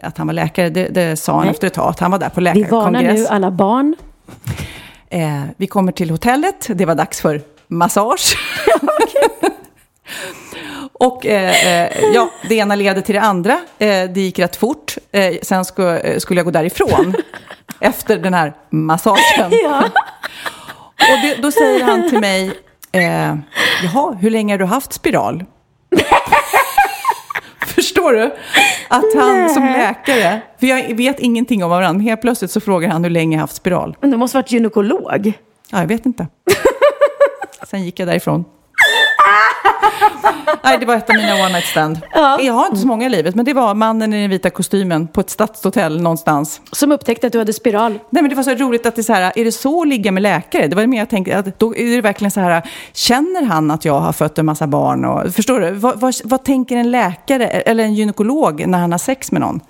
att 0.02 0.18
han 0.18 0.26
var 0.26 0.34
läkare. 0.34 0.70
Det, 0.70 0.88
det 0.88 1.16
sa 1.16 1.32
han 1.32 1.42
Nej. 1.42 1.50
efter 1.50 1.66
ett 1.66 1.74
tag, 1.74 1.88
att 1.90 2.00
han 2.00 2.10
var 2.10 2.18
där 2.18 2.28
på 2.28 2.40
Vi 2.40 2.44
varnar 2.46 2.90
läkarkongress. 2.92 3.18
nu 3.20 3.26
alla 3.26 3.50
barn. 3.50 3.96
Vi 5.56 5.66
kommer 5.66 5.92
till 5.92 6.10
hotellet. 6.10 6.66
Det 6.74 6.84
var 6.84 6.94
dags 6.94 7.20
för 7.20 7.40
massage. 7.68 8.36
Och 10.92 11.26
eh, 11.26 11.84
eh, 11.84 11.90
ja, 12.14 12.30
det 12.48 12.54
ena 12.54 12.74
leder 12.74 13.00
till 13.00 13.14
det 13.14 13.20
andra. 13.20 13.52
Eh, 13.78 14.10
det 14.10 14.20
gick 14.20 14.38
rätt 14.38 14.56
fort. 14.56 14.96
Eh, 15.12 15.34
sen 15.42 15.64
eh, 15.78 16.18
skulle 16.18 16.38
jag 16.38 16.44
gå 16.44 16.50
därifrån 16.50 17.14
efter 17.80 18.18
den 18.18 18.34
här 18.34 18.52
massagen. 18.70 19.50
Ja. 19.62 19.84
Och 20.98 21.18
det, 21.22 21.42
då 21.42 21.52
säger 21.52 21.84
han 21.84 22.08
till 22.08 22.20
mig, 22.20 22.52
eh, 22.92 23.36
jaha, 23.84 24.16
hur 24.20 24.30
länge 24.30 24.52
har 24.52 24.58
du 24.58 24.64
haft 24.64 24.92
spiral? 24.92 25.44
Förstår 27.66 28.12
du? 28.12 28.34
Att 28.88 29.14
han 29.16 29.50
som 29.50 29.64
läkare, 29.66 30.40
för 30.60 30.66
jag 30.66 30.96
vet 30.96 31.20
ingenting 31.20 31.64
om 31.64 31.70
varandra, 31.70 31.92
men 31.92 32.00
helt 32.00 32.20
plötsligt 32.20 32.50
så 32.50 32.60
frågar 32.60 32.88
han 32.88 33.04
hur 33.04 33.10
länge 33.10 33.36
jag 33.36 33.38
har 33.38 33.42
haft 33.42 33.56
spiral. 33.56 33.96
Men 34.00 34.10
du 34.10 34.16
måste 34.16 34.36
varit 34.36 34.52
gynekolog. 34.52 35.32
Ja, 35.70 35.80
jag 35.80 35.86
vet 35.86 36.06
inte. 36.06 36.26
Sen 37.70 37.84
gick 37.84 38.00
jag 38.00 38.08
därifrån. 38.08 38.44
Nej, 40.64 40.78
det 40.78 40.86
var 40.86 40.94
ett 40.94 41.10
av 41.10 41.16
mina 41.16 41.34
one 41.34 41.48
night 41.48 41.64
stand. 41.64 42.00
Ja. 42.14 42.40
Jag 42.40 42.52
har 42.52 42.66
inte 42.66 42.78
så 42.78 42.86
många 42.86 43.06
i 43.06 43.08
livet, 43.08 43.34
men 43.34 43.44
det 43.44 43.52
var 43.52 43.74
mannen 43.74 44.14
i 44.14 44.20
den 44.20 44.30
vita 44.30 44.50
kostymen 44.50 45.06
på 45.08 45.20
ett 45.20 45.30
stadshotell 45.30 46.00
någonstans. 46.00 46.60
Som 46.72 46.92
upptäckte 46.92 47.26
att 47.26 47.32
du 47.32 47.38
hade 47.38 47.52
spiral. 47.52 47.92
Nej, 48.10 48.22
men 48.22 48.28
det 48.28 48.34
var 48.34 48.42
så 48.42 48.54
roligt 48.54 48.86
att 48.86 48.94
det 48.94 49.00
är 49.00 49.02
så 49.02 49.12
här, 49.12 49.32
är 49.36 49.44
det 49.44 49.52
så 49.52 49.82
att 49.82 49.88
ligga 49.88 50.12
med 50.12 50.22
läkare? 50.22 50.66
Det 50.66 50.76
var 50.76 50.86
mer 50.86 50.98
jag 50.98 51.08
tänkte, 51.08 51.38
att 51.38 51.58
då 51.58 51.76
är 51.76 51.96
det 51.96 52.00
verkligen 52.00 52.30
så 52.30 52.40
här, 52.40 52.62
känner 52.92 53.42
han 53.44 53.70
att 53.70 53.84
jag 53.84 54.00
har 54.00 54.12
fött 54.12 54.38
en 54.38 54.46
massa 54.46 54.66
barn? 54.66 55.04
Och, 55.04 55.34
förstår 55.34 55.60
du? 55.60 55.70
Vad, 55.70 56.00
vad, 56.00 56.14
vad 56.24 56.44
tänker 56.44 56.76
en 56.76 56.90
läkare 56.90 57.46
eller 57.48 57.84
en 57.84 57.94
gynekolog 57.94 58.66
när 58.66 58.78
han 58.78 58.92
har 58.92 58.98
sex 58.98 59.32
med 59.32 59.40
någon? 59.40 59.60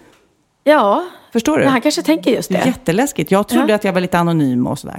Ja, 0.65 1.05
Förstår 1.33 1.57
du? 1.59 1.65
men 1.65 1.73
han 1.73 1.81
kanske 1.81 2.03
tänker 2.03 2.31
just 2.31 2.49
det. 2.53 2.63
Jätteläskigt. 2.67 3.31
Jag 3.31 3.49
trodde 3.49 3.69
Ja. 3.69 3.75
att 3.75 3.85
jag 3.85 3.93
var 3.93 4.01
lite 4.01 4.19
anonym 4.19 4.67
och 4.67 4.79
sådär. 4.79 4.97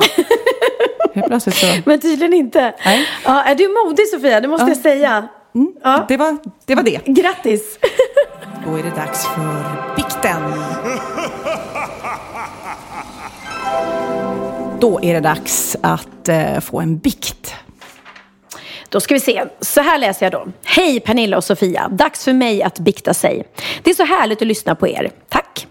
Helt 1.16 1.28
plötsligt 1.28 1.56
så... 1.56 1.66
Men 1.86 2.00
tydligen 2.00 2.34
inte. 2.34 2.74
Nej. 2.86 3.08
Ja, 3.26 3.44
är 3.44 3.56
du 3.56 3.68
modig 3.86 4.08
Sofia? 4.08 4.42
Det 4.42 4.48
måste 4.48 4.64
Ja. 4.66 4.70
jag 4.70 4.78
säga. 4.78 5.28
Ja. 5.84 6.06
Det, 6.08 6.18
var, 6.18 6.38
det 6.66 6.76
var 6.76 6.84
det. 6.84 7.06
Grattis! 7.06 7.80
Då 8.66 8.76
är 8.76 8.84
det 8.84 8.90
dags 8.90 9.26
för 9.26 9.96
bikten. 9.96 10.42
Då 14.80 15.00
är 15.02 15.14
det 15.14 15.20
dags 15.20 15.76
att 15.82 16.30
eh, 16.30 16.60
få 16.60 16.80
en 16.80 16.98
bikt. 16.98 17.54
Då 18.90 19.00
ska 19.00 19.14
vi 19.14 19.20
se. 19.20 19.44
Så 19.62 19.82
här 19.82 19.98
läser 19.98 20.26
jag 20.26 20.34
då. 20.34 20.48
Hej 20.64 21.00
Pernilla 21.00 21.38
och 21.38 21.44
Sofia. 21.44 21.88
Dags 21.92 22.24
för 22.24 22.34
mig 22.34 22.64
att 22.64 22.80
bikta 22.80 23.14
sig. 23.14 23.44
Det 23.84 23.90
är 23.90 23.96
så 23.96 24.06
härligt 24.06 24.42
att 24.42 24.48
lyssna 24.48 24.76
på 24.76 24.88
er. 24.88 25.12
Tack. 25.30 25.68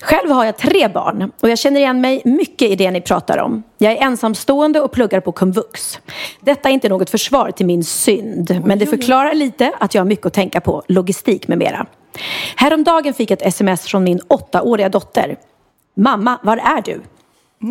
Själv 0.00 0.30
har 0.30 0.44
jag 0.44 0.56
tre 0.56 0.88
barn 0.88 1.32
och 1.40 1.48
jag 1.48 1.58
känner 1.58 1.80
igen 1.80 2.00
mig 2.00 2.22
mycket 2.24 2.70
i 2.70 2.76
det 2.76 2.90
ni 2.90 3.00
pratar 3.00 3.38
om. 3.38 3.62
Jag 3.78 3.92
är 3.92 3.96
ensamstående 3.96 4.80
och 4.80 4.92
pluggar 4.92 5.20
på 5.20 5.32
komvux. 5.32 6.00
Detta 6.40 6.68
är 6.68 6.72
inte 6.72 6.88
något 6.88 7.10
försvar 7.10 7.50
till 7.50 7.66
min 7.66 7.84
synd, 7.84 8.62
men 8.64 8.78
det 8.78 8.86
förklarar 8.86 9.34
lite 9.34 9.72
att 9.80 9.94
jag 9.94 10.00
har 10.00 10.06
mycket 10.06 10.26
att 10.26 10.34
tänka 10.34 10.60
på, 10.60 10.82
logistik 10.88 11.48
med 11.48 11.58
mera. 11.58 11.86
Häromdagen 12.56 13.14
fick 13.14 13.30
jag 13.30 13.42
ett 13.42 13.48
sms 13.48 13.82
från 13.82 14.04
min 14.04 14.20
åttaåriga 14.28 14.88
dotter. 14.88 15.36
Mamma, 15.96 16.38
var 16.42 16.56
är 16.56 16.82
du? 16.82 17.00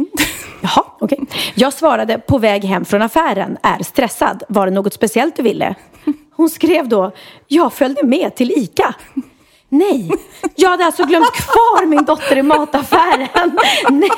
Jaha, 0.62 0.86
okej. 1.00 1.20
Jag 1.56 1.74
svarade 1.74 2.18
på 2.18 2.38
väg 2.38 2.64
hem 2.64 2.86
från 2.86 3.02
affären, 3.02 3.58
är 3.64 3.84
stressad. 3.84 4.44
Var 4.50 4.66
det 4.66 4.72
något 4.72 4.94
speciellt 4.94 5.36
du 5.36 5.44
ville? 5.44 5.76
Hon 6.36 6.50
skrev 6.50 6.88
då, 6.88 7.12
jag 7.48 7.74
följde 7.74 8.04
med 8.04 8.36
till 8.36 8.52
ICA. 8.52 8.96
Nej, 9.70 10.12
jag 10.56 10.70
hade 10.70 10.86
alltså 10.86 11.06
glömt 11.06 11.32
kvar 11.32 11.86
min 11.86 12.06
dotter 12.06 12.38
i 12.38 12.44
mataffären. 12.44 13.60
Nej. 13.90 14.10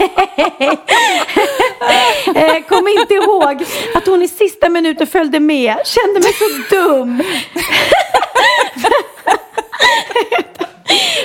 Eh, 2.35 2.63
kom 2.63 2.87
inte 2.87 3.13
ihåg 3.13 3.65
att 3.95 4.07
hon 4.07 4.23
i 4.23 4.27
sista 4.27 4.69
minuten 4.69 5.07
följde 5.07 5.39
med. 5.39 5.75
Kände 5.85 6.19
mig 6.19 6.33
så 6.33 6.75
dum. 6.75 7.23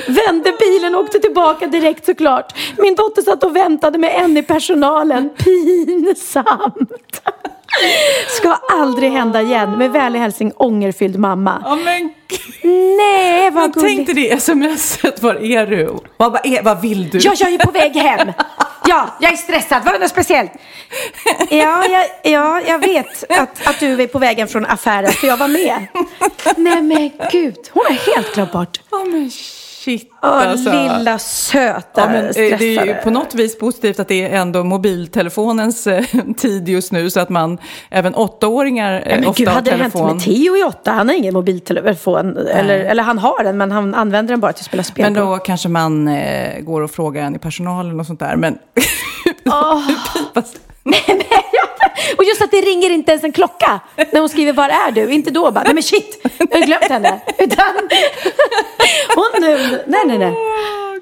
Vände 0.06 0.52
bilen 0.58 0.94
och 0.94 1.00
åkte 1.00 1.18
tillbaka 1.18 1.66
direkt 1.66 2.06
såklart. 2.06 2.54
Min 2.78 2.94
dotter 2.94 3.22
satt 3.22 3.44
och 3.44 3.56
väntade 3.56 3.98
med 3.98 4.14
en 4.24 4.36
i 4.36 4.42
personalen. 4.42 5.30
Pinsamt. 5.38 7.22
Ska 8.28 8.58
aldrig 8.72 9.10
hända 9.12 9.42
igen. 9.42 9.70
Med 9.78 9.90
vänlig 9.92 10.20
hälsning 10.20 10.52
ångerfylld 10.56 11.18
mamma. 11.18 11.62
Ja, 11.64 11.76
men 11.76 12.12
Nej, 12.96 13.50
vad 13.50 13.62
jag 13.64 13.72
gulligt. 13.72 13.96
tänkte 13.96 14.12
det 14.12 14.42
smset, 14.42 15.22
var 15.22 15.34
är 15.34 15.66
du? 15.66 15.84
Vad, 16.16 16.32
vad, 16.32 16.46
är, 16.46 16.62
vad 16.62 16.80
vill 16.80 17.10
du? 17.10 17.18
Ja, 17.18 17.32
jag 17.38 17.52
är 17.52 17.58
på 17.58 17.70
väg 17.70 17.92
hem. 17.96 18.32
Ja, 18.92 19.08
jag 19.20 19.32
är 19.32 19.36
stressad. 19.36 19.84
Var 19.84 19.92
det 19.92 19.98
något 19.98 20.10
speciellt? 20.10 20.52
Ja, 21.50 21.86
jag, 21.86 22.06
ja, 22.22 22.60
jag 22.66 22.78
vet 22.78 23.24
att, 23.30 23.66
att 23.66 23.80
du 23.80 24.02
är 24.02 24.06
på 24.06 24.18
vägen 24.18 24.48
från 24.48 24.66
affären, 24.66 25.12
för 25.12 25.26
jag 25.26 25.36
var 25.36 25.48
med. 25.48 25.86
Nej, 26.56 26.82
men 26.82 27.10
gud. 27.32 27.56
Hon 27.72 27.84
har 27.88 28.14
helt 28.14 28.34
glömt 28.34 28.52
bort. 28.52 28.80
Ja, 28.90 29.04
men 29.04 29.30
shit 29.84 30.10
Åh, 30.22 30.28
alltså. 30.48 30.70
lilla 30.72 31.18
söta 31.18 32.00
Ja, 32.00 32.06
men 32.06 32.24
eh, 32.26 32.32
det 32.34 32.76
är 32.76 32.86
ju 32.86 32.94
på 32.94 33.10
något 33.10 33.34
vis 33.34 33.58
positivt 33.58 34.00
att 34.00 34.08
det 34.08 34.22
är 34.26 34.40
ändå 34.40 34.64
mobiltelefonens 34.64 35.86
eh, 35.86 36.04
tid 36.36 36.68
just 36.68 36.92
nu 36.92 37.10
så 37.10 37.20
att 37.20 37.28
man, 37.28 37.58
även 37.90 38.14
åttaåringar 38.14 38.92
eh, 38.94 39.02
Nej, 39.06 39.18
men 39.18 39.28
ofta 39.28 39.38
gud, 39.40 39.48
har 39.48 39.54
hade 39.54 39.70
det 39.70 39.76
hänt 39.76 39.92
telefon. 39.92 40.12
med 40.16 40.24
Theo 40.24 40.56
i 40.56 40.62
åtta? 40.62 40.90
Han 40.90 41.08
har 41.08 41.14
ingen 41.14 41.34
mobiltelefon. 41.34 42.36
Eller, 42.36 42.78
eller 42.78 43.02
han 43.02 43.18
har 43.18 43.44
den, 43.44 43.56
men 43.56 43.70
han 43.72 43.94
använder 43.94 44.32
den 44.32 44.40
bara 44.40 44.52
till 44.52 44.62
att 44.62 44.66
spela 44.66 44.82
spel 44.82 45.04
Men 45.04 45.14
på. 45.14 45.20
då 45.20 45.36
kanske 45.38 45.68
man 45.68 46.08
eh, 46.08 46.60
går 46.60 46.80
och 46.80 46.90
frågar 46.90 47.22
en 47.22 47.36
i 47.36 47.38
personalen 47.38 48.00
och 48.00 48.06
sånt 48.06 48.20
där. 48.20 48.36
Men 48.36 48.58
Åh. 49.46 49.88
Fast- 50.34 50.60
Och 52.18 52.24
just 52.24 52.42
att 52.42 52.50
det 52.50 52.60
ringer 52.60 52.90
inte 52.90 53.10
ens 53.12 53.24
en 53.24 53.32
klocka 53.32 53.80
när 54.12 54.20
hon 54.20 54.28
skriver 54.28 54.52
var 54.52 54.68
är 54.68 54.90
du? 54.92 55.12
Inte 55.12 55.30
då 55.30 55.50
bara, 55.50 55.64
nej 55.64 55.74
men 55.74 55.82
shit, 55.82 56.26
jag 56.50 56.58
har 56.60 56.66
glömt 56.66 56.84
henne. 56.88 57.20
Utan 57.38 57.66
hon 59.14 59.40
nu, 59.40 59.82
nej 59.86 60.02
nej 60.06 60.18
nej. 60.18 60.34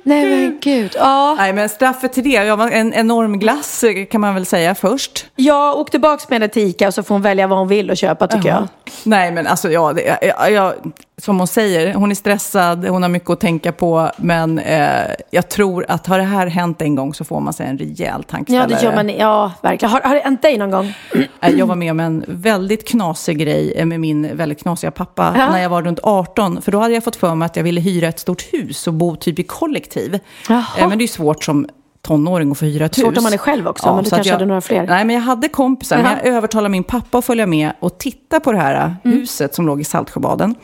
Nej 0.03 0.27
men 0.27 0.59
gud. 0.61 0.91
Ja. 0.99 1.35
Nej, 1.39 1.53
men 1.53 1.69
straffet 1.69 2.13
till 2.13 2.23
det, 2.25 2.31
ja, 2.31 2.57
man- 2.57 2.73
en 2.73 2.95
enorm 2.95 3.39
glass 3.39 3.85
kan 4.11 4.21
man 4.21 4.35
väl 4.35 4.47
säga 4.47 4.75
först. 4.75 5.27
Jag 5.37 5.79
åkte 5.79 5.91
tillbaka 5.91 6.25
med 6.29 6.41
henne 6.41 6.49
till 6.53 6.63
Ica 6.63 6.87
och 6.89 6.95
så 6.95 7.03
får 7.03 7.15
hon 7.15 7.23
välja 7.23 7.47
vad 7.47 7.59
hon 7.59 7.69
vill 7.69 7.91
och 7.91 7.97
köpa 7.97 8.27
tycker 8.27 8.49
jag. 8.49 8.69
Nej, 9.05 9.31
men 9.33 9.47
alltså, 9.47 9.71
ja, 9.71 9.93
det, 9.93 10.19
jag, 10.23 10.53
jag, 10.53 10.75
som 11.23 11.39
hon 11.39 11.47
säger, 11.47 11.95
hon 11.95 12.11
är 12.11 12.15
stressad, 12.15 12.85
hon 12.89 13.03
har 13.03 13.09
mycket 13.09 13.31
att 13.31 13.41
tänka 13.41 13.73
på, 13.73 14.11
men 14.17 14.59
eh, 14.59 14.91
jag 15.31 15.49
tror 15.49 15.85
att 15.89 16.07
har 16.07 16.19
det 16.19 16.25
här 16.25 16.47
hänt 16.47 16.83
en 16.83 16.95
gång 16.95 17.15
så 17.15 17.25
får 17.25 17.41
man 17.41 17.53
sig 17.53 17.67
en 17.67 17.79
rejäl 17.79 17.97
Ja, 18.17 18.23
tankeställare. 18.29 18.69
det 18.69 18.83
gör 18.83 18.95
man. 18.95 19.09
Ja, 19.09 19.53
verkligen. 19.63 19.93
Har, 19.93 20.01
har 20.01 20.15
det 20.15 20.21
hänt 20.21 20.43
dig 20.43 20.59
någon 20.59 20.71
gång? 20.71 20.95
Eh, 21.43 21.51
Jag 21.51 21.67
var 21.67 21.75
med 21.77 21.91
om 21.91 22.01
en 22.01 22.25
väldigt 22.29 22.89
knasig 22.89 23.39
grej 23.39 23.73
eh, 23.77 23.87
med 23.87 24.01
min 24.01 24.37
väldigt 24.37 24.63
knasiga 24.63 24.91
pappa 24.91 25.35
Ja. 25.39 25.51
när 25.51 25.59
jag 25.63 25.71
var 25.71 25.83
runt 25.83 26.01
18. 26.03 26.63
För 26.63 26.73
då 26.73 26.79
hade 26.79 26.95
jag 26.95 27.05
fått 27.05 27.17
för 27.17 27.35
mig 27.35 27.47
att 27.47 27.57
jag 27.57 27.63
ville 27.65 27.81
hyra 27.81 28.09
ett 28.09 28.19
stort 28.19 28.43
hus 28.53 28.87
och 28.87 28.95
bo 28.95 29.17
typ 29.17 29.39
i 29.39 29.43
kollektiv. 29.43 30.19
Jaha. 30.49 30.65
Eh, 30.79 30.89
Men 30.89 30.99
det 30.99 31.05
är 31.05 31.09
svårt 31.09 31.45
som 31.45 31.69
tonåring 32.03 32.51
att 32.51 32.59
få 32.59 32.65
hyra 32.65 32.85
ett 32.85 32.99
hus. 32.99 33.05
Svårt 33.05 33.17
om 33.17 33.23
man 33.25 33.33
är 33.33 33.39
själv 33.39 33.69
också, 33.69 33.95
men 33.95 34.05
du 34.05 34.11
kanske 34.11 34.29
jag, 34.29 34.35
hade 34.35 34.47
några 34.47 34.61
fler. 34.61 34.87
Nej, 34.87 35.05
men 35.05 35.15
jag 35.17 35.23
hade 35.23 35.49
kompisar. 35.49 35.97
Men 35.97 36.05
Jaha. 36.05 36.19
jag 36.25 36.35
övertalade 36.35 36.69
min 36.69 36.85
pappa 36.85 37.19
att 37.19 37.25
följa 37.25 37.47
med 37.47 37.73
och 37.81 37.99
titta 37.99 38.41
på 38.41 38.53
det 38.53 38.59
här 38.59 38.97
Mm. 39.05 39.19
huset 39.19 39.55
som 39.55 39.67
låg 39.67 39.81
i 39.81 39.85
Saltsjöbaden. 39.85 40.55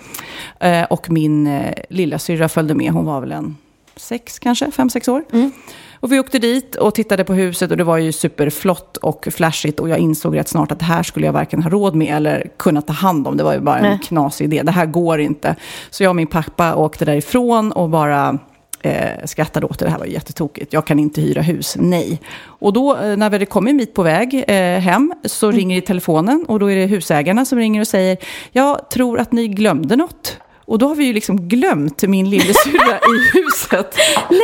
Eh, 0.61 0.83
och 0.83 1.11
min 1.11 1.47
eh, 1.47 1.73
lilla 1.91 2.19
syrra 2.19 2.49
följde 2.49 2.75
med. 2.75 2.93
Hon 2.93 3.05
var 3.05 3.21
väl 3.21 3.33
en 3.33 3.57
sex, 3.97 4.39
kanske, 4.39 4.71
fem, 4.71 4.91
sex 4.91 5.09
år. 5.09 5.25
Mm. 5.33 5.53
Och 6.01 6.13
vi 6.13 6.21
åkte 6.21 6.39
dit 6.39 6.75
och 6.75 6.95
tittade 6.95 7.25
på 7.25 7.35
huset 7.35 7.71
och 7.71 7.77
det 7.77 7.85
var 7.85 7.97
ju 7.99 8.13
superflott 8.13 8.97
och 8.97 9.29
flashigt 9.31 9.81
och 9.81 9.89
jag 9.89 9.99
insåg 9.99 10.37
rätt 10.37 10.49
snart 10.49 10.73
att 10.73 10.79
det 10.79 10.85
här 10.85 11.03
skulle 11.03 11.27
jag 11.27 11.33
varken 11.33 11.63
ha 11.63 11.71
råd 11.71 11.95
med 11.95 12.17
eller 12.17 12.51
kunna 12.57 12.83
ta 12.83 12.93
hand 12.93 13.27
om. 13.29 13.37
Det 13.37 13.45
var 13.45 13.55
ju 13.55 13.61
bara 13.61 13.79
en 13.79 13.83
Nej. 13.83 13.99
knasig 14.05 14.45
idé. 14.45 14.63
Det 14.63 14.73
här 14.73 14.87
går 14.87 15.21
inte. 15.21 15.57
Så 15.91 16.03
jag 16.03 16.11
och 16.11 16.17
min 16.17 16.27
pappa 16.27 16.75
åkte 16.75 17.05
därifrån 17.05 17.73
och 17.73 17.91
bara 17.91 18.39
eh, 18.87 19.25
skrattade 19.25 19.67
åt 19.67 19.79
det. 19.79 19.85
Det 19.85 19.91
här 19.91 19.99
var 19.99 20.07
jättetokigt. 20.07 20.73
Jag 20.73 20.87
kan 20.87 20.99
inte 20.99 21.21
hyra 21.21 21.43
hus. 21.43 21.77
Nej. 21.81 22.21
Och 22.45 22.73
då 22.73 22.97
eh, 22.97 23.17
när 23.17 23.31
vi 23.31 23.35
hade 23.35 23.47
kommit 23.47 23.71
en 23.71 23.77
bit 23.77 23.95
på 23.95 24.03
väg 24.03 24.45
eh, 24.49 24.55
hem 24.81 25.13
så 25.25 25.47
Mm. 25.47 25.57
ringer 25.59 25.77
i 25.77 25.81
telefonen 25.81 26.45
och 26.49 26.59
då 26.61 26.71
är 26.71 26.77
det 26.77 26.87
husägarna 26.87 27.45
som 27.45 27.59
ringer 27.59 27.81
och 27.81 27.89
säger 27.89 28.17
jag 28.53 28.91
tror 28.91 29.19
att 29.19 29.33
ni 29.33 29.49
glömde 29.49 29.97
något. 29.97 30.37
Och 30.65 30.79
då 30.79 30.89
har 30.89 30.95
vi 30.95 31.05
ju 31.05 31.13
liksom 31.13 31.49
glömt 31.49 32.03
min 32.03 32.31
lillasyrra 32.31 32.97
i 32.99 33.31
huset. 33.39 33.95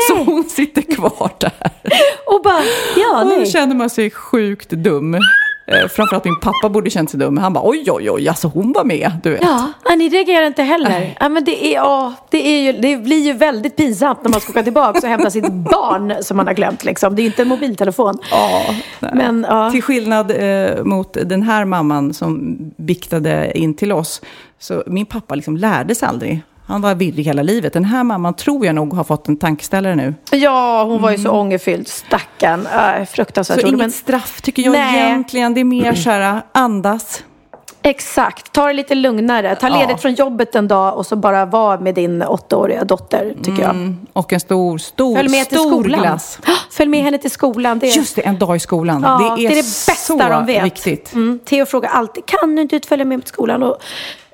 Så 0.08 0.24
hon 0.24 0.44
sitter 0.44 0.82
kvar 0.82 1.30
där. 1.38 1.52
Och 2.26 2.40
bara, 2.44 2.62
ja, 2.96 3.22
Och 3.22 3.30
då 3.30 3.36
nej. 3.36 3.46
känner 3.46 3.74
man 3.74 3.90
sig 3.90 4.10
sjukt 4.10 4.70
dum. 4.70 5.16
Eh, 5.66 5.88
framförallt 5.88 6.24
min 6.24 6.40
pappa 6.40 6.68
borde 6.68 6.90
känt 6.90 7.10
sig 7.10 7.20
dum. 7.20 7.36
Han 7.36 7.52
bara 7.52 7.68
oj, 7.68 7.84
oj, 7.90 8.10
oj, 8.10 8.28
alltså 8.28 8.48
hon 8.48 8.72
var 8.72 8.84
med, 8.84 9.12
du 9.22 9.30
vet. 9.30 9.42
Ja, 9.42 9.94
ni 9.96 10.08
reagerar 10.08 10.46
inte 10.46 10.62
heller. 10.62 11.16
Ja, 11.20 11.28
men 11.28 11.44
det, 11.44 11.66
är, 11.66 11.74
ja, 11.74 12.14
det, 12.30 12.48
är 12.48 12.62
ju, 12.62 12.80
det 12.80 12.96
blir 12.96 13.26
ju 13.26 13.32
väldigt 13.32 13.76
pinsamt 13.76 14.22
när 14.22 14.30
man 14.30 14.40
ska 14.40 14.50
åka 14.50 14.62
tillbaka 14.62 14.98
och 14.98 15.08
hämta 15.08 15.30
sitt 15.30 15.52
barn 15.52 16.14
som 16.22 16.36
man 16.36 16.46
har 16.46 16.54
glömt. 16.54 16.84
Liksom. 16.84 17.16
Det 17.16 17.22
är 17.22 17.26
inte 17.26 17.42
en 17.42 17.48
mobiltelefon. 17.48 18.18
Ja. 18.30 18.62
Men, 19.00 19.46
ja. 19.48 19.70
Till 19.70 19.82
skillnad 19.82 20.30
eh, 20.30 20.84
mot 20.84 21.16
den 21.24 21.42
här 21.42 21.64
mamman 21.64 22.14
som 22.14 22.56
biktade 22.76 23.58
in 23.58 23.74
till 23.74 23.92
oss. 23.92 24.22
Så 24.58 24.82
min 24.86 25.06
pappa 25.06 25.34
liksom 25.34 25.56
lärde 25.56 25.94
sig 25.94 26.08
aldrig. 26.08 26.42
Han 26.66 26.80
var 26.80 26.94
virrig 26.94 27.24
hela 27.24 27.42
livet. 27.42 27.72
Den 27.72 27.84
här 27.84 28.04
mamman 28.04 28.34
tror 28.34 28.66
jag 28.66 28.74
nog 28.74 28.94
har 28.94 29.04
fått 29.04 29.28
en 29.28 29.36
tankeställare 29.36 29.94
nu. 29.94 30.14
Ja, 30.30 30.84
hon 30.84 31.02
var 31.02 31.10
ju 31.10 31.18
så 31.18 31.30
ångerfylld, 31.30 31.88
stackarn. 31.88 32.66
Äh, 33.00 33.04
fruktansvärt 33.06 33.60
Så 33.60 33.66
inget 33.66 33.78
Men, 33.78 33.90
straff 33.92 34.40
tycker 34.42 34.62
jag 34.62 34.72
Nej. 34.72 35.00
egentligen. 35.06 35.54
Det 35.54 35.60
är 35.60 35.64
mer 35.64 35.94
så 35.94 36.10
här, 36.10 36.42
andas. 36.52 37.24
exakt, 37.82 38.52
ta 38.52 38.66
det 38.66 38.72
lite 38.72 38.94
lugnare. 38.94 39.56
Ta 39.56 39.68
Ja. 39.68 39.80
ledigt 39.80 40.02
från 40.02 40.14
jobbet 40.14 40.54
en 40.54 40.68
dag 40.68 40.96
och 40.96 41.06
så 41.06 41.16
bara 41.16 41.44
vara 41.46 41.80
med 41.80 41.94
din 41.94 42.22
åttaåriga 42.22 42.84
dotter, 42.84 43.34
tycker 43.44 43.62
jag. 43.62 43.94
Och 44.12 44.32
en 44.32 44.40
stor, 44.40 44.78
stor, 44.78 45.16
Följ 45.16 45.28
med 45.28 45.48
till 45.48 45.58
stor 45.58 45.70
skolan. 45.82 46.00
glass. 46.00 46.38
Följ 46.70 46.90
med 46.90 47.02
henne 47.02 47.18
till 47.18 47.30
skolan. 47.30 47.78
Det 47.78 47.90
är, 47.92 47.96
Just 47.96 48.16
det, 48.16 48.22
en 48.22 48.38
dag 48.38 48.56
i 48.56 48.60
skolan. 48.60 49.02
ja, 49.02 49.34
det, 49.38 49.44
är 49.44 49.48
det 49.48 49.54
bästa 49.56 49.92
så 49.94 50.18
de 50.18 50.46
vet. 50.46 50.64
viktigt. 50.64 51.12
Mm. 51.14 51.38
Theo 51.44 51.66
frågar 51.66 51.90
alltid, 51.90 52.26
kan 52.26 52.56
du 52.56 52.62
inte 52.62 52.80
följa 52.88 53.04
med 53.04 53.20
till 53.24 53.28
skolan? 53.28 53.62
Och, 53.62 53.76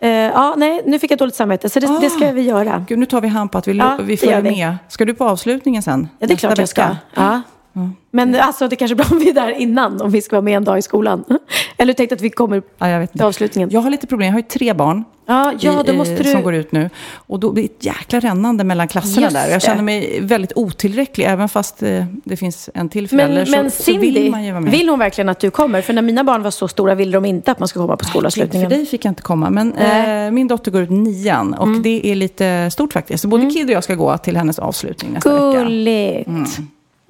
eh, 0.00 0.10
ja, 0.10 0.54
nej, 0.56 0.82
nu 0.86 0.98
fick 0.98 1.10
jag 1.10 1.18
dåligt 1.18 1.34
samvete, 1.34 1.68
så 1.68 1.80
det, 1.80 1.98
det 2.00 2.10
ska 2.10 2.32
vi 2.32 2.42
göra. 2.42 2.84
Gud, 2.88 2.98
nu 2.98 3.06
tar 3.06 3.20
vi 3.20 3.28
hand 3.28 3.52
på 3.52 3.58
att 3.58 3.68
vi, 3.68 3.76
Ja, 3.76 3.98
vi 4.02 4.16
följer 4.16 4.42
med. 4.42 4.76
Ska 4.88 5.04
du 5.04 5.14
på 5.14 5.24
avslutningen 5.24 5.82
sen? 5.82 6.08
Ja, 6.18 6.26
det 6.26 6.34
är 6.34 6.36
klart 6.36 6.58
jag 6.58 6.68
ska. 6.68 6.82
vecka? 6.82 7.42
Ja. 7.78 7.90
Men 8.10 8.34
alltså, 8.34 8.68
det 8.68 8.76
kanske 8.76 8.92
är 8.94 8.96
bra 8.96 9.06
om 9.10 9.18
vi 9.18 9.28
är 9.30 9.34
där 9.34 9.50
innan, 9.50 10.00
om 10.02 10.10
vi 10.10 10.22
ska 10.22 10.36
vara 10.36 10.42
med 10.42 10.56
en 10.56 10.64
dag 10.64 10.78
i 10.78 10.82
skolan. 10.82 11.24
Eller 11.76 11.92
du 11.92 11.96
tänkte 11.96 12.14
att 12.14 12.20
vi 12.20 12.30
kommer 12.30 12.62
Ja, 12.78 13.06
till 13.06 13.22
avslutningen? 13.22 13.70
Jag 13.72 13.80
har 13.80 13.90
lite 13.90 14.06
problem. 14.06 14.26
Jag 14.26 14.32
har 14.32 14.38
ju 14.40 14.46
tre 14.48 14.72
barn. 14.72 15.04
Ja, 15.26 15.52
ja, 15.60 15.84
i- 15.86 15.92
måste 15.96 16.14
i- 16.14 16.16
du... 16.16 16.24
Som 16.24 16.42
går 16.42 16.54
ut 16.54 16.72
nu. 16.72 16.90
Och 17.14 17.40
då 17.40 17.52
blir 17.52 17.62
det 17.62 17.68
ett 17.74 17.84
jäkla 17.84 18.20
rännande 18.20 18.64
mellan 18.64 18.88
klasserna 18.88 19.22
Just 19.26 19.34
där. 19.36 19.48
Jag 19.50 19.62
känner 19.62 19.82
mig 19.82 20.18
väldigt 20.22 20.52
otillräcklig, 20.56 21.24
även 21.24 21.48
fast 21.48 21.82
eh, 21.82 22.04
det 22.24 22.36
finns 22.36 22.70
en 22.74 22.88
till 22.88 23.08
förälder. 23.08 23.34
Men, 23.36 23.46
så, 23.46 23.52
men 23.52 23.70
så 23.70 23.82
Cindy, 23.82 24.12
vill 24.12 24.30
man 24.30 24.44
ju 24.44 24.50
vara 24.52 24.60
med. 24.60 24.72
vill 24.72 24.88
hon 24.88 24.98
verkligen 24.98 25.28
att 25.28 25.40
du 25.40 25.50
kommer? 25.50 25.82
För 25.82 25.92
när 25.92 26.02
mina 26.02 26.24
barn 26.24 26.42
var 26.42 26.50
så 26.50 26.68
stora 26.68 26.94
ville 26.94 27.12
de 27.12 27.24
inte 27.24 27.52
att 27.52 27.58
man 27.58 27.68
ska 27.68 27.80
komma 27.80 27.96
på 27.96 28.04
För 28.04 28.10
skolavslutningen. 28.10 28.68
dig 28.70 28.86
fick 28.86 29.04
jag 29.04 29.10
inte 29.10 29.22
komma, 29.22 29.50
men. 29.50 29.72
Mm. 29.74 30.26
eh, 30.26 30.32
min 30.32 30.48
dotter 30.48 30.70
går 30.70 30.82
ut 30.82 30.90
nian 30.90 31.54
och 31.54 31.68
det 31.80 32.06
är 32.10 32.14
lite 32.14 32.70
stort 32.70 32.92
faktiskt. 32.92 33.22
Så 33.22 33.28
både 33.28 33.50
Kid 33.50 33.66
och 33.66 33.72
jag 33.72 33.84
ska 33.84 33.94
gå 33.94 34.18
till 34.18 34.36
hennes 34.36 34.58
avslutning 34.58 35.12
nästa 35.12 35.32
vecka. 35.48 35.60
Gulligt. 35.64 36.26
Mm. 36.28 36.44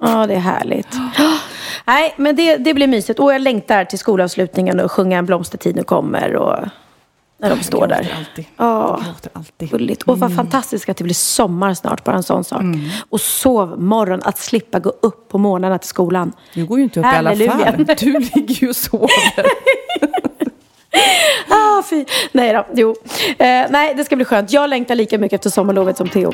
Ja, 0.01 0.27
det 0.27 0.33
är 0.33 0.39
härligt. 0.39 0.87
Nej, 1.85 2.13
men 2.17 2.35
det, 2.35 2.57
det 2.57 2.73
blir 2.73 2.87
mysigt. 2.87 3.19
Och 3.19 3.33
jag 3.33 3.41
längtar 3.41 3.85
till 3.85 3.99
skolavslutningen 3.99 4.79
och 4.79 4.91
sjunga 4.91 5.17
En 5.17 5.25
blomstertid 5.25 5.75
nu 5.75 5.83
kommer. 5.83 6.35
Och 6.35 6.55
när 7.41 7.49
de 7.49 7.63
står 7.63 7.79
Jag 7.81 7.89
där. 7.89 7.95
gråter 8.03 8.17
alltid. 8.17 8.45
Ja, 8.57 9.01
alltid. 9.33 9.69
gulligt. 9.69 10.03
Och 10.03 10.19
vad 10.19 10.35
fantastiskt 10.35 10.89
att 10.89 10.97
det 10.97 11.03
blir 11.03 11.13
sommar 11.13 11.73
snart, 11.73 12.03
bara 12.03 12.15
en 12.15 12.23
sån 12.23 12.43
sak. 12.43 12.61
Mm. 12.61 12.79
Och 13.09 13.21
sovmorgon, 13.21 14.21
att 14.23 14.37
slippa 14.37 14.79
gå 14.79 14.89
upp 15.01 15.29
på 15.29 15.37
morgnarna 15.37 15.77
till 15.77 15.89
skolan. 15.89 16.31
Du 16.53 16.65
går 16.65 16.77
ju 16.77 16.83
inte 16.83 16.99
upp 16.99 17.05
i 17.05 17.09
Halleluja. 17.09 17.51
alla 17.51 17.85
fall. 17.85 17.85
Du 17.99 18.19
ligger 18.19 18.55
ju 18.55 18.69
och 18.69 18.75
sover. 18.75 19.09
Ah, 21.51 21.83
fy. 21.89 22.05
Nej 22.31 22.53
då, 22.53 22.65
jo. 22.73 22.95
Eh, 23.29 23.65
nej, 23.69 23.93
det 23.97 24.03
ska 24.05 24.15
bli 24.15 24.25
skönt. 24.25 24.51
Jag 24.51 24.69
längtar 24.69 24.95
lika 24.95 25.17
mycket 25.17 25.35
efter 25.39 25.49
sommarlovet 25.49 25.97
som 25.97 26.09
Theo. 26.09 26.31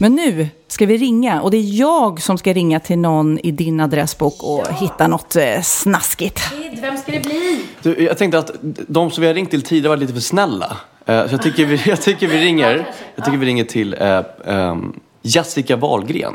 Men 0.00 0.14
nu 0.14 0.48
ska 0.68 0.86
vi 0.86 0.96
ringa 0.96 1.40
och 1.42 1.50
det 1.50 1.56
är 1.56 1.78
jag 1.80 2.22
som 2.22 2.38
ska 2.38 2.52
ringa 2.52 2.80
till 2.80 2.98
någon 2.98 3.38
i 3.38 3.50
din 3.50 3.80
adressbok 3.80 4.42
och 4.42 4.66
hitta 4.72 5.06
något 5.08 5.36
eh, 5.36 5.60
snaskigt. 5.62 6.40
Vem 6.80 6.96
ska 6.96 7.12
det 7.12 7.20
bli? 7.20 7.64
Du, 7.82 8.02
jag 8.04 8.18
tänkte 8.18 8.38
att 8.38 8.50
de 8.88 9.10
som 9.10 9.20
vi 9.20 9.26
har 9.26 9.34
ringt 9.34 9.50
till 9.50 9.62
tidigare 9.62 9.88
var 9.88 9.96
lite 9.96 10.12
för 10.12 10.20
snälla. 10.20 10.76
Eh, 11.06 11.26
Så 11.26 11.34
jag 11.34 11.42
tycker 11.42 11.64
vi, 11.66 11.80
jag 11.86 12.02
tycker 12.02 12.26
vi 12.26 12.38
ringer, 12.44 12.86
jag 13.14 13.24
tycker 13.24 13.38
vi 13.38 13.46
ringer 13.46 13.64
till 13.64 13.94
eh, 14.00 14.20
ehm, 14.46 15.00
Jessica 15.22 15.76
Wahlgren. 15.76 16.34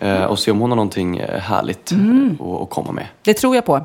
eh, 0.00 0.24
Och 0.24 0.38
ser 0.38 0.52
om 0.52 0.60
hon 0.60 0.70
har 0.70 0.76
någonting 0.76 1.20
härligt 1.40 1.92
att, 2.40 2.62
att 2.62 2.70
komma 2.70 2.92
med. 2.92 3.06
Det 3.22 3.34
tror 3.34 3.54
jag 3.54 3.64
på. 3.66 3.84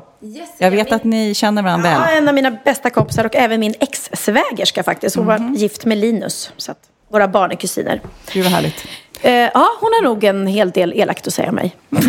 Jag 0.58 0.70
vet 0.70 0.92
att 0.92 1.04
ni 1.04 1.34
känner 1.34 1.62
varandra 1.62 1.90
Ja, 1.92 1.98
väl. 2.00 2.16
en 2.22 2.28
av 2.28 2.34
mina 2.34 2.50
bästa 2.50 2.90
kompisar 2.90 3.24
och 3.24 3.36
även 3.36 3.60
min 3.60 3.74
ex-svägerska 3.80 4.82
faktiskt. 4.82 5.16
Hon 5.16 5.26
var 5.26 5.52
gift 5.56 5.84
med 5.84 5.98
Linus. 5.98 6.52
Så 6.56 6.72
att 6.72 6.78
våra 7.12 7.28
barn 7.28 7.50
är 7.50 7.54
kusiner. 7.56 8.00
Gud 8.32 8.44
vad 8.44 8.52
härligt. 8.52 8.84
Eh, 9.22 9.32
ja, 9.32 9.68
hon 9.80 9.90
har 9.92 10.02
nog 10.02 10.24
en 10.24 10.46
hel 10.46 10.70
del 10.70 10.92
elakt 10.92 11.26
att 11.26 11.34
säga 11.34 11.48
om 11.48 11.54
mig. 11.54 11.76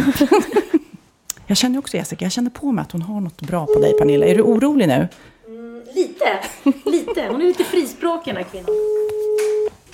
Jag 1.47 1.57
känner 1.57 1.79
också 1.79 1.97
Jessica, 1.97 2.25
jag 2.25 2.31
känner 2.31 2.49
på 2.49 2.71
mig 2.71 2.81
att 2.81 2.91
hon 2.91 3.01
har 3.01 3.21
något 3.21 3.41
bra 3.41 3.65
på 3.65 3.79
dig 3.79 3.93
Pernilla. 3.97 4.25
Är 4.25 4.35
du 4.35 4.41
orolig 4.41 4.87
nu? 4.87 5.07
Lite, 5.95 6.39
lite. 6.85 7.27
Hon 7.29 7.41
är 7.41 7.45
lite 7.45 7.63
frispråkig 7.63 8.33
den 8.33 8.43
här 8.43 8.51
kvinnan. 8.51 8.69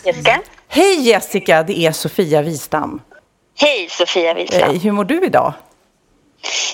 Jessica? 0.03 0.41
Hej 0.67 1.01
Jessica, 1.01 1.63
det 1.63 1.79
är 1.79 1.91
Sofia 1.91 2.41
Wistam. 2.41 3.01
Hej 3.59 3.87
Sofia 3.89 4.33
Wistam. 4.33 4.75
Eh, 4.75 4.81
Hur 4.81 4.91
mår 4.91 5.05
du 5.05 5.25
idag? 5.25 5.53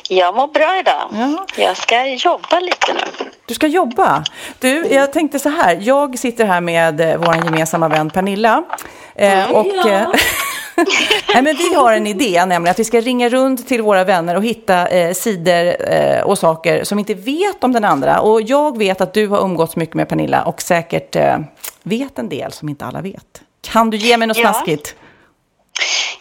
Jag 0.10 0.36
mår 0.36 0.48
bra 0.48 0.80
idag. 0.80 1.10
Ja. 1.12 1.46
Jag 1.64 1.78
ska 1.78 2.06
jobba 2.06 2.60
lite 2.60 2.94
nu. 2.94 3.30
Du 3.46 3.54
ska 3.54 3.68
jobba. 3.68 4.24
Du, 4.60 4.88
jag 4.92 5.14
tänkte 5.14 5.40
så 5.40 5.50
här. 5.50 5.78
Jag 5.82 6.20
sitter 6.20 6.46
här 6.46 6.62
med 6.62 7.02
eh, 7.02 7.18
vår 7.18 7.36
gemensamma 7.36 7.88
vän 7.88 8.10
Pernilla. 8.10 8.64
Eh, 9.16 9.52
och, 9.52 9.66
eh, 9.88 10.08
Nej, 11.34 11.42
men 11.44 11.56
vi 11.58 11.74
har 11.74 11.94
en 11.94 12.08
idé, 12.08 12.46
nämligen 12.46 12.72
att 12.72 12.80
vi 12.80 12.84
ska 12.84 13.02
ringa 13.02 13.30
runt 13.30 13.68
till 13.68 13.82
våra 13.82 14.04
vänner 14.04 14.36
och 14.36 14.44
hitta 14.44 14.88
eh, 14.88 15.14
sidor 15.14 15.76
eh, 15.94 16.22
och 16.22 16.38
saker 16.38 16.84
som 16.84 17.00
inte 17.00 17.14
vet 17.14 17.64
om 17.64 17.72
den 17.72 17.86
andra. 17.86 18.20
Och 18.20 18.42
jag 18.42 18.78
vet 18.78 19.02
att 19.02 19.14
du 19.14 19.28
har 19.28 19.42
umgåtts 19.44 19.76
mycket 19.76 19.96
med 19.96 20.10
Pernilla 20.10 20.44
och 20.44 20.62
säkert 20.62 21.16
eh, 21.16 21.38
vet 21.84 22.20
en 22.20 22.30
del 22.30 22.52
som 22.52 22.70
inte 22.70 22.86
alla 22.86 23.02
vet. 23.02 23.42
Kan 23.62 23.90
du 23.90 23.98
ge 23.98 24.18
mig 24.18 24.28
något 24.28 24.38
Ja. 24.38 24.54
snaskigt? 24.54 24.96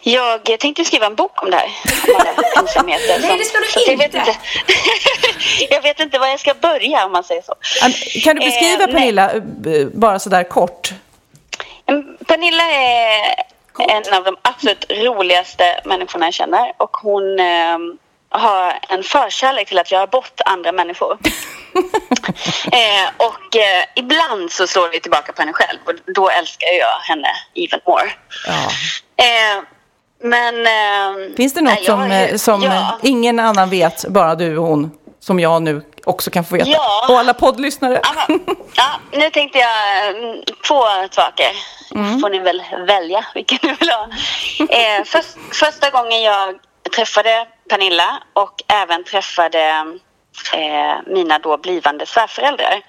Jag 0.03 0.59
tänkte 0.59 0.85
skriva 0.85 1.05
en 1.05 1.15
bok 1.15 1.43
om 1.43 1.51
det 1.51 1.57
här. 1.57 1.69
Om 2.07 2.15
alla 2.19 2.61
ensamheter. 2.61 3.19
Nej, 3.21 3.37
det 3.37 3.43
ska 3.45 3.57
du 3.59 3.65
Så 3.65 3.79
att 3.79 3.87
jag 3.87 3.97
vet 3.97 4.13
inte. 4.13 4.19
inte. 4.19 4.39
jag 5.73 5.81
vet 5.81 5.99
inte 5.99 6.19
var 6.19 6.27
jag 6.27 6.39
ska 6.39 6.53
börja 6.53 7.05
om 7.05 7.11
man 7.11 7.23
säger 7.23 7.41
så. 7.41 7.55
Kan 8.23 8.35
du 8.35 8.45
beskriva 8.45 8.83
Eh, 8.83 8.87
nej. 8.87 8.93
Pernilla, 8.93 9.31
eh, 9.31 9.87
bara 9.93 10.19
sådär 10.19 10.43
kort? 10.43 10.89
Mm, 11.85 12.17
Pernilla 12.27 12.63
är 12.63 13.35
en 13.79 14.13
av 14.13 14.23
de 14.23 14.37
absolut 14.41 14.85
roligaste 14.89 15.81
människorna 15.85 16.25
jag 16.25 16.33
känner 16.33 16.73
och 16.77 16.97
hon 16.97 17.39
eh, 17.39 17.77
har 18.29 18.79
en 18.89 19.03
förkärlek 19.03 19.67
till 19.67 19.79
att 19.79 19.91
göra 19.91 20.07
bort 20.07 20.41
andra 20.45 20.71
människor. 20.71 21.11
eh, 22.71 23.09
och 23.17 23.55
eh, 23.55 23.83
ibland 23.95 24.51
så 24.51 24.67
slår 24.67 24.89
det 24.89 24.99
tillbaka 24.99 25.33
på 25.33 25.41
henne 25.41 25.53
själv 25.53 25.79
och 25.85 25.93
då 26.15 26.29
älskar 26.29 26.67
jag 26.79 26.99
henne 26.99 27.29
even 27.55 27.79
more. 27.85 28.11
Ja. 28.47 28.69
Eh, 29.25 29.63
men... 30.23 30.65
Eh, 30.65 31.35
Finns 31.37 31.53
det 31.53 31.61
något 31.61 31.73
nej, 31.73 31.83
jag 31.85 31.99
som, 31.99 32.09
ju- 32.11 32.15
eh, 32.15 32.35
som 32.35 32.61
ja. 32.63 32.99
ingen 33.01 33.39
annan 33.39 33.69
vet, 33.69 34.05
bara 34.09 34.35
du 34.35 34.57
och 34.57 34.67
hon, 34.67 34.91
som 35.19 35.39
jag 35.39 35.61
nu 35.61 35.81
också 36.05 36.31
kan 36.31 36.43
få 36.43 36.55
veta? 36.55 36.69
Ja. 36.69 37.05
Och 37.09 37.19
alla 37.19 37.33
poddlyssnare. 37.33 38.01
Aha. 38.03 38.27
Ja, 38.75 38.85
nu 39.11 39.29
tänkte 39.29 39.59
jag 39.59 40.07
mm, 40.07 40.37
två 40.67 40.81
saker. 41.11 41.47
får 42.21 42.29
ni 42.29 42.39
väl 42.39 42.63
välja 42.87 43.25
vilken 43.35 43.59
ni 43.61 43.75
vill 43.79 43.89
ha. 43.89 44.07
Eh, 44.59 45.03
först, 45.05 45.37
första 45.51 45.89
gången 45.89 46.21
jag 46.21 46.55
träffade 46.95 47.45
Pernilla 47.69 48.23
och 48.33 48.63
även 48.67 49.03
träffade 49.03 49.85
eh, 50.53 50.95
mina 51.13 51.39
då 51.39 51.57
blivande 51.57 52.05
svärföräldrar 52.05 52.81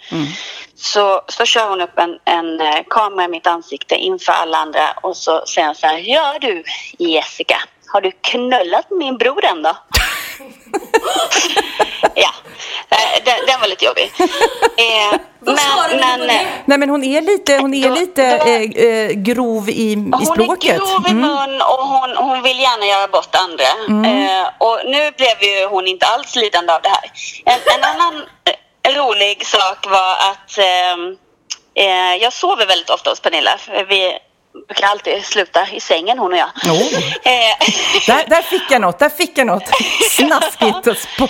så, 0.76 1.22
så 1.28 1.44
kör 1.44 1.68
hon 1.68 1.80
upp 1.80 1.98
en, 1.98 2.18
en 2.24 2.60
eh, 2.60 2.82
kamera 2.90 3.24
i 3.24 3.28
mitt 3.28 3.46
ansikte 3.46 3.94
inför 3.94 4.32
alla 4.32 4.58
andra 4.58 4.90
och 5.02 5.16
så 5.16 5.46
säger 5.46 5.66
hon 5.66 5.74
så 5.76 5.86
här. 5.86 5.98
Ja 6.04 6.34
du 6.40 6.64
Jessica, 6.98 7.56
har 7.92 8.00
du 8.00 8.10
knullat 8.20 8.86
min 8.90 9.16
bror 9.18 9.44
än 9.44 9.62
då? 9.62 9.76
ja, 12.14 12.30
eh, 12.90 13.24
den, 13.24 13.34
den 13.46 13.60
var 13.60 13.68
lite 13.68 13.84
jobbig. 13.84 14.12
Eh, 14.76 15.18
du 15.40 15.46
på 15.46 16.26
det? 16.26 16.46
Nej 16.64 16.78
men 16.78 16.88
hon 16.90 17.04
är 17.04 17.20
lite, 17.20 17.56
hon 17.56 17.74
är 17.74 17.88
Då- 17.88 17.94
lite 17.94 18.38
då- 18.38 18.44
eh, 18.44 18.84
eh, 18.86 19.10
grov 19.10 19.68
i, 19.68 19.72
i 19.92 19.94
Hon 20.12 20.26
språket. 20.26 20.74
är 20.74 20.78
grov 20.78 21.06
i 21.08 21.14
mun 21.14 21.60
och 21.62 21.86
hon, 21.88 22.16
hon 22.16 22.42
vill 22.42 22.58
gärna 22.60 22.86
göra 22.86 23.08
bort 23.08 23.34
andra. 23.34 23.64
Eh, 24.08 24.46
och 24.58 24.80
nu 24.84 25.10
blev 25.16 25.42
ju 25.42 25.66
hon 25.66 25.86
inte 25.86 26.06
alls 26.06 26.36
lidande 26.36 26.72
av 26.72 26.82
det 26.82 26.88
här. 26.88 27.10
En, 27.44 27.58
en 27.78 27.84
annan 27.84 28.14
eh, 28.44 28.54
rolig 28.88 29.46
sak 29.46 29.86
var 29.86 30.12
att 30.12 30.58
ehm, 30.58 31.16
eh, 31.74 32.14
jag 32.22 32.32
sover 32.32 32.66
väldigt 32.66 32.90
ofta 32.90 33.10
hos 33.10 33.20
Pernilla. 33.20 33.58
Vi 33.88 34.18
brukar 34.68 34.86
alltid 34.86 35.24
sluta 35.24 35.66
i 35.72 35.80
sängen 35.80 36.18
hon 36.18 36.32
och 36.32 36.38
jag. 36.38 36.48
Oh. 36.66 36.94
Eh, 37.26 37.66
Där, 38.06 38.24
där 38.28 38.42
fick 38.42 38.62
jag 38.70 38.80
något, 38.80 38.98
där 38.98 39.08
fick 39.08 39.38
jag 39.38 39.46
något. 39.46 39.62
Snaskigt. 40.10 40.86
Och 40.86 40.94
sp- 40.96 41.28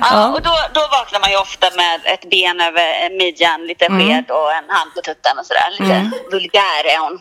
Ja, 0.00 0.28
och 0.28 0.42
då, 0.42 0.50
då 0.74 0.80
vaknar 0.80 1.20
man 1.20 1.30
ju 1.30 1.36
ofta 1.36 1.70
med 1.76 2.00
ett 2.04 2.30
ben 2.30 2.60
över 2.60 3.18
midjan, 3.18 3.66
lite 3.66 3.84
sked 3.88 4.30
och 4.30 4.52
en 4.54 4.70
hand 4.70 4.94
på 4.94 5.00
tutten 5.00 5.38
och 5.38 5.46
sådär. 5.46 5.70
Lite 5.70 6.10
vulgär 6.30 6.84
är 6.86 6.98
hon. 6.98 7.20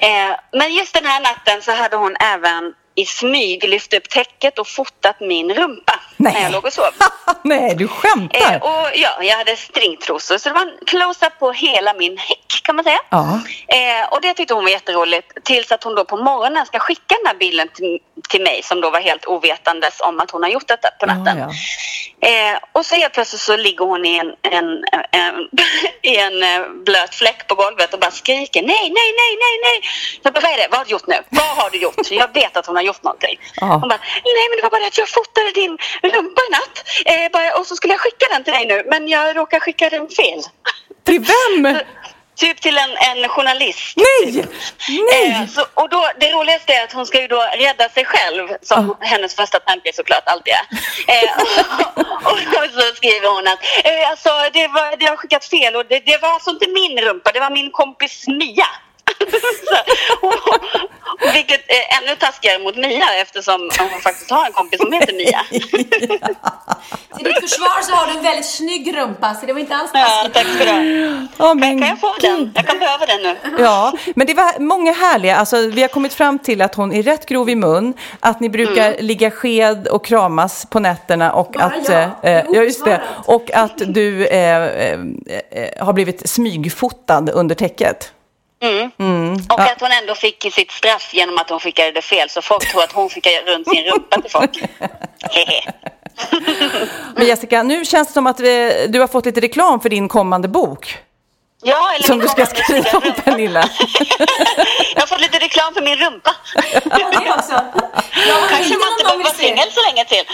Eh, 0.00 0.36
men 0.52 0.74
just 0.74 0.94
den 0.94 1.06
här 1.06 1.20
natten 1.20 1.62
så 1.62 1.72
hade 1.72 1.96
hon 1.96 2.16
även 2.20 2.72
i 2.94 3.06
smyg 3.06 3.68
lyft 3.68 3.94
upp 3.94 4.08
täcket 4.08 4.58
och 4.58 4.68
fotat 4.68 5.20
min 5.20 5.54
rumpa 5.54 6.00
Nej. 6.20 6.32
när 6.32 6.42
jag 6.42 6.52
låg 6.52 6.64
och 6.64 6.72
sov. 6.72 6.84
Nej, 7.42 7.74
du 7.74 7.88
skämtar. 7.88 8.54
Eh, 8.54 8.62
och 8.62 8.88
ja, 8.94 9.22
jag 9.22 9.36
hade 9.36 9.56
stringtrosor 9.56 10.38
så 10.38 10.48
det 10.48 10.54
var 10.54 10.62
en 10.62 10.78
close-up 10.86 11.38
på 11.38 11.52
hela 11.52 11.94
min 11.94 12.18
häck 12.18 12.60
kan 12.62 12.76
man 12.76 12.84
säga. 12.84 13.00
Ja. 13.10 13.40
Eh, 13.68 14.08
och 14.10 14.20
det 14.22 14.34
tyckte 14.34 14.54
hon 14.54 14.64
var 14.64 14.70
jätteroligt 14.70 15.44
tills 15.44 15.72
att 15.72 15.84
hon 15.84 15.94
då 15.94 16.04
på 16.04 16.16
morgonen 16.16 16.66
ska 16.66 16.78
skicka 16.78 17.14
den 17.22 17.26
här 17.26 17.34
bilden 17.38 17.68
till, 17.74 17.98
till 18.28 18.42
mig 18.42 18.60
som 18.64 18.80
då 18.80 18.90
var 18.90 19.00
helt 19.00 19.26
ovetandes 19.26 20.00
om 20.00 20.20
att 20.20 20.30
hon 20.30 20.42
har 20.42 20.50
gjort 20.50 20.68
detta 20.68 20.88
på 21.00 21.06
natten. 21.06 21.38
Ja, 21.38 21.50
Eh, 22.22 22.58
och 22.72 22.86
så 22.86 22.94
helt 22.94 23.12
plötsligt 23.12 23.40
så 23.40 23.56
ligger 23.56 23.84
hon 23.84 24.06
i 24.06 24.18
en, 24.18 24.26
en, 24.42 24.84
en, 25.12 25.34
i 26.02 26.16
en 26.16 26.42
eh, 26.42 26.68
blöt 26.84 27.14
fläck 27.14 27.46
på 27.46 27.54
golvet 27.54 27.94
och 27.94 28.00
bara 28.00 28.10
skriker 28.10 28.62
nej, 28.62 28.86
nej, 28.98 29.10
nej, 29.20 29.32
nej, 29.44 29.56
nej. 29.64 29.80
Jag 30.22 30.32
bara, 30.32 30.40
vad 30.40 30.52
är 30.52 30.56
det? 30.56 30.68
Vad 30.70 30.78
har 30.78 30.84
du 30.84 30.90
gjort 30.90 31.06
nu? 31.06 31.16
Vad 31.28 31.46
har 31.60 31.70
du 31.70 31.78
gjort? 31.78 32.10
Jag 32.10 32.34
vet 32.34 32.56
att 32.56 32.66
hon 32.66 32.76
har 32.76 32.82
gjort 32.82 33.02
någonting. 33.02 33.36
Ja. 33.54 33.66
Hon 33.66 33.88
bara, 33.88 34.00
nej 34.36 34.44
men 34.48 34.56
det 34.56 34.62
var 34.62 34.70
bara 34.70 34.86
att 34.86 34.98
jag 34.98 35.08
fotade 35.08 35.50
din 35.54 35.78
rumpa 36.10 36.40
i 36.48 36.50
natt. 36.50 36.76
Eh, 37.04 37.32
bara, 37.32 37.58
och 37.58 37.66
så 37.66 37.76
skulle 37.76 37.92
jag 37.92 38.00
skicka 38.00 38.26
den 38.30 38.44
till 38.44 38.52
dig 38.52 38.66
nu 38.66 38.82
men 38.86 39.08
jag 39.08 39.36
råkade 39.36 39.60
skicka 39.60 39.90
den 39.90 40.08
fel. 40.08 40.40
Till 41.04 41.20
vem? 41.20 41.78
Typ 42.40 42.60
till 42.60 42.78
en, 42.78 42.90
en 42.90 43.28
journalist. 43.28 43.96
Nej! 43.96 44.32
Typ. 44.32 44.50
Nej! 44.88 45.30
Eh, 45.30 45.46
så, 45.46 45.66
och 45.74 45.88
då, 45.88 46.10
det 46.20 46.32
roligaste 46.32 46.72
är 46.72 46.84
att 46.84 46.92
hon 46.92 47.06
ska 47.06 47.20
ju 47.20 47.26
då 47.26 47.46
rädda 47.58 47.88
sig 47.88 48.04
själv, 48.04 48.48
som 48.62 48.96
hennes 49.00 49.34
första 49.34 49.60
tanke 49.60 49.92
såklart 49.92 50.22
alltid 50.26 50.52
är. 50.52 50.66
Eh, 51.14 51.30
och, 52.30 52.32
och 52.32 52.70
så 52.74 52.96
skriver 52.96 53.34
hon 53.34 53.46
att 53.46 53.60
eh, 53.84 54.10
alltså, 54.10 54.28
det, 54.52 54.68
var, 54.68 54.96
det 54.96 55.06
har 55.06 55.16
skickat 55.16 55.44
fel 55.44 55.76
och 55.76 55.86
det, 55.88 56.00
det 56.06 56.22
var 56.22 56.28
alltså 56.28 56.50
inte 56.50 56.66
min 56.68 56.98
rumpa, 56.98 57.32
det 57.32 57.40
var 57.40 57.50
min 57.50 57.70
kompis 57.70 58.28
Mia. 58.28 58.66
Vilket 61.34 61.60
är 61.68 62.02
ännu 62.02 62.16
taskigare 62.16 62.58
mot 62.58 62.76
Mia 62.76 63.06
eftersom 63.22 63.70
hon 63.78 64.00
faktiskt 64.00 64.30
har 64.30 64.46
en 64.46 64.52
kompis 64.52 64.80
som 64.80 64.92
heter 64.92 65.12
Mia. 65.14 65.42
Till 67.16 67.24
ditt 67.24 67.40
försvar 67.40 67.82
så 67.82 67.92
har 67.94 68.06
du 68.06 68.18
en 68.18 68.24
väldigt 68.24 68.46
snygg 68.46 68.96
rumpa 68.96 69.34
så 69.34 69.46
det 69.46 69.52
var 69.52 69.60
inte 69.60 69.74
alls 69.76 69.90
ja, 69.94 70.00
taskigt. 70.00 70.34
tack 70.34 70.46
ska 70.46 70.64
du 70.64 70.70
ha. 70.70 70.78
Åh, 71.50 71.54
men 71.54 71.78
Kan 71.80 71.88
jag 71.88 72.00
få 72.00 72.14
den? 72.20 72.52
Jag 72.54 72.66
kan 72.66 72.78
behöva 72.78 73.06
den 73.06 73.22
nu. 73.22 73.36
Ja, 73.58 73.92
men 74.16 74.26
det 74.26 74.34
var 74.34 74.58
många 74.60 74.92
härliga, 74.92 75.36
alltså 75.36 75.56
vi 75.66 75.82
har 75.82 75.88
kommit 75.88 76.14
fram 76.14 76.38
till 76.38 76.62
att 76.62 76.74
hon 76.74 76.92
är 76.92 77.02
rätt 77.02 77.26
grov 77.26 77.50
i 77.50 77.54
mun, 77.54 77.94
att 78.20 78.40
ni 78.40 78.48
brukar 78.48 78.96
ligga 78.98 79.30
sked 79.30 79.88
och 79.88 80.04
kramas 80.04 80.66
på 80.70 80.78
nätterna 80.80 81.32
och 81.32 81.52
Bara 81.52 81.64
att, 81.64 81.88
jag. 81.88 82.02
eh, 82.02 82.10
Det 82.22 82.46
ja 82.52 82.62
just 82.62 82.84
det, 82.84 83.00
och 83.26 83.50
att 83.54 83.78
du 83.78 84.26
eh, 84.26 84.64
eh, 84.64 84.98
eh, 85.50 85.84
har 85.84 85.92
blivit 85.92 86.30
smygfotad 86.30 87.30
under 87.32 87.54
täcket. 87.54 88.12
Och 89.48 89.60
att 89.60 89.80
hon 89.80 89.90
ändå 90.02 90.14
fick 90.14 90.52
sitt 90.52 90.70
straff 90.70 91.14
genom 91.14 91.38
att 91.38 91.50
hon 91.50 91.60
skickade 91.60 91.92
det 91.92 92.02
fel. 92.02 92.30
Så 92.30 92.42
folk 92.42 92.70
tror 92.70 92.82
att 92.82 92.92
hon 92.92 93.08
skickade 93.08 93.36
runt 93.46 93.68
sin 93.68 93.84
rumpa 93.84 94.20
till 94.20 94.30
folk. 94.30 94.62
Men 97.16 97.26
Jessica, 97.26 97.62
nu 97.62 97.84
känns 97.84 98.08
det 98.08 98.14
som 98.14 98.26
att 98.26 98.40
vi, 98.40 98.86
du 98.88 99.00
har 99.00 99.06
fått 99.06 99.26
lite 99.26 99.40
reklam 99.40 99.80
för 99.80 99.88
din 99.88 100.08
kommande 100.08 100.48
bok. 100.48 100.98
Ja, 101.62 101.92
eller 101.94 102.06
Som 102.06 102.18
du 102.18 102.28
ska 102.28 102.46
skriva 102.46 102.90
om. 102.98 103.02
Pernilla. 103.24 103.60
Jag 104.94 105.00
har 105.02 105.06
fått 105.06 105.20
lite 105.20 105.38
reklam 105.38 105.74
för 105.74 105.82
min 105.82 105.96
rumpa. 105.96 106.30
Det 106.84 107.30
också. 107.30 107.52
Jag 108.28 108.34
har 108.34 108.48
Kanske 108.48 108.74
man 108.78 108.92
inte 108.92 109.04
behöver 109.04 109.24
vara 109.24 109.34
singel 109.34 109.66
så 109.70 109.80
länge 109.86 110.04
till. 110.04 110.24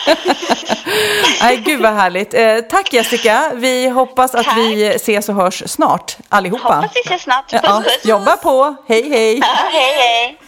Nej, 1.43 1.57
gud 1.57 1.81
vad 1.81 1.93
härligt. 1.93 2.35
Eh, 2.35 2.59
tack 2.71 2.93
Jessica. 2.93 3.51
Vi 3.55 3.89
hoppas 3.89 4.35
att 4.35 4.45
Tack. 4.47 4.57
vi 4.57 4.85
ses 4.87 5.29
och 5.29 5.35
hörs 5.35 5.63
snart 5.67 6.17
allihopa. 6.29 6.75
Hoppas 6.75 6.91
vi 6.95 7.01
ses 7.01 7.23
snart. 7.23 7.51
Puss, 7.51 7.61
Ja, 7.65 7.83
puss. 7.85 8.05
jobba 8.05 8.37
på. 8.37 8.75
Hej, 8.89 9.09
hej. 9.11 9.39
Ja, 9.39 9.47
hej, 9.73 9.95
hej. 9.99 10.39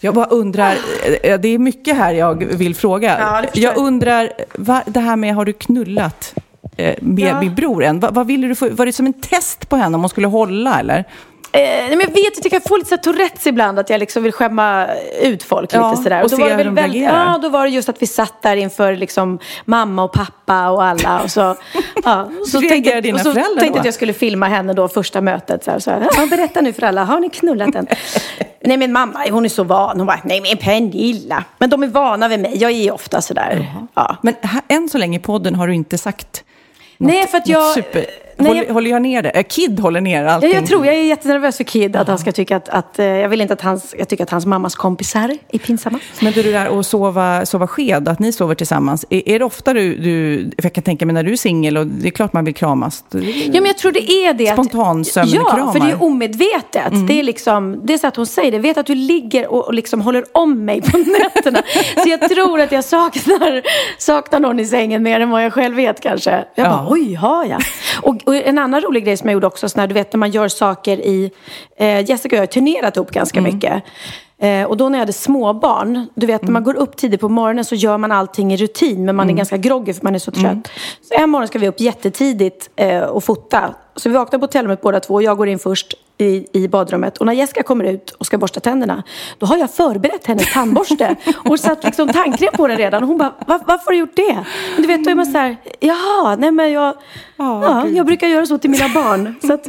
Jag 0.00 0.14
bara 0.14 0.26
undrar, 0.26 0.76
eh, 1.22 1.38
det 1.40 1.48
är 1.48 1.58
mycket 1.58 1.96
här 1.96 2.12
jag 2.14 2.44
vill 2.44 2.74
fråga. 2.76 3.16
Ja, 3.20 3.42
jag. 3.54 3.76
undrar, 3.76 4.32
va, 4.54 4.82
det 4.86 5.00
här 5.00 5.16
med 5.16 5.34
har 5.34 5.44
du 5.44 5.52
knullat 5.52 6.34
eh, 6.76 6.94
med 7.00 7.28
Ja. 7.28 7.40
min 7.40 7.54
bror 7.54 7.84
än? 7.84 8.00
Va, 8.00 8.08
vad 8.12 8.26
ville 8.26 8.48
du 8.48 8.54
få, 8.54 8.68
var 8.70 8.86
det 8.86 8.92
som 8.92 9.06
en 9.06 9.12
test 9.20 9.68
på 9.68 9.76
henne 9.76 9.94
om 9.94 10.00
hon 10.02 10.08
skulle 10.10 10.26
hålla 10.26 10.80
eller? 10.80 11.04
Eh, 11.54 11.88
men 11.88 12.00
jag 12.00 12.06
vet 12.06 12.38
att 12.38 12.44
jag 12.44 12.50
kan 12.50 12.60
få 12.60 12.76
lite 12.76 12.88
så 12.88 12.96
Tourettes 12.96 13.46
ibland, 13.46 13.78
att 13.78 13.90
jag 13.90 13.98
liksom 14.00 14.22
vill 14.22 14.32
skämma 14.32 14.86
ut 15.22 15.42
folk 15.42 15.74
Ja, 15.74 15.90
lite 15.90 16.02
sådär. 16.02 16.22
och 16.22 16.30
då 16.30 16.36
se 16.36 16.42
var 16.42 16.48
det 16.50 16.56
hur 16.56 16.64
de 16.64 16.74
väldigt-. 16.74 17.02
Ja, 17.02 17.38
då 17.42 17.48
var 17.48 17.64
det 17.64 17.70
just 17.70 17.88
att 17.88 18.02
vi 18.02 18.06
satt 18.06 18.42
där 18.42 18.56
inför 18.56 18.96
liksom 18.96 19.38
mamma 19.64 20.04
och 20.04 20.12
pappa 20.12 20.70
och 20.70 20.84
alla. 20.84 21.22
Och 21.22 21.30
så, 21.30 21.40
ja, 22.04 22.28
så 22.46 22.60
tänkte, 22.60 23.00
dina 23.00 23.14
och 23.16 23.20
så 23.20 23.32
föräldrar 23.32 23.60
tänkte 23.60 23.76
då? 23.76 23.80
att 23.80 23.84
jag 23.84 23.94
skulle 23.94 24.12
filma 24.12 24.46
henne 24.48 24.72
då 24.72 24.88
första 24.88 25.20
mötet. 25.20 25.64
Så 25.64 25.70
här, 25.70 25.78
så 25.78 25.90
här, 25.90 26.08
ja, 26.16 26.26
berätta 26.30 26.60
nu 26.60 26.72
för 26.72 26.82
alla, 26.82 27.04
har 27.04 27.20
ni 27.20 27.28
knullat 27.30 27.74
än? 27.74 27.86
nej 28.64 28.76
men 28.76 28.92
mamma, 28.92 29.24
hon 29.30 29.44
är 29.44 29.48
så 29.48 29.64
van. 29.64 29.98
Hon 29.98 30.06
bara, 30.06 30.20
nej 30.24 30.40
men 30.40 30.56
Pernilla. 30.56 31.44
Men 31.58 31.70
de 31.70 31.82
är 31.82 31.86
vana 31.86 32.28
vid 32.28 32.40
mig, 32.40 32.52
jag 32.56 32.70
är 32.70 32.94
ofta 32.94 33.20
sådär. 33.20 33.72
Ja. 33.94 34.16
Men 34.22 34.34
här, 34.42 34.60
än 34.68 34.88
så 34.88 34.98
länge 34.98 35.18
i 35.18 35.22
podden 35.22 35.54
har 35.54 35.66
du 35.66 35.74
inte 35.74 35.98
sagt 35.98 36.44
något, 37.02 37.12
Nej, 37.12 37.26
för 37.26 37.38
att 37.38 37.48
jag- 37.48 37.74
super... 37.74 38.06
nej, 38.36 38.48
håller, 38.48 38.64
jag- 38.64 38.74
håller 38.74 38.90
jag 38.90 39.02
ner 39.02 39.22
det? 39.22 39.30
Eh, 39.30 39.42
Kid 39.42 39.80
håller 39.80 40.00
ner 40.00 40.24
allting. 40.24 40.52
jag 40.52 40.66
tror, 40.66 40.86
jag 40.86 40.94
är 40.94 41.02
jättenervös 41.02 41.56
för 41.56 41.64
Kid, 41.64 41.96
att 41.96 42.08
han 42.08 42.18
ska 42.18 42.32
tycka 42.32 42.56
att, 42.56 42.68
att 42.68 42.98
eh, 42.98 43.06
jag 43.06 43.28
vill 43.28 43.40
inte 43.40 43.54
att 43.54 43.60
hans, 43.60 43.94
jag 43.98 44.08
tycker 44.08 44.24
att 44.24 44.30
hans 44.30 44.46
mammas 44.46 44.74
kompisar 44.74 45.36
är 45.52 45.58
pinsamma. 45.58 45.98
Men 46.20 46.32
du, 46.32 46.42
det 46.42 46.52
där 46.52 46.78
att 46.80 46.86
sova, 46.86 47.46
sova 47.46 47.66
sked, 47.66 48.08
att 48.08 48.18
ni 48.18 48.32
sover 48.32 48.54
tillsammans. 48.54 49.04
Är, 49.10 49.28
är 49.28 49.38
det 49.38 49.44
ofta 49.44 49.74
du, 49.74 49.94
du, 49.94 50.44
för 50.56 50.64
jag 50.64 50.72
kan 50.72 50.84
tänka 50.84 51.06
mig 51.06 51.14
när 51.14 51.22
du 51.22 51.32
är 51.32 51.36
singel 51.36 51.76
och 51.76 51.86
det 51.86 52.08
är 52.08 52.10
klart 52.10 52.32
man 52.32 52.44
vill 52.44 52.54
kramas. 52.54 53.04
Ja, 53.10 53.18
men 53.52 53.64
jag 53.66 53.78
tror 53.78 53.92
det 53.92 54.10
är 54.12 54.34
det. 54.34 54.48
att- 54.48 54.54
Spontansömnkramar. 54.54 55.58
Ja, 55.58 55.72
för 55.72 55.80
det 55.80 55.90
är 55.90 56.02
omedvetet. 56.02 56.92
Det 57.08 57.18
är 57.20 57.22
liksom, 57.22 57.80
det 57.86 57.94
är 57.94 57.98
så 57.98 58.06
att 58.06 58.16
hon 58.16 58.26
säger 58.26 58.50
det. 58.50 58.56
Jag 58.56 58.62
vet 58.62 58.78
att 58.78 58.86
du 58.86 58.94
ligger 58.94 59.46
och, 59.52 59.66
och 59.66 59.74
liksom 59.74 60.00
håller 60.00 60.24
om 60.32 60.64
mig 60.64 60.82
på 60.82 60.98
nätterna. 61.34 61.62
så 62.02 62.08
jag 62.08 62.20
tror 62.30 62.60
att 62.60 62.72
jag 62.72 62.84
saknar, 62.84 63.62
saknar 63.98 64.40
någon 64.40 64.60
i 64.60 64.64
sängen 64.64 65.02
mer 65.02 65.20
än 65.20 65.30
vad 65.30 65.44
jag 65.44 65.52
själv 65.52 65.76
vet 65.76 66.00
kanske. 66.00 66.44
Jag 66.54 66.66
bara, 66.66 66.84
Ja. 66.84 66.86
oj, 66.90 67.14
har 67.14 67.44
jag? 67.44 67.62
Och, 68.02 68.16
och 68.26 68.34
en 68.34 68.58
annan 68.58 68.80
rolig 68.80 69.04
grej 69.04 69.16
som 69.16 69.28
jag 69.28 69.34
gjorde 69.34 69.46
också, 69.46 69.68
så 69.68 69.78
när 69.78 69.86
du 69.86 69.94
vet 69.94 70.12
när 70.12 70.18
man 70.18 70.30
gör 70.30 70.48
saker 70.48 70.96
i... 70.98 71.30
Eh, 71.76 72.10
Jessica 72.10 72.36
och 72.36 72.38
jag 72.38 72.42
har 72.42 72.46
turnerat 72.46 72.96
ihop 72.96 73.10
ganska 73.10 73.40
mycket. 73.40 73.82
Eh, 74.38 74.64
och 74.64 74.76
då 74.76 74.88
när 74.88 74.98
jag 74.98 75.02
hade 75.02 75.12
småbarn, 75.12 76.06
du 76.14 76.26
vet 76.26 76.42
när 76.42 76.50
man 76.50 76.64
går 76.64 76.74
upp 76.74 76.96
tidigt 76.96 77.20
på 77.20 77.28
morgonen 77.28 77.64
så 77.64 77.74
gör 77.74 77.98
man 77.98 78.12
allting 78.12 78.52
i 78.52 78.56
rutin 78.56 79.04
men 79.04 79.16
man 79.16 79.30
är 79.30 79.34
ganska 79.34 79.56
groggy 79.56 79.92
för 79.92 80.04
man 80.04 80.14
är 80.14 80.18
så 80.18 80.30
trött. 80.30 80.70
Så 81.02 81.14
en 81.14 81.30
morgon 81.30 81.48
ska 81.48 81.58
vi 81.58 81.68
upp 81.68 81.80
jättetidigt 81.80 82.70
eh, 82.76 83.02
och 83.02 83.24
fota. 83.24 83.74
Så 83.96 84.08
vi 84.08 84.14
vaknar 84.14 84.38
på 84.38 84.44
hotellrummet 84.44 84.80
båda 84.80 85.00
två 85.00 85.14
och 85.14 85.22
jag 85.22 85.36
går 85.36 85.48
in 85.48 85.58
först 85.58 85.94
i, 86.22 86.46
i 86.52 86.68
badrummet. 86.68 87.18
Och 87.18 87.26
när 87.26 87.32
Jessica 87.32 87.62
kommer 87.62 87.84
ut 87.84 88.10
och 88.10 88.26
ska 88.26 88.38
borsta 88.38 88.60
tänderna, 88.60 89.02
då 89.38 89.46
har 89.46 89.56
jag 89.56 89.70
förberett 89.70 90.26
hennes 90.26 90.52
tandborste 90.52 91.16
och 91.44 91.60
satt 91.60 91.84
liksom 91.84 92.08
tandkräm 92.08 92.52
på 92.56 92.66
den 92.68 92.76
redan. 92.78 93.02
Och 93.02 93.08
hon 93.08 93.18
bara, 93.18 93.32
"Va- 93.46 93.60
varför 93.66 93.84
har 93.84 93.92
du 93.92 93.98
gjort 93.98 94.16
det? 94.16 94.44
Men 94.74 94.82
du 94.82 94.86
vet, 94.88 95.04
då 95.04 95.10
är 95.10 95.14
man 95.14 95.26
så 95.26 95.38
här, 95.38 95.56
jaha, 95.80 96.36
nej 96.36 96.50
men 96.50 96.72
jag, 96.72 96.94
ja, 97.36 97.88
jag 97.88 98.06
brukar 98.06 98.26
göra 98.28 98.46
så 98.46 98.58
till 98.58 98.70
mina 98.70 98.88
barn. 98.88 99.34
Så 99.46 99.52
att 99.54 99.66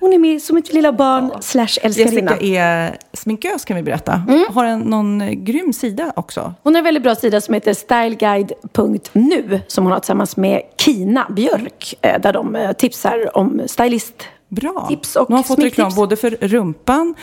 hon 0.00 0.12
är 0.12 0.18
med 0.18 0.42
som 0.42 0.56
ett 0.56 0.72
lilla 0.72 0.92
barn 0.92 1.30
slash 1.40 1.66
älskarinna. 1.82 2.30
Jessica 2.30 2.36
är 2.60 2.96
sminkös 3.12 3.64
kan 3.64 3.76
vi 3.76 3.82
berätta. 3.82 4.22
Har 4.50 4.64
en, 4.64 4.80
någon 4.80 5.44
grym 5.44 5.72
sida 5.72 6.12
också. 6.16 6.54
Hon 6.62 6.74
har 6.74 6.78
en 6.78 6.84
väldigt 6.84 7.02
bra 7.02 7.14
sida 7.14 7.40
som 7.40 7.54
heter 7.54 7.74
styleguide.nu 7.74 9.60
som 9.66 9.84
hon 9.84 9.92
har 9.92 10.00
tillsammans 10.00 10.36
med 10.36 10.62
Kina 10.78 11.26
Björk. 11.30 11.94
eh, 12.00 12.20
Där 12.20 12.32
de 12.32 12.56
eh, 12.56 12.72
tipsar 12.72 13.36
om 13.36 13.62
stylist. 13.66 14.14
Bra. 14.54 14.86
Tips 14.88 15.16
och 15.16 15.30
Nu 15.30 15.34
har 15.34 15.38
hon 15.38 15.44
fått 15.44 15.54
sminktips. 15.58 15.78
reklam 15.78 15.94
både 15.96 16.16
för 16.16 16.30
rumpan, 16.40 17.14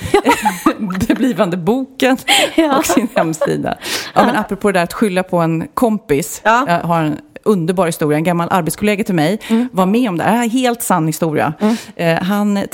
den 1.08 1.18
blivande 1.18 1.58
boken 1.58 2.18
Ja. 2.56 2.78
och 2.78 2.86
sin 2.86 3.08
hemsida. 3.16 3.78
Ja, 4.16 4.26
men 4.26 4.36
apropå 4.36 4.72
det 4.72 4.80
där 4.80 4.84
att 4.84 4.94
skylla 4.94 5.24
på 5.24 5.38
en 5.38 5.68
kompis. 5.74 6.42
Ja. 6.44 6.66
Jag 6.68 6.80
har 6.88 7.04
en 7.04 7.18
underbar 7.44 7.86
historia. 7.86 8.18
En 8.18 8.24
gammal 8.24 8.48
arbetskollega 8.52 9.04
till 9.04 9.16
mig 9.16 9.40
var 9.72 9.86
med 9.86 10.10
om 10.10 10.18
det 10.18 10.24
här. 10.24 10.50
Helt 10.50 10.82
sann 10.82 11.08
historia. 11.08 11.54
Eh, 11.96 12.22
han 12.24 12.58
eh, 12.58 12.66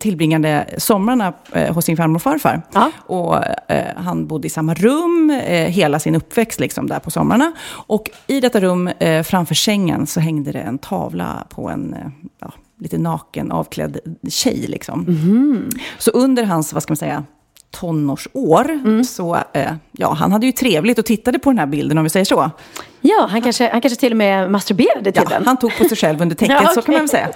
tillbringade 0.00 0.66
somrarna 0.78 1.32
eh, 1.52 1.74
hos 1.74 1.84
sin 1.84 1.96
farmor 1.96 2.14
och 2.16 2.22
farfar. 2.22 2.62
Och, 3.06 3.36
eh, 3.70 3.86
han 3.96 4.26
bodde 4.26 4.46
i 4.46 4.50
samma 4.50 4.74
rum 4.74 5.30
eh, 5.46 5.68
hela 5.68 5.98
sin 5.98 6.14
uppväxt 6.14 6.60
liksom, 6.60 6.86
där 6.86 6.98
på 6.98 7.10
somrarna. 7.10 7.52
Och 7.70 8.10
i 8.26 8.40
detta 8.40 8.60
rum 8.60 8.88
eh, 8.88 9.22
framför 9.22 9.54
sängen 9.54 10.06
så 10.06 10.20
hängde 10.20 10.52
det 10.52 10.60
en 10.60 10.78
tavla 10.78 11.44
på 11.48 11.68
en 11.68 11.94
eh, 11.94 12.00
ja, 12.40 12.52
lite 12.82 12.98
naken, 12.98 13.52
avklädd 13.52 13.98
tjej. 14.28 14.64
Liksom. 14.68 15.06
Så 15.98 16.10
under 16.10 16.44
hans, 16.44 16.72
vad 16.72 16.82
ska 16.82 16.90
man 16.90 16.96
säga, 16.96 17.24
tonårsår, 17.70 19.02
så 19.04 19.36
eh, 19.52 19.72
ja, 19.92 20.12
han 20.12 20.32
hade 20.32 20.46
ju 20.46 20.52
trevligt 20.52 20.98
och 20.98 21.04
tittade 21.04 21.38
på 21.38 21.50
den 21.50 21.58
här 21.58 21.66
bilden 21.66 21.98
om 21.98 22.04
vi 22.04 22.10
säger 22.10 22.24
så. 22.24 22.50
Ja, 23.00 23.26
han 23.30 23.42
kanske, 23.42 23.68
han 23.72 23.80
kanske 23.80 24.00
till 24.00 24.12
och 24.12 24.16
med 24.16 24.50
masturberade 24.50 25.12
till 25.12 25.22
Ja, 25.30 25.36
den. 25.38 25.46
han 25.46 25.56
tog 25.56 25.78
på 25.78 25.84
sig 25.84 25.96
själv 25.96 26.22
under 26.22 26.36
täcket, 26.36 26.56
Ja, 26.62 26.68
så 26.68 26.82
kan 26.82 26.94
man 26.94 27.00
väl 27.00 27.08
säga. 27.08 27.28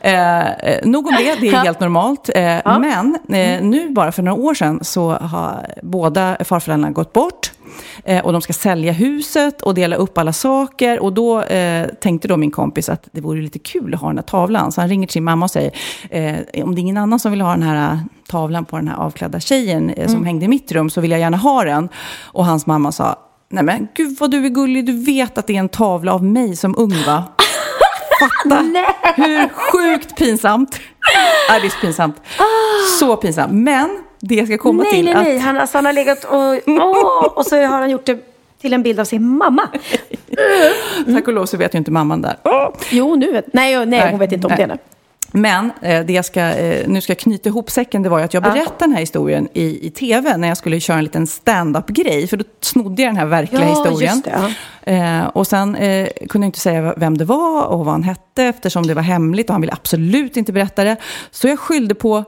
Eh, 0.00 0.52
eh, 0.72 0.84
nog 0.86 1.06
om 1.06 1.14
det, 1.18 1.36
det 1.40 1.48
är 1.48 1.56
helt 1.64 1.80
normalt. 1.80 2.28
Eh, 2.34 2.78
Men 2.80 3.14
eh, 3.28 3.62
nu, 3.62 3.90
bara 3.90 4.12
för 4.12 4.22
några 4.22 4.42
år 4.42 4.54
sedan, 4.54 4.78
så 4.82 5.10
har 5.12 5.66
båda 5.82 6.36
farföräldrarna 6.44 6.90
gått 6.92 7.12
bort. 7.12 7.52
Eh, 8.04 8.24
och 8.24 8.32
de 8.32 8.42
ska 8.42 8.52
sälja 8.52 8.92
huset 8.92 9.62
och 9.62 9.74
dela 9.74 9.96
upp 9.96 10.18
alla 10.18 10.32
saker. 10.32 11.00
Och 11.00 11.12
då 11.12 11.42
eh, 11.42 11.88
tänkte 11.88 12.28
då 12.28 12.36
min 12.36 12.50
kompis 12.50 12.88
att 12.88 13.08
det 13.12 13.20
vore 13.20 13.42
lite 13.42 13.58
kul 13.58 13.94
att 13.94 14.00
ha 14.00 14.08
den 14.08 14.18
här 14.18 14.24
tavlan. 14.24 14.72
Så 14.72 14.80
han 14.80 14.90
ringer 14.90 15.06
till 15.06 15.12
sin 15.12 15.24
mamma 15.24 15.44
och 15.44 15.50
säger, 15.50 15.72
eh, 16.10 16.64
om 16.64 16.74
det 16.74 16.78
är 16.78 16.82
ingen 16.82 16.96
annan 16.96 17.18
som 17.18 17.30
vill 17.30 17.40
ha 17.40 17.50
den 17.50 17.62
här 17.62 17.92
eh, 17.92 17.98
tavlan 18.28 18.64
på 18.64 18.76
den 18.76 18.88
här 18.88 18.96
avklädda 18.96 19.40
tjejen 19.40 19.90
eh, 19.90 20.08
som 20.08 20.24
hängde 20.24 20.44
i 20.44 20.48
mitt 20.48 20.72
rum, 20.72 20.90
så 20.90 21.00
vill 21.00 21.10
jag 21.10 21.20
gärna 21.20 21.36
ha 21.36 21.64
den. 21.64 21.88
Och 22.22 22.44
hans 22.44 22.66
mamma 22.66 22.92
sa, 22.92 23.16
nej 23.50 23.64
men 23.64 23.88
gud 23.94 24.16
vad 24.20 24.30
du 24.30 24.46
är 24.46 24.50
gullig, 24.50 24.86
du 24.86 25.04
vet 25.04 25.38
att 25.38 25.46
det 25.46 25.54
är 25.54 25.60
en 25.60 25.68
tavla 25.68 26.14
av 26.14 26.24
mig 26.24 26.56
som 26.56 26.74
ung 26.78 26.94
va? 27.06 27.24
Fatta 28.20 28.64
hur 29.16 29.48
sjukt 29.48 30.16
pinsamt. 30.16 30.80
Ja, 31.48 31.60
det 31.60 31.66
är 31.66 31.70
så 31.70 31.78
pinsamt. 31.80 32.16
Så 33.00 33.16
pinsamt. 33.16 33.52
Men 33.52 34.02
det 34.24 34.34
jag 34.34 34.46
ska 34.46 34.58
komma 34.58 34.82
nej, 34.82 34.92
till 34.92 35.04
nej, 35.04 35.14
att... 35.14 35.24
nej. 35.24 35.38
Han, 35.38 35.56
alltså, 35.56 35.78
han 35.78 35.86
har 35.86 35.92
legat 35.92 36.24
och... 36.24 36.72
Åh, 36.80 37.24
och 37.34 37.46
så 37.46 37.56
har 37.56 37.80
han 37.80 37.90
gjort 37.90 38.04
det 38.06 38.18
till 38.60 38.72
en 38.72 38.82
bild 38.82 39.00
av 39.00 39.04
sin 39.04 39.26
mamma. 39.28 39.62
Tack 41.14 41.28
och 41.28 41.34
lov 41.34 41.46
så 41.46 41.56
vet 41.56 41.74
ju 41.74 41.78
inte 41.78 41.90
mamman 41.90 42.22
där. 42.22 42.36
Jo, 42.90 43.14
nu 43.16 43.32
vet 43.32 43.52
Nej, 43.52 43.86
nej, 43.86 44.10
hon 44.10 44.18
vet 44.18 44.32
inte 44.32 44.46
om 44.46 44.52
nej. 44.58 44.66
det. 44.66 44.78
Men 45.34 45.72
eh, 45.82 46.04
det 46.06 46.12
jag 46.12 46.24
ska, 46.24 46.40
eh, 46.40 46.88
nu 46.88 47.00
ska 47.00 47.10
jag 47.10 47.18
knyta 47.18 47.48
ihop 47.48 47.70
säcken, 47.70 48.02
det 48.02 48.08
var 48.08 48.18
ju 48.18 48.24
att 48.24 48.34
jag 48.34 48.46
Ja. 48.46 48.50
berättade 48.50 48.74
den 48.78 48.92
här 48.92 49.00
historien 49.00 49.48
i, 49.52 49.86
i 49.86 49.90
tv 49.90 50.36
när 50.36 50.48
jag 50.48 50.56
skulle 50.56 50.80
köra 50.80 50.98
en 50.98 51.04
liten 51.04 51.26
stand-up-grej. 51.26 52.26
För 52.26 52.36
då 52.36 52.44
snodde 52.60 53.02
jag 53.02 53.08
den 53.08 53.16
här 53.16 53.26
verkliga 53.26 53.62
Ja, 53.62 53.68
historien. 53.68 54.22
det, 54.84 54.92
eh, 54.92 55.26
och 55.26 55.46
sen 55.46 55.76
eh, 55.76 56.08
kunde 56.28 56.44
jag 56.44 56.48
inte 56.48 56.60
säga 56.60 56.94
vem 56.96 57.18
det 57.18 57.24
var 57.24 57.64
och 57.66 57.78
vad 57.78 57.94
han 57.94 58.02
hette 58.02 58.44
eftersom 58.44 58.86
det 58.86 58.94
var 58.94 59.02
hemligt 59.02 59.48
och 59.48 59.54
han 59.54 59.60
ville 59.60 59.72
absolut 59.72 60.36
inte 60.36 60.52
berätta 60.52 60.84
det. 60.84 60.96
Så 61.30 61.48
jag 61.48 61.58
skyllde 61.58 61.94
på 61.94 62.24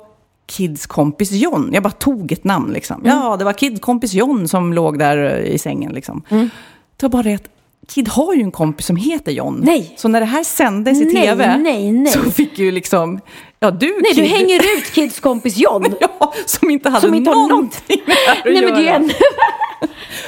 Kids 0.46 0.86
kompis 0.86 1.32
John. 1.32 1.70
Jag 1.72 1.82
bara 1.82 1.90
tog 1.90 2.32
ett 2.32 2.44
namn 2.44 2.72
liksom. 2.72 3.04
Mm. 3.04 3.18
Ja, 3.18 3.36
det 3.36 3.44
var 3.44 3.52
Kids 3.52 3.80
kompis 3.80 4.12
John 4.14 4.48
som 4.48 4.72
låg 4.72 4.98
där 4.98 5.38
i 5.38 5.58
sängen 5.58 5.92
liksom. 5.92 6.22
Det 6.28 7.02
var 7.02 7.08
bara 7.08 7.22
det 7.22 7.34
att 7.34 7.48
Kid 7.88 8.08
har 8.08 8.34
ju 8.34 8.42
en 8.42 8.50
kompis 8.52 8.86
som 8.86 8.96
heter 8.96 9.32
John. 9.32 9.60
Nej. 9.64 9.94
Så 9.96 10.08
när 10.08 10.20
det 10.20 10.26
här 10.26 10.44
sändes 10.44 11.00
i 11.00 11.04
Nej, 11.04 11.14
tv 11.14 11.56
nej, 11.56 11.92
nej. 11.92 12.12
så 12.12 12.30
fick 12.30 12.58
ju 12.58 12.70
liksom, 12.70 13.20
ja 13.60 13.70
du 13.70 13.86
Nej, 13.86 14.12
du 14.14 14.22
Kid, 14.22 14.30
hänger 14.30 14.60
ut 14.78 14.92
Kids 14.94 15.20
kompis 15.20 15.56
John. 15.56 15.94
ja, 16.00 16.34
som 16.46 16.70
inte 16.70 16.88
hade 16.88 17.00
Som 17.00 17.14
inte 17.14 17.30
har 17.30 17.48
någonting 17.48 18.00
med 18.06 18.16
det 18.16 18.30
här 18.30 18.38
att 18.38 18.44
Nej, 18.44 18.64
men 18.64 18.74
det 18.74 18.80
är 18.80 18.82
göra. 18.82 18.96
en... 18.96 19.10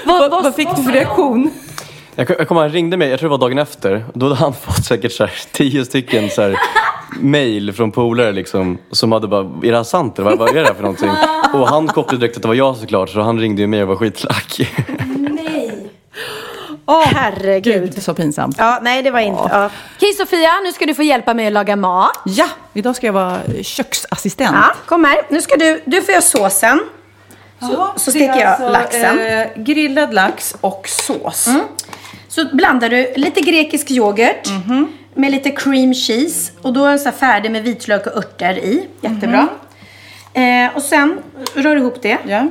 vad, 0.07 0.31
vad, 0.31 0.55
fick 0.55 0.69
du 0.77 0.83
för 0.83 0.93
reaktion? 0.93 1.51
Jag, 2.15 2.31
jag 2.31 2.49
kommer 2.49 2.61
han 2.61 2.71
ringde 2.71 2.97
mig, 2.97 3.09
jag 3.09 3.19
tror 3.19 3.29
det 3.29 3.37
var 3.37 3.49
dagen 3.49 3.59
efter. 3.59 4.05
Då 4.15 4.27
hade 4.27 4.37
han 4.37 4.55
fått 4.55 4.85
säkert 4.85 5.13
så 5.13 5.25
här, 5.25 5.33
tio 5.53 5.85
stycken 5.85 6.31
så 6.31 6.43
här, 6.43 6.57
mail 7.21 7.73
från 7.73 7.93
polare 7.93 8.33
liksom, 8.33 8.79
som 8.91 9.13
hade 9.13 9.29
bara, 9.29 9.41
är 9.41 9.71
det 9.71 9.77
här 9.77 9.85
sant 9.85 10.19
eller 10.19 10.31
vad, 10.31 10.39
vad 10.39 10.49
är 10.49 10.55
det 10.55 10.67
här 10.67 10.75
för 10.75 10.83
någonting? 10.83 11.11
Och 11.53 11.69
han 11.69 11.89
kopplade 11.89 12.21
direkt 12.21 12.37
att 12.37 12.43
det 12.43 12.49
var 12.49 12.55
jag 12.55 12.77
såklart, 12.77 13.11
så 13.11 13.21
han 13.21 13.41
ringde 13.41 13.63
ju 13.63 13.67
mig 13.67 13.83
och 13.83 13.89
var 13.89 13.97
skitlack. 13.97 14.61
Nej. 15.17 15.87
Åh, 16.87 17.05
herregud. 17.07 17.95
Gud, 17.95 18.03
så 18.03 18.15
pinsamt. 18.15 18.57
Ja, 18.59 18.79
nej, 18.83 19.03
det 19.03 19.11
var 19.11 19.21
inte... 19.21 19.49
Ja. 19.51 19.71
Okej, 19.97 20.13
Sofia, 20.13 20.51
nu 20.65 20.73
ska 20.73 20.87
du 20.87 20.95
få 20.95 21.03
hjälpa 21.03 21.35
mig 21.35 21.47
att 21.47 21.53
laga 21.53 21.77
mat. 21.77 22.19
Ja, 22.25 22.49
idag 22.75 22.97
ska 22.97 23.07
jag 23.07 23.13
vara 23.13 23.39
köksassistent. 23.63 24.51
Ja, 24.55 24.75
kom 24.87 25.05
här. 25.05 25.19
Nu 25.29 25.41
ska 25.41 25.57
du... 25.57 25.83
Du 25.85 26.03
får 26.03 26.13
göra 26.13 26.23
såsen. 26.23 26.81
Så, 27.61 27.87
så 27.97 28.11
steker 28.11 28.41
jag 28.41 28.73
laxen. 28.73 29.19
Eh, 29.19 29.47
grillad 29.57 30.15
lax 30.15 30.57
och 30.61 30.89
sås. 30.89 31.49
Så 32.29 32.45
blandar 32.53 32.89
du 32.89 33.13
lite 33.17 33.41
grekisk 33.41 33.91
yoghurt 33.91 34.49
med 35.17 35.31
lite 35.31 35.51
cream 35.51 35.95
cheese. 35.95 36.53
Och 36.63 36.73
då 36.73 36.85
är 36.85 36.91
den 36.91 36.99
så 36.99 37.13
färdig 37.13 37.51
med 37.51 37.63
vitlök 37.63 38.07
och 38.07 38.17
örter 38.17 38.59
i. 38.59 38.89
Jättebra. 39.01 39.49
Eh, 40.35 40.77
och 40.77 40.83
sen 40.83 41.19
rör 41.55 41.75
du 41.75 41.81
ihop 41.81 42.03
det. 42.03 42.19
Ja. 42.27 42.49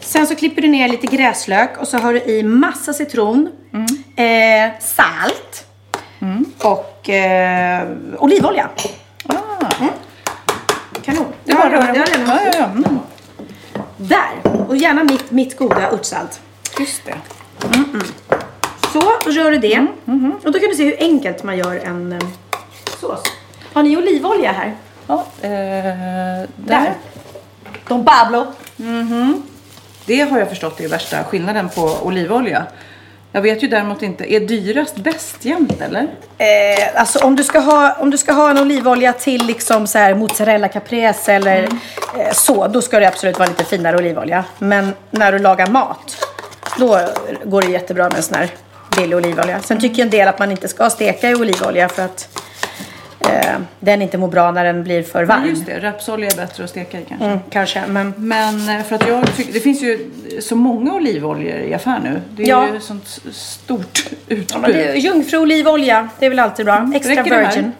Sen 0.00 0.26
så 0.26 0.34
klipper 0.34 0.62
du 0.62 0.68
ner 0.68 0.88
lite 0.88 1.06
gräslök 1.06 1.78
och 1.78 1.88
så 1.88 1.98
har 1.98 2.12
du 2.12 2.22
i 2.22 2.42
massa 2.42 2.92
citron, 2.92 3.48
eh, 4.16 4.80
salt 4.80 5.66
och 6.62 7.10
eh, 7.10 7.88
olivolja. 8.18 8.68
Mm. 9.80 9.92
Kanon. 11.02 11.26
Det 11.44 11.54
var 11.54 11.70
ja, 11.70 11.92
det. 11.92 11.98
ja, 11.98 12.40
ja, 12.44 12.50
ja. 12.58 12.64
Mm. 12.64 12.98
Där. 13.96 14.66
Och 14.68 14.76
gärna 14.76 15.04
mitt, 15.04 15.30
mitt 15.30 15.58
goda 15.58 15.90
örtsalt. 15.90 16.40
Just 16.80 17.02
det. 17.04 17.14
Så 18.92 19.30
rör 19.30 19.50
du 19.50 19.58
det. 19.58 19.86
Och 20.44 20.52
då 20.52 20.60
kan 20.60 20.68
du 20.68 20.74
se 20.74 20.84
hur 20.84 20.96
enkelt 20.98 21.42
man 21.42 21.58
gör 21.58 21.76
en 21.76 22.12
eh, 22.12 22.18
sås. 23.00 23.22
Har 23.72 23.82
ni 23.82 23.96
olivolja 23.96 24.52
här? 24.52 24.74
Ja, 25.06 25.26
eh, 25.42 25.50
där. 25.50 26.46
Där. 26.56 26.94
Don 27.88 28.04
Pablo. 28.04 28.46
Det 30.06 30.20
har 30.20 30.38
jag 30.38 30.48
förstått 30.48 30.80
är 30.80 30.88
värsta 30.88 31.24
skillnaden 31.24 31.68
på 31.68 31.98
olivolja. 32.02 32.66
Jag 33.32 33.42
vet 33.42 33.62
ju 33.62 33.68
däremot 33.68 34.02
inte, 34.02 34.32
är 34.32 34.40
dyrast 34.40 34.96
bäst 34.96 35.44
jämt 35.44 35.80
eller? 35.80 36.02
Eh, 36.38 37.00
alltså 37.00 37.18
om 37.24 37.36
du, 37.36 37.44
ska 37.44 37.58
ha, 37.58 37.96
om 37.98 38.10
du 38.10 38.18
ska 38.18 38.32
ha 38.32 38.50
en 38.50 38.58
olivolja 38.58 39.12
till 39.12 39.46
liksom 39.46 39.86
så 39.86 39.98
här 39.98 40.14
mozzarella 40.14 40.68
caprese 40.68 41.32
eller 41.32 41.62
eh, 42.18 42.32
så, 42.32 42.66
då 42.66 42.82
ska 42.82 43.00
det 43.00 43.08
absolut 43.08 43.38
vara 43.38 43.48
lite 43.48 43.64
finare 43.64 43.96
olivolja. 43.96 44.44
Men 44.58 44.92
när 45.10 45.32
du 45.32 45.38
lagar 45.38 45.66
mat, 45.66 46.26
då 46.78 47.00
går 47.44 47.62
det 47.62 47.68
jättebra 47.68 48.04
med 48.04 48.16
en 48.16 48.22
sån 48.22 48.34
här 48.34 48.50
billig 48.96 49.16
olivolja. 49.16 49.60
Sen 49.60 49.80
tycker 49.80 50.02
en 50.02 50.10
del 50.10 50.28
att 50.28 50.38
man 50.38 50.50
inte 50.50 50.68
ska 50.68 50.90
steka 50.90 51.30
i 51.30 51.34
olivolja 51.34 51.88
för 51.88 52.04
att 52.04 52.38
eh, 53.20 53.56
den 53.80 54.02
inte 54.02 54.18
mår 54.18 54.28
bra 54.28 54.50
när 54.52 54.64
den 54.64 54.84
blir 54.84 55.02
för 55.02 55.24
varm. 55.24 55.42
Ja, 55.44 55.50
just 55.50 55.66
det, 55.66 55.78
rapsolja 55.80 56.28
är 56.30 56.36
bättre 56.36 56.64
att 56.64 56.70
steka 56.70 57.00
i 57.00 57.04
kanske. 57.08 57.26
Mm, 57.26 57.38
kanske, 57.50 57.82
men 57.88 58.14
Men 58.16 58.68
eh, 58.78 58.84
för 58.84 58.94
att 58.96 59.08
jag 59.08 59.36
tycker, 59.36 59.52
det 59.52 59.60
finns 59.60 59.82
ju 59.82 60.10
så 60.40 60.56
många 60.56 60.94
olivoljor 60.94 61.58
i 61.58 61.74
affär 61.74 62.00
nu. 62.04 62.20
Det 62.36 62.42
är 62.42 62.48
Ja. 62.48 62.68
ju 62.74 62.80
sånt 62.80 63.20
stort 63.32 64.06
utbud. 64.28 64.46
Ja, 64.52 64.58
men 64.58 64.72
det 64.72 64.84
är 64.84 64.94
jungfruolivolja, 64.94 66.08
det 66.18 66.26
är 66.26 66.30
väl 66.30 66.38
alltid 66.38 66.66
bra. 66.66 66.90
Extra 66.94 67.12
Räcker 67.12 67.30
det 67.30 67.38
virgin. 67.40 67.72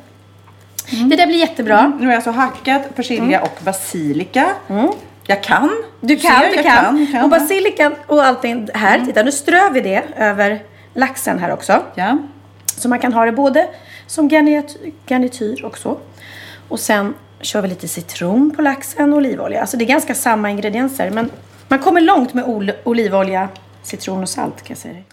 Det 1.11 1.17
där 1.17 1.27
blir 1.27 1.39
jättebra. 1.39 1.93
Nu 1.99 2.07
har 2.07 2.13
jag 2.13 2.17
alltså 2.17 2.31
hackat 2.31 2.97
persilja 2.97 3.41
och 3.43 3.59
basilika. 3.65 4.47
Jag 5.27 5.43
kan. 5.43 5.71
Du 6.01 6.17
kan, 6.17 6.41
ser, 6.41 6.57
du 6.57 6.63
kan. 6.63 7.07
kan. 7.13 7.23
Och 7.25 7.31
basilikan 7.31 7.95
och 8.07 8.25
allting 8.25 8.69
här, 8.75 9.05
titta 9.07 9.23
nu 9.23 9.33
strör 9.33 9.71
vi 9.73 9.81
det 9.81 10.03
över 10.17 10.61
laxen 10.95 11.39
här 11.39 11.53
också. 11.53 11.83
Ja. 11.95 12.19
Så 12.77 12.89
man 12.89 12.99
kan 12.99 13.13
ha 13.13 13.25
det 13.25 13.33
både 13.33 13.69
som 14.07 14.29
garnityr, 15.07 15.65
och 15.65 15.79
så. 15.79 15.99
Och 16.69 16.81
sen 16.81 17.15
kör 17.41 17.63
vi 17.63 17.69
lite 17.69 17.89
citron 17.89 18.53
på 18.57 18.63
laxen 18.63 19.13
och 19.13 19.17
olivolja. 19.17 19.61
Alltså 19.61 19.77
det 19.77 19.85
är 19.85 19.87
ganska 19.87 20.15
samma 20.15 20.51
ingredienser. 20.51 21.11
Men 21.11 21.31
man 21.69 21.79
kommer 21.79 22.01
långt 22.01 22.35
med 22.35 22.45
ol- 22.45 22.73
olivolja, 22.85 23.49
citron 23.83 24.23
och 24.23 24.29
salt 24.29 24.57
kan 24.57 24.67
jag 24.69 24.79
säga 24.79 24.95
dig. 24.95 25.05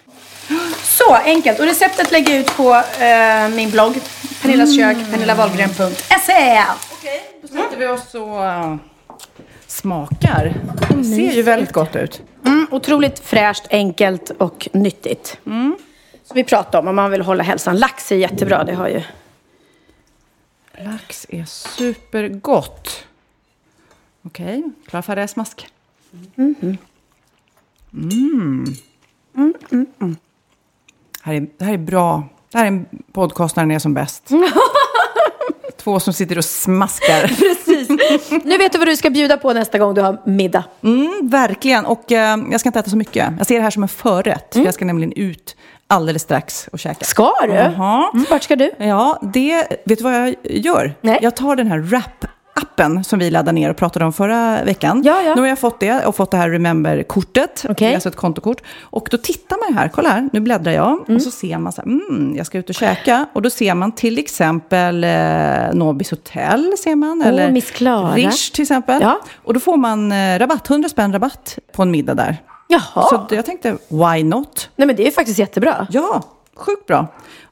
Så 0.84 1.14
enkelt. 1.16 1.60
Och 1.60 1.66
receptet 1.66 2.12
lägger 2.12 2.32
jag 2.32 2.40
ut 2.40 2.58
på 2.58 2.76
eh, 3.04 3.50
min 3.56 3.72
blogg. 3.72 3.94
Pernillas 4.42 4.76
kök, 4.76 4.98
pernillawahlgren.se. 5.12 6.64
Då 7.42 7.48
sätter 7.48 7.78
vi 7.78 7.88
oss 7.88 8.16
och 8.16 8.40
uh, 8.44 8.76
smakar. 9.68 10.54
Det 10.98 11.04
ser 11.04 11.32
ju 11.32 11.42
väldigt 11.42 11.72
gott 11.72 11.96
ut. 11.96 12.22
Mm, 12.48 12.68
otroligt 12.72 13.20
fräscht, 13.20 13.68
enkelt 13.70 14.30
och 14.30 14.68
nyttigt. 14.74 15.40
Som 16.24 16.36
vi 16.36 16.44
pratade 16.44 16.78
om, 16.78 16.88
om 16.88 16.96
man 16.96 17.12
vill 17.12 17.22
hålla 17.22 17.44
hälsan. 17.44 17.78
Lax 17.78 18.12
är 18.12 18.16
jättebra, 18.16 18.64
det 18.64 18.74
har 18.74 18.88
ju... 18.88 19.02
Lax 20.78 21.26
är 21.30 21.46
supergott. 21.46 23.06
Okej, 24.22 24.64
klar 24.86 25.02
färdig 25.02 25.30
smask. 25.30 25.68
Mm. 26.38 26.78
Här 31.22 31.34
är, 31.34 31.48
det 31.58 31.66
här 31.66 31.74
är 31.74 31.78
bra. 31.78 32.24
Det 32.52 32.58
här 32.58 32.66
är 32.66 32.68
en 32.68 32.86
podcast 33.12 33.56
när 33.56 33.64
den 33.64 33.72
är 33.72 33.80
som 33.80 33.94
bäst. 33.94 34.30
Två 35.88 36.00
som 36.00 36.14
sitter 36.14 36.38
och 36.38 36.46
smaskar. 36.46 37.28
Precis. 37.28 37.90
Nu 38.44 38.58
vet 38.58 38.72
du 38.72 38.78
vad 38.78 38.88
du 38.88 38.96
ska 38.98 39.10
bjuda 39.10 39.38
på 39.38 39.54
nästa 39.54 39.78
gång 39.78 39.94
du 39.94 40.02
har 40.02 40.22
middag. 40.26 40.64
Mm, 40.84 41.20
verkligen. 41.24 41.86
Och 41.86 42.12
eh, 42.12 42.38
jag 42.52 42.60
ska 42.60 42.70
inte 42.70 42.80
äta 42.80 42.90
så 42.90 42.98
mycket. 42.98 43.34
Jag 43.38 43.48
ser 43.48 43.56
det 43.56 43.62
här 43.62 43.72
som 43.72 43.84
en 43.84 43.90
förrätt. 43.90 44.54
För 44.54 44.62
jag 44.62 44.74
ska 44.74 44.86
nämligen 44.86 45.14
ut 45.14 45.56
alldeles 45.88 46.22
strax 46.22 46.70
och 46.72 46.80
käka. 46.80 47.06
Ska 47.06 47.34
du? 47.44 47.54
Jaha. 47.54 48.10
Mm, 48.14 48.26
vart 48.30 48.44
ska 48.44 48.56
du? 48.56 48.72
Ja, 48.78 49.20
det, 49.34 49.68
vet 49.86 49.98
du 49.98 50.04
vad 50.04 50.14
jag 50.14 50.36
gör? 50.44 50.94
Nej. 51.02 51.20
Jag 51.22 51.36
tar 51.36 51.56
den 51.56 51.68
här 51.68 51.80
Wrap-appen 52.58 53.04
som 53.04 53.20
vi 53.20 53.32
laddade 53.32 53.52
ner 53.52 53.70
och 53.70 53.78
pratade 53.78 54.06
om 54.06 54.14
förra 54.14 54.64
veckan. 54.64 55.02
Ja, 55.06 55.22
ja. 55.22 55.36
Nu 55.36 55.42
har 55.42 55.48
jag 55.48 55.60
fått 55.60 55.80
det 55.80 56.06
och 56.06 56.16
fått 56.16 56.32
det 56.32 56.38
här 56.38 56.50
Remember-kortet. 56.50 57.66
Är 57.82 57.94
Alltså 57.94 58.10
ett 58.10 58.16
kontokort. 58.16 58.62
Och 58.82 59.08
då 59.12 59.18
tittar 59.18 59.58
man 59.58 59.70
ju 59.70 59.76
här, 59.76 59.90
kolla 59.90 60.10
här, 60.10 60.30
nu 60.34 60.40
bläddrar 60.40 60.72
jag. 60.72 61.10
Och 61.10 61.22
så 61.22 61.32
ser 61.32 61.58
man 61.58 61.72
så 61.72 61.82
här, 61.82 61.88
mm, 61.88 62.36
jag 62.38 62.46
ska 62.46 62.58
ut 62.58 62.70
och 62.70 62.76
käka. 62.76 63.26
Och 63.34 63.42
då 63.42 63.50
ser 63.50 63.74
man 63.76 63.92
till 63.92 64.20
exempel 64.20 65.04
eh, 65.04 65.10
Nobis 65.74 66.12
Hotel, 66.12 66.74
ser 66.80 66.96
man. 66.96 67.22
Åh, 67.22 67.28
eller 67.28 67.52
Miss 67.52 67.72
Clara. 67.72 68.14
Rish 68.16 68.52
till 68.54 68.62
exempel. 68.62 69.02
Ja. 69.02 69.20
Och 69.44 69.54
då 69.54 69.60
får 69.60 69.78
man 69.78 70.12
eh, 70.12 70.40
rabatt, 70.40 70.70
100 70.70 70.90
spänn 70.90 71.14
rabatt 71.14 71.60
på 71.72 71.82
en 71.82 71.92
middag 71.92 72.14
där. 72.14 72.38
Jaha. 72.68 73.08
Så 73.10 73.28
jag 73.30 73.46
tänkte, 73.46 73.78
why 73.90 74.24
not? 74.24 74.70
Nej 74.76 74.88
men 74.88 74.96
det 74.96 75.08
är 75.08 75.12
faktiskt 75.12 75.40
jättebra. 75.40 75.88
Ja, 75.90 76.22
sjukt 76.56 76.86
bra. 76.88 77.08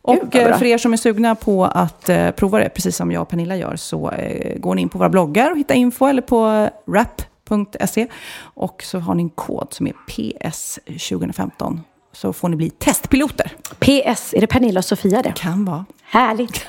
Och 0.06 0.36
eh, 0.36 0.58
för 0.58 0.66
er 0.66 0.78
som 0.78 0.94
är 0.94 0.98
sugna 0.98 1.36
på 1.36 1.66
att 1.66 2.10
eh, 2.10 2.32
prova 2.32 2.60
det, 2.60 2.70
precis 2.70 2.96
som 2.96 3.12
jag 3.12 3.22
och 3.22 3.30
Pernilla 3.30 3.56
gör, 3.56 3.76
så 3.76 4.12
eh, 4.12 4.60
går 4.60 4.76
ni 4.76 4.82
in 4.82 4.90
på 4.90 4.98
våra 4.98 5.10
bloggar 5.10 5.52
och 5.52 5.58
hittar 5.58 5.76
info 5.76 6.06
eller 6.06 6.22
på 6.22 6.70
rap.se. 6.88 8.08
Och 8.38 8.84
så 8.84 9.00
har 9.00 9.16
ni 9.16 9.24
en 9.24 9.30
kod 9.30 9.74
som 9.74 9.88
är 9.88 9.94
PS 9.94 10.80
2015. 10.86 11.82
Så 12.14 12.34
får 12.34 12.50
ni 12.50 12.56
bli 12.56 12.70
testpiloter. 12.70 13.52
PS, 13.80 14.34
är 14.34 14.42
det 14.42 14.48
Pernilla 14.48 14.80
och 14.80 14.86
Sofia 14.86 15.22
det? 15.22 15.34
Kan 15.36 15.66
vara. 15.66 15.86
Härligt. 16.10 16.64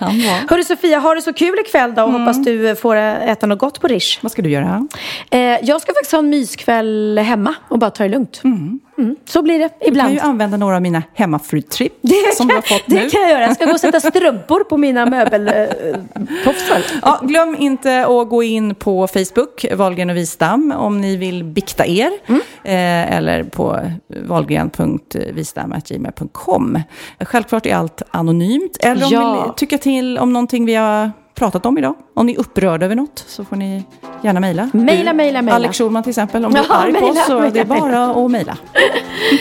Hörru 0.50 0.64
Sofia, 0.64 0.98
har 0.98 1.14
det 1.14 1.22
så 1.22 1.32
kul 1.32 1.54
ikväll 1.66 1.94
då 1.94 2.02
och 2.02 2.12
hoppas 2.12 2.44
du 2.44 2.76
får 2.76 2.96
äta 2.96 3.46
något 3.46 3.58
gott 3.58 3.80
på 3.80 3.88
Rish. 3.88 4.18
Vad 4.20 4.32
ska 4.32 4.42
du 4.42 4.50
göra? 4.50 4.88
Eh, 5.30 5.40
jag 5.40 5.80
ska 5.82 5.92
faktiskt 5.92 6.12
ha 6.12 6.18
en 6.18 6.28
myskväll 6.30 7.18
hemma 7.18 7.54
och 7.68 7.78
bara 7.78 7.90
ta 7.90 8.02
det 8.02 8.08
lugnt. 8.08 8.40
Mm. 8.44 8.80
Så 9.24 9.42
blir 9.42 9.58
det 9.58 9.64
Du 9.64 9.70
kan 9.84 9.88
ibland. 9.88 10.12
ju 10.14 10.20
använda 10.20 10.56
några 10.56 10.76
av 10.76 10.82
mina 10.82 11.02
hemmafrutrip 11.14 11.92
Det, 12.02 12.36
som 12.36 12.48
du 12.48 12.54
har 12.54 12.62
fått 12.62 12.82
det 12.86 12.94
nu. 12.94 13.10
kan 13.10 13.20
jag 13.22 13.30
göra. 13.30 13.42
Jag 13.42 13.54
ska 13.54 13.64
gå 13.64 13.72
och 13.72 13.80
sätta 13.80 14.00
strumpor 14.10 14.64
på 14.64 14.76
mina 14.76 15.06
möbeltofsar. 15.06 16.82
Ja, 17.02 17.20
glöm 17.22 17.56
inte 17.58 18.06
att 18.06 18.28
gå 18.28 18.42
in 18.42 18.74
på 18.74 19.06
Facebook, 19.06 19.64
Wahlgren 19.74 20.10
och 20.10 20.16
Wistam, 20.16 20.72
om 20.76 21.00
ni 21.00 21.16
vill 21.16 21.44
bikta 21.44 21.86
er. 21.86 22.10
Mm. 22.26 22.40
Eh, 22.64 23.16
eller 23.16 23.42
på 23.44 23.80
wahlgren.wistam.gmail.com. 24.26 26.80
Självklart 27.20 27.66
är 27.66 27.74
allt 27.74 28.02
anonymt. 28.10 28.76
Eller 28.80 29.04
om 29.06 29.12
Ja. 29.12 29.25
Vill 29.32 29.52
tycka 29.56 29.78
till 29.78 30.18
om 30.18 30.32
någonting 30.32 30.66
vi 30.66 30.74
har 30.74 31.10
pratat 31.34 31.66
om 31.66 31.78
idag. 31.78 31.94
Om 32.14 32.26
ni 32.26 32.32
är 32.34 32.38
upprörda 32.38 32.86
över 32.86 32.94
något 32.94 33.24
så 33.26 33.44
får 33.44 33.56
ni 33.56 33.84
gärna 34.22 34.40
mejla. 34.40 34.70
Mejla, 34.72 35.12
mejla, 35.12 35.42
mejla. 35.42 35.56
Alex 35.56 35.78
Schulman 35.78 36.02
till 36.02 36.10
exempel, 36.10 36.44
om 36.44 36.52
du 36.52 36.58
är 36.58 36.64
Ja, 36.68 36.74
arg 36.74 36.94
på 36.94 37.06
oss 37.06 37.26
så 37.26 37.40
mejla, 37.40 37.50
det 37.50 37.60
är 37.60 37.64
bara 37.64 38.24
att 38.24 38.30
mejla. 38.30 38.56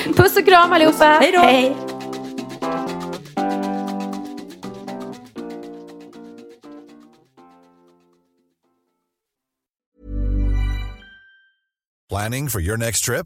Puss 0.15 0.37
och 0.37 0.45
kram 0.45 0.73
allihopa. 0.73 1.05
Hej 1.05 1.31
då. 1.31 1.39
Hej. 1.39 1.75
Planning 12.09 12.49
for 12.49 12.61
your 12.61 12.77
next 12.77 13.05
trip? 13.05 13.25